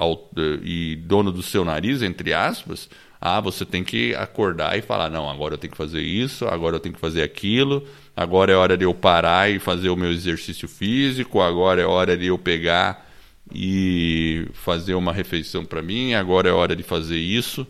e 0.64 0.96
dono 0.98 1.32
do 1.32 1.41
seu 1.41 1.66
nariz, 1.66 2.02
entre 2.02 2.34
aspas, 2.34 2.89
ah, 3.20 3.39
você 3.39 3.66
tem 3.66 3.84
que 3.84 4.14
acordar 4.16 4.78
e 4.78 4.82
falar: 4.82 5.10
não, 5.10 5.30
agora 5.30 5.54
eu 5.54 5.58
tenho 5.58 5.72
que 5.72 5.78
fazer 5.78 6.02
isso, 6.02 6.46
agora 6.46 6.76
eu 6.76 6.80
tenho 6.80 6.94
que 6.96 7.02
fazer 7.02 7.24
aquilo, 7.24 7.88
agora 8.16 8.52
é 8.52 8.56
hora 8.56 8.78
de 8.78 8.86
eu 8.86 8.94
parar 8.94 9.50
e 9.50 9.60
fazer 9.60 9.89
o 9.89 9.96
meu 9.96 10.12
exercício 10.12 10.68
físico, 10.68 11.41
agora 11.41 11.82
é 11.82 11.86
hora 11.86 12.18
de 12.18 12.28
eu 12.28 12.38
pegar 12.38 13.10
e 13.54 14.48
fazer 14.54 14.94
uma 14.96 15.14
refeição 15.14 15.66
para 15.66 15.82
mim, 15.82 16.14
agora 16.14 16.50
é 16.50 16.52
hora 16.52 16.76
de 16.76 16.84
fazer 16.84 17.18
isso. 17.18 17.66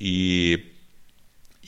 E, 0.00 0.60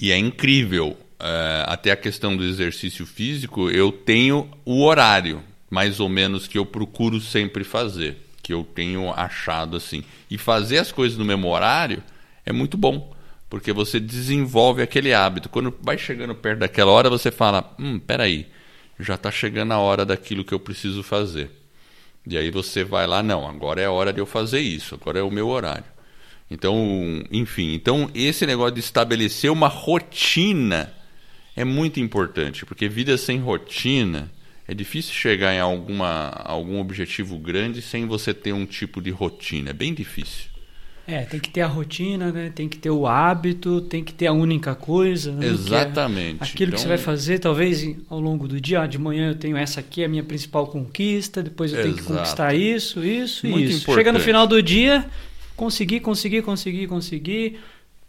e 0.00 0.10
é 0.10 0.18
incrível. 0.18 0.96
É, 1.18 1.64
até 1.66 1.90
a 1.90 1.96
questão 1.96 2.36
do 2.36 2.44
exercício 2.44 3.06
físico, 3.06 3.70
eu 3.70 3.90
tenho 3.90 4.50
o 4.64 4.84
horário, 4.84 5.42
mais 5.70 5.98
ou 5.98 6.08
menos, 6.08 6.46
que 6.46 6.58
eu 6.58 6.66
procuro 6.66 7.20
sempre 7.20 7.64
fazer, 7.64 8.18
que 8.42 8.52
eu 8.52 8.64
tenho 8.64 9.10
achado 9.12 9.76
assim. 9.76 10.04
E 10.30 10.36
fazer 10.36 10.78
as 10.78 10.92
coisas 10.92 11.16
no 11.16 11.24
mesmo 11.24 11.48
horário 11.48 12.02
é 12.44 12.52
muito 12.52 12.76
bom, 12.76 13.14
porque 13.48 13.72
você 13.72 13.98
desenvolve 13.98 14.82
aquele 14.82 15.14
hábito. 15.14 15.48
Quando 15.48 15.74
vai 15.80 15.96
chegando 15.96 16.34
perto 16.34 16.60
daquela 16.60 16.90
hora, 16.90 17.08
você 17.08 17.30
fala: 17.30 17.74
hum, 17.78 17.98
peraí, 17.98 18.46
já 19.00 19.14
está 19.14 19.30
chegando 19.30 19.72
a 19.72 19.78
hora 19.78 20.04
daquilo 20.04 20.44
que 20.44 20.52
eu 20.52 20.60
preciso 20.60 21.02
fazer. 21.02 21.50
E 22.26 22.36
aí 22.36 22.50
você 22.50 22.82
vai 22.82 23.06
lá, 23.06 23.22
não, 23.22 23.48
agora 23.48 23.80
é 23.80 23.86
a 23.86 23.90
hora 23.90 24.12
de 24.12 24.18
eu 24.18 24.26
fazer 24.26 24.60
isso, 24.60 24.96
agora 24.96 25.20
é 25.20 25.22
o 25.22 25.30
meu 25.30 25.48
horário. 25.48 25.84
Então, 26.50 27.24
enfim, 27.30 27.72
então 27.72 28.10
esse 28.14 28.46
negócio 28.46 28.74
de 28.74 28.80
estabelecer 28.80 29.50
uma 29.50 29.68
rotina 29.68 30.92
é 31.56 31.64
muito 31.64 31.98
importante, 31.98 32.66
porque 32.66 32.88
vida 32.88 33.16
sem 33.16 33.38
rotina 33.38 34.30
é 34.68 34.74
difícil 34.74 35.14
chegar 35.14 35.54
em 35.54 35.60
alguma, 35.60 36.28
algum 36.44 36.78
objetivo 36.78 37.38
grande 37.38 37.80
sem 37.80 38.06
você 38.06 38.34
ter 38.34 38.52
um 38.52 38.66
tipo 38.66 39.00
de 39.00 39.10
rotina, 39.10 39.70
é 39.70 39.72
bem 39.72 39.94
difícil. 39.94 40.50
É, 41.08 41.20
tem 41.20 41.38
que 41.38 41.48
ter 41.48 41.60
a 41.60 41.68
rotina, 41.68 42.32
né? 42.32 42.50
Tem 42.52 42.68
que 42.68 42.76
ter 42.76 42.90
o 42.90 43.06
hábito, 43.06 43.80
tem 43.82 44.02
que 44.02 44.12
ter 44.12 44.26
a 44.26 44.32
única 44.32 44.74
coisa. 44.74 45.30
Né? 45.30 45.46
Exatamente. 45.46 46.42
É 46.42 46.44
aquilo 46.44 46.70
então... 46.70 46.76
que 46.78 46.80
você 46.82 46.88
vai 46.88 46.98
fazer, 46.98 47.38
talvez 47.38 47.96
ao 48.10 48.20
longo 48.20 48.48
do 48.48 48.60
dia, 48.60 48.84
de 48.88 48.98
manhã 48.98 49.28
eu 49.28 49.36
tenho 49.36 49.56
essa 49.56 49.78
aqui, 49.78 50.02
a 50.02 50.08
minha 50.08 50.24
principal 50.24 50.66
conquista, 50.66 51.44
depois 51.44 51.72
eu 51.72 51.78
Exato. 51.78 51.94
tenho 51.94 52.04
que 52.04 52.12
conquistar 52.12 52.54
isso, 52.54 53.04
isso 53.04 53.46
e 53.46 53.50
isso. 53.50 53.82
Importante. 53.82 53.94
Chega 53.94 54.12
no 54.12 54.18
final 54.18 54.48
do 54.48 54.60
dia, 54.60 55.06
conseguir, 55.54 56.00
conseguir, 56.00 56.42
conseguir, 56.42 56.88
conseguir. 56.88 57.60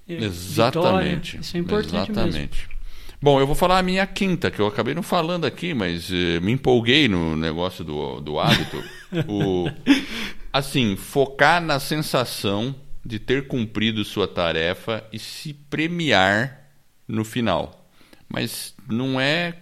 Exatamente. 0.09 1.33
Vitória. 1.33 1.41
Isso 1.41 1.55
é 1.55 1.59
importante 1.59 2.11
Exatamente. 2.11 2.35
mesmo. 2.35 2.76
Bom, 3.19 3.39
eu 3.39 3.47
vou 3.47 3.55
falar 3.55 3.79
a 3.79 3.83
minha 3.83 4.05
quinta, 4.05 4.51
que 4.51 4.59
eu 4.59 4.67
acabei 4.67 4.93
não 4.93 5.01
falando 5.01 5.45
aqui, 5.45 5.73
mas 5.73 6.11
eh, 6.11 6.39
me 6.39 6.51
empolguei 6.51 7.07
no 7.07 7.35
negócio 7.35 7.83
do, 7.83 8.21
do 8.21 8.39
hábito. 8.39 8.83
o, 9.27 9.65
assim, 10.53 10.95
focar 10.95 11.59
na 11.59 11.79
sensação 11.79 12.75
de 13.03 13.17
ter 13.17 13.47
cumprido 13.47 14.05
sua 14.05 14.27
tarefa 14.27 15.03
e 15.11 15.17
se 15.17 15.51
premiar 15.51 16.69
no 17.07 17.25
final. 17.25 17.89
Mas 18.29 18.75
não 18.87 19.19
é 19.19 19.55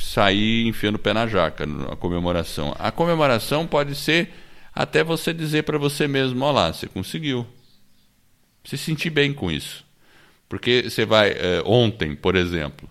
sair 0.00 0.66
enfiando 0.66 0.96
o 0.96 0.98
pé 0.98 1.12
na 1.12 1.28
jaca 1.28 1.64
a 1.92 1.94
comemoração. 1.94 2.74
A 2.76 2.90
comemoração 2.90 3.68
pode 3.68 3.94
ser 3.94 4.30
até 4.74 5.04
você 5.04 5.32
dizer 5.32 5.62
para 5.62 5.78
você 5.78 6.08
mesmo: 6.08 6.44
olha 6.44 6.52
lá, 6.52 6.72
você 6.72 6.88
conseguiu. 6.88 7.46
Se 8.64 8.76
sentir 8.76 9.10
bem 9.10 9.32
com 9.32 9.48
isso. 9.50 9.84
Porque 10.48 10.84
você 10.88 11.04
vai. 11.04 11.30
Eh, 11.30 11.62
ontem, 11.64 12.14
por 12.14 12.36
exemplo, 12.36 12.88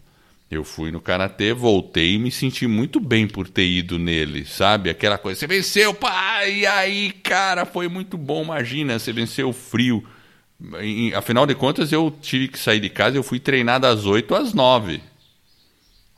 eu 0.54 0.64
fui 0.64 0.92
no 0.92 1.02
karatê, 1.02 1.54
voltei 1.54 2.14
e 2.14 2.20
me 2.20 2.32
senti 2.32 2.68
muito 2.68 3.00
bem 3.00 3.28
por 3.28 3.50
ter 3.50 3.66
ido 3.66 3.98
nele, 3.98 4.46
sabe? 4.46 4.90
Aquela 4.90 5.18
coisa, 5.18 5.40
você 5.40 5.48
venceu, 5.48 5.94
pai, 5.94 6.60
e 6.60 6.68
aí, 6.68 7.12
cara, 7.12 7.66
foi 7.66 7.88
muito 7.88 8.18
bom, 8.18 8.44
imagina, 8.44 8.98
você 8.98 9.12
venceu 9.12 9.50
o 9.50 9.54
frio. 9.54 10.04
Afinal 11.16 11.46
de 11.46 11.56
contas, 11.56 11.92
eu 11.92 12.16
tive 12.22 12.48
que 12.48 12.60
sair 12.60 12.80
de 12.80 12.90
casa, 12.90 13.18
eu 13.18 13.24
fui 13.24 13.40
treinar 13.40 13.80
das 13.80 14.06
8 14.06 14.34
às 14.36 14.54
9. 14.54 15.02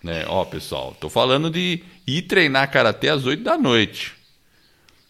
Né? 0.04 0.26
Ó, 0.28 0.46
pessoal, 0.46 0.96
tô 1.00 1.10
falando 1.10 1.50
de 1.50 1.82
ir 2.06 2.24
treinar 2.24 2.70
karatê 2.70 3.10
às 3.10 3.26
8 3.26 3.42
da 3.42 3.58
noite. 3.58 4.14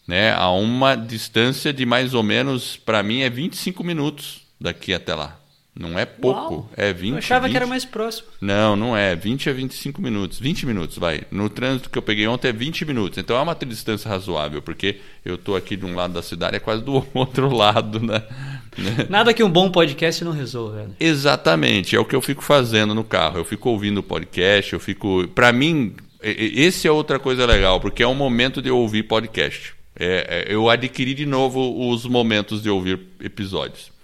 Né? 0.07 0.31
A 0.31 0.51
uma 0.51 0.95
distância 0.95 1.73
de 1.73 1.85
mais 1.85 2.13
ou 2.13 2.23
menos, 2.23 2.77
para 2.77 3.03
mim, 3.03 3.21
é 3.21 3.29
25 3.29 3.83
minutos 3.83 4.41
daqui 4.61 4.93
até 4.93 5.13
lá. 5.13 5.39
Não 5.77 5.99
é 5.99 6.05
pouco, 6.05 6.53
Uau. 6.53 6.69
é 6.77 6.93
20. 6.93 7.11
Eu 7.11 7.17
achava 7.17 7.47
20. 7.47 7.51
que 7.51 7.57
era 7.57 7.67
mais 7.67 7.83
próximo. 7.83 8.29
Não, 8.39 8.77
não 8.77 8.95
é. 8.95 9.13
20 9.13 9.49
a 9.49 9.53
25 9.53 10.01
minutos. 10.01 10.39
20 10.39 10.65
minutos, 10.65 10.97
vai. 10.97 11.23
No 11.29 11.49
trânsito 11.49 11.89
que 11.89 11.97
eu 11.97 12.01
peguei 12.01 12.25
ontem 12.27 12.47
é 12.47 12.53
20 12.53 12.85
minutos. 12.85 13.17
Então 13.17 13.35
é 13.35 13.41
uma 13.41 13.53
distância 13.55 14.09
razoável, 14.09 14.61
porque 14.61 15.01
eu 15.25 15.35
estou 15.35 15.53
aqui 15.53 15.75
de 15.75 15.85
um 15.85 15.93
lado 15.93 16.13
da 16.13 16.21
cidade, 16.21 16.55
é 16.55 16.59
quase 16.59 16.81
do 16.81 17.05
outro 17.13 17.53
lado, 17.53 17.99
né? 17.99 18.23
Nada 19.09 19.33
que 19.33 19.43
um 19.43 19.49
bom 19.49 19.69
podcast 19.69 20.23
não 20.23 20.31
resolva. 20.31 20.83
Né? 20.83 20.89
Exatamente, 20.97 21.95
é 21.95 21.99
o 21.99 22.05
que 22.05 22.15
eu 22.15 22.21
fico 22.21 22.41
fazendo 22.41 22.95
no 22.95 23.03
carro. 23.03 23.39
Eu 23.39 23.45
fico 23.45 23.69
ouvindo 23.69 23.97
o 23.97 24.03
podcast, 24.03 24.71
eu 24.71 24.79
fico. 24.79 25.27
Para 25.35 25.51
mim, 25.51 25.93
esse 26.21 26.87
é 26.87 26.91
outra 26.91 27.19
coisa 27.19 27.45
legal, 27.45 27.81
porque 27.81 28.01
é 28.01 28.07
um 28.07 28.15
momento 28.15 28.61
de 28.61 28.69
eu 28.69 28.77
ouvir 28.77 29.03
podcast. 29.03 29.75
É, 29.97 30.45
é, 30.47 30.53
eu 30.53 30.69
adquiri 30.69 31.13
de 31.13 31.25
novo 31.25 31.89
os 31.89 32.05
momentos 32.05 32.61
de 32.61 32.69
ouvir 32.69 32.99
episódios 33.21 33.94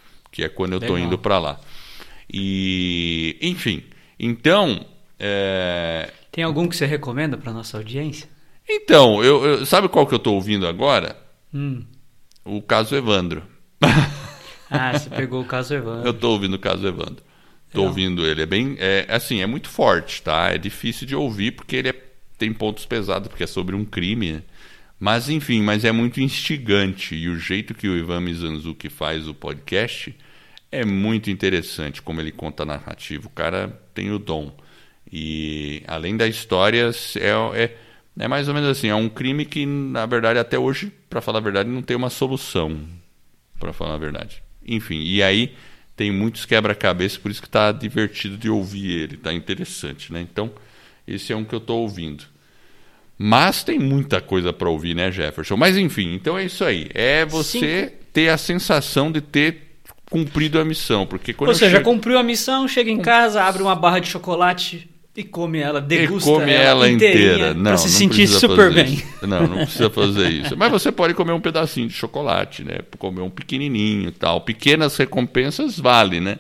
que 0.41 0.45
é 0.45 0.49
quando 0.49 0.73
eu 0.73 0.79
estou 0.79 0.97
indo 0.97 1.17
para 1.17 1.37
lá. 1.37 1.59
E, 2.31 3.37
enfim, 3.41 3.83
então. 4.19 4.85
É... 5.19 6.11
Tem 6.31 6.43
algum 6.43 6.67
que 6.67 6.75
você 6.75 6.85
recomenda 6.85 7.37
para 7.37 7.53
nossa 7.53 7.77
audiência? 7.77 8.27
Então, 8.67 9.23
eu, 9.23 9.45
eu, 9.45 9.65
sabe 9.65 9.87
qual 9.87 10.07
que 10.07 10.13
eu 10.13 10.17
estou 10.17 10.35
ouvindo 10.35 10.65
agora? 10.65 11.15
Hum. 11.53 11.83
O 12.43 12.61
caso 12.61 12.95
Evandro. 12.95 13.43
Ah, 14.73 14.97
você 14.97 15.09
pegou 15.09 15.41
o 15.41 15.45
caso 15.45 15.73
Evandro. 15.73 16.07
eu 16.07 16.11
estou 16.11 16.31
ouvindo 16.31 16.53
o 16.53 16.57
caso 16.57 16.87
Evandro. 16.87 17.21
Estou 17.67 17.87
ouvindo 17.87 18.25
ele. 18.25 18.43
É 18.43 18.45
bem. 18.45 18.77
É, 18.79 19.05
assim, 19.09 19.41
é 19.41 19.45
muito 19.45 19.67
forte, 19.67 20.21
tá? 20.21 20.49
É 20.49 20.57
difícil 20.57 21.05
de 21.05 21.13
ouvir 21.13 21.51
porque 21.51 21.75
ele 21.75 21.89
é, 21.89 21.95
tem 22.37 22.53
pontos 22.53 22.85
pesados, 22.85 23.27
porque 23.27 23.43
é 23.43 23.47
sobre 23.47 23.75
um 23.75 23.83
crime. 23.83 24.41
Mas 24.97 25.27
enfim, 25.27 25.61
mas 25.61 25.83
é 25.83 25.91
muito 25.91 26.21
instigante 26.21 27.15
e 27.15 27.27
o 27.27 27.37
jeito 27.37 27.73
que 27.73 27.89
o 27.89 27.97
Ivan 27.97 28.21
Mizanzuki 28.21 28.87
faz 28.87 29.27
o 29.27 29.33
podcast 29.33 30.15
é 30.71 30.85
muito 30.85 31.29
interessante 31.29 32.01
como 32.01 32.21
ele 32.21 32.31
conta 32.31 32.63
a 32.63 32.65
narrativa. 32.65 33.27
O 33.27 33.31
cara 33.31 33.79
tem 33.93 34.11
o 34.11 34.17
dom. 34.17 34.55
E 35.11 35.83
além 35.85 36.15
da 36.15 36.27
história, 36.27 36.89
é, 37.17 37.61
é, 37.63 37.77
é 38.17 38.27
mais 38.27 38.47
ou 38.47 38.53
menos 38.53 38.69
assim, 38.69 38.87
é 38.87 38.95
um 38.95 39.09
crime 39.09 39.45
que 39.45 39.65
na 39.65 40.05
verdade 40.05 40.39
até 40.39 40.57
hoje, 40.57 40.91
para 41.09 41.19
falar 41.19 41.39
a 41.39 41.41
verdade, 41.41 41.69
não 41.69 41.81
tem 41.81 41.97
uma 41.97 42.09
solução, 42.09 42.79
para 43.59 43.73
falar 43.73 43.95
a 43.95 43.97
verdade. 43.97 44.41
Enfim, 44.65 45.01
e 45.03 45.21
aí 45.21 45.53
tem 45.97 46.11
muitos 46.11 46.45
quebra-cabeça, 46.45 47.19
por 47.19 47.29
isso 47.29 47.41
que 47.41 47.47
está 47.47 47.71
divertido 47.73 48.37
de 48.37 48.49
ouvir 48.49 48.91
ele, 48.91 49.15
está 49.15 49.33
interessante, 49.33 50.13
né? 50.13 50.21
Então, 50.21 50.51
esse 51.05 51.33
é 51.33 51.35
um 51.35 51.43
que 51.43 51.53
eu 51.53 51.59
estou 51.59 51.81
ouvindo. 51.81 52.23
Mas 53.17 53.63
tem 53.63 53.77
muita 53.77 54.21
coisa 54.21 54.53
para 54.53 54.69
ouvir, 54.69 54.95
né, 54.95 55.11
Jefferson? 55.11 55.57
Mas 55.57 55.77
enfim, 55.77 56.13
então 56.13 56.37
é 56.37 56.45
isso 56.45 56.63
aí. 56.63 56.89
É 56.93 57.25
você 57.25 57.89
Cinco. 57.89 58.03
ter 58.13 58.29
a 58.29 58.37
sensação 58.37 59.11
de 59.11 59.21
ter 59.21 59.70
cumprido 60.11 60.59
a 60.59 60.65
missão. 60.65 61.07
Porque 61.07 61.33
quando 61.33 61.49
Ou 61.49 61.55
seja, 61.55 61.77
chego... 61.77 61.85
cumpriu 61.85 62.19
a 62.19 62.23
missão, 62.23 62.67
chega 62.67 62.91
em 62.91 62.99
casa, 62.99 63.41
abre 63.41 63.63
uma 63.63 63.75
barra 63.75 63.97
de 63.97 64.07
chocolate 64.07 64.87
e 65.15 65.23
come 65.23 65.59
ela, 65.59 65.81
degusta 65.81 66.29
e 66.29 66.33
come 66.33 66.51
ela, 66.51 66.85
ela 66.85 66.89
inteira. 66.89 67.53
Não, 67.53 67.77
se 67.77 67.87
não 67.87 67.93
sentir 67.93 68.27
super 68.27 68.71
bem. 68.71 68.93
Isso. 68.93 69.27
Não, 69.27 69.47
não 69.47 69.57
precisa 69.57 69.89
fazer 69.89 70.29
isso. 70.29 70.55
Mas 70.55 70.71
você 70.71 70.91
pode 70.91 71.13
comer 71.13 71.31
um 71.31 71.41
pedacinho 71.41 71.87
de 71.87 71.93
chocolate, 71.93 72.63
né? 72.63 72.79
Comer 72.99 73.21
um 73.21 73.29
pequenininho 73.29 74.09
e 74.09 74.11
tal. 74.11 74.41
Pequenas 74.41 74.95
recompensas 74.97 75.79
vale, 75.79 76.19
né? 76.19 76.37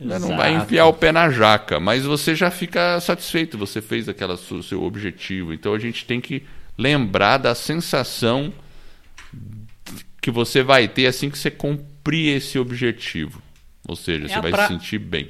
Exato. 0.00 0.28
Não 0.28 0.36
vai 0.36 0.54
enfiar 0.54 0.86
o 0.86 0.94
pé 0.94 1.12
na 1.12 1.28
jaca, 1.28 1.78
mas 1.78 2.04
você 2.04 2.34
já 2.34 2.50
fica 2.50 2.98
satisfeito, 3.00 3.58
você 3.58 3.82
fez 3.82 4.08
aquela 4.08 4.36
seu 4.36 4.82
objetivo. 4.82 5.52
Então 5.52 5.74
a 5.74 5.78
gente 5.78 6.06
tem 6.06 6.20
que 6.20 6.42
lembrar 6.78 7.36
da 7.36 7.54
sensação 7.54 8.50
que 10.22 10.30
você 10.30 10.62
vai 10.62 10.88
ter 10.88 11.06
assim 11.06 11.28
que 11.28 11.38
você 11.38 11.50
cumprir 12.10 12.36
esse 12.36 12.58
objetivo. 12.58 13.40
Ou 13.86 13.94
seja, 13.94 14.26
é 14.26 14.28
você 14.28 14.40
vai 14.40 14.50
pra... 14.50 14.66
se 14.66 14.72
sentir 14.74 14.98
bem. 14.98 15.28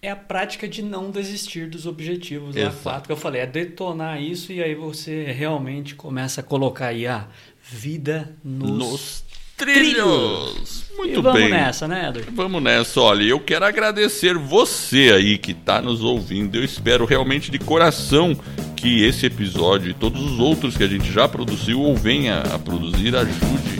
É 0.00 0.10
a 0.10 0.16
prática 0.16 0.68
de 0.68 0.82
não 0.82 1.10
desistir 1.10 1.68
dos 1.68 1.86
objetivos. 1.86 2.54
É 2.56 2.70
fato 2.70 3.06
que 3.06 3.12
eu 3.12 3.16
falei, 3.16 3.40
é 3.40 3.46
detonar 3.46 4.20
isso 4.20 4.52
e 4.52 4.62
aí 4.62 4.74
você 4.74 5.24
realmente 5.24 5.94
começa 5.94 6.40
a 6.40 6.44
colocar 6.44 6.88
aí 6.88 7.06
a 7.06 7.26
vida 7.62 8.34
nos, 8.44 8.70
nos 8.70 9.24
trilhos. 9.56 10.84
Muito 10.94 11.18
e 11.20 11.22
vamos 11.22 11.40
bem. 11.40 11.50
nessa, 11.50 11.88
né, 11.88 12.08
Edward? 12.08 12.30
Vamos 12.32 12.62
nessa. 12.62 13.00
Olha, 13.00 13.24
eu 13.24 13.40
quero 13.40 13.64
agradecer 13.64 14.36
você 14.36 15.10
aí 15.14 15.38
que 15.38 15.52
está 15.52 15.80
nos 15.80 16.02
ouvindo. 16.02 16.56
Eu 16.56 16.64
espero 16.64 17.06
realmente 17.06 17.50
de 17.50 17.58
coração 17.58 18.38
que 18.76 19.04
esse 19.04 19.24
episódio 19.24 19.90
e 19.90 19.94
todos 19.94 20.20
os 20.20 20.38
outros 20.38 20.76
que 20.76 20.84
a 20.84 20.88
gente 20.88 21.10
já 21.10 21.26
produziu 21.26 21.80
ou 21.80 21.96
venha 21.96 22.40
a 22.40 22.58
produzir 22.58 23.16
ajude 23.16 23.73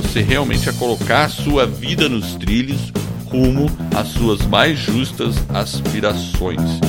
você 0.00 0.22
realmente 0.22 0.68
a 0.68 0.72
colocar 0.72 1.24
a 1.24 1.28
sua 1.28 1.66
vida 1.66 2.08
nos 2.08 2.34
trilhos 2.34 2.90
rumo 3.26 3.70
às 3.94 4.08
suas 4.08 4.40
mais 4.46 4.78
justas 4.78 5.36
aspirações. 5.50 6.80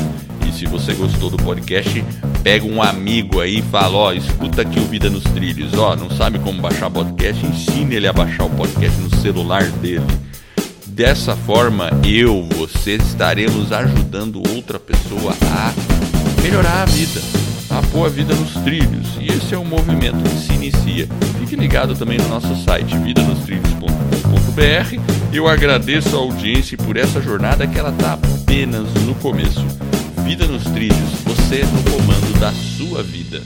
E 0.47 0.51
se 0.51 0.65
você 0.65 0.93
gostou 0.93 1.29
do 1.29 1.37
podcast, 1.37 2.03
pega 2.41 2.65
um 2.65 2.81
amigo 2.81 3.41
aí 3.41 3.59
e 3.59 3.61
fala, 3.61 3.97
ó, 3.97 4.13
escuta 4.13 4.61
aqui 4.61 4.79
o 4.79 4.85
Vida 4.85 5.09
nos 5.09 5.23
Trilhos, 5.23 5.73
ó, 5.77 5.95
não 5.95 6.09
sabe 6.09 6.39
como 6.39 6.61
baixar 6.61 6.89
podcast, 6.89 7.45
ensine 7.45 7.95
ele 7.95 8.07
a 8.07 8.13
baixar 8.13 8.45
o 8.45 8.49
podcast 8.49 8.99
no 8.99 9.15
celular 9.17 9.63
dele. 9.63 10.05
Dessa 10.87 11.35
forma, 11.35 11.89
eu, 12.05 12.47
você 12.57 12.95
estaremos 12.95 13.71
ajudando 13.71 14.41
outra 14.55 14.79
pessoa 14.79 15.35
a 15.41 16.41
melhorar 16.41 16.83
a 16.83 16.85
vida, 16.85 17.21
a 17.81 17.87
pôr 17.91 18.05
a 18.05 18.09
vida 18.09 18.33
nos 18.35 18.53
trilhos. 18.63 19.17
E 19.19 19.27
esse 19.27 19.53
é 19.53 19.57
um 19.57 19.65
movimento 19.65 20.23
que 20.23 20.37
se 20.37 20.53
inicia. 20.53 21.07
Fique 21.39 21.55
ligado 21.55 21.95
também 21.95 22.17
no 22.17 22.27
nosso 22.27 22.55
site 22.63 22.97
vidanostrilhos.com.br. 22.97 25.33
Eu 25.33 25.47
agradeço 25.47 26.15
a 26.15 26.19
audiência 26.19 26.77
por 26.77 26.97
essa 26.97 27.21
jornada 27.21 27.67
que 27.67 27.79
ela 27.79 27.89
está 27.89 28.13
apenas 28.13 28.93
no 29.05 29.15
começo. 29.15 29.65
Vida 30.23 30.45
nos 30.45 30.63
trilhos, 30.63 31.09
você 31.25 31.65
no 31.65 31.83
comando 31.91 32.39
da 32.39 32.51
sua 32.51 33.01
vida. 33.01 33.41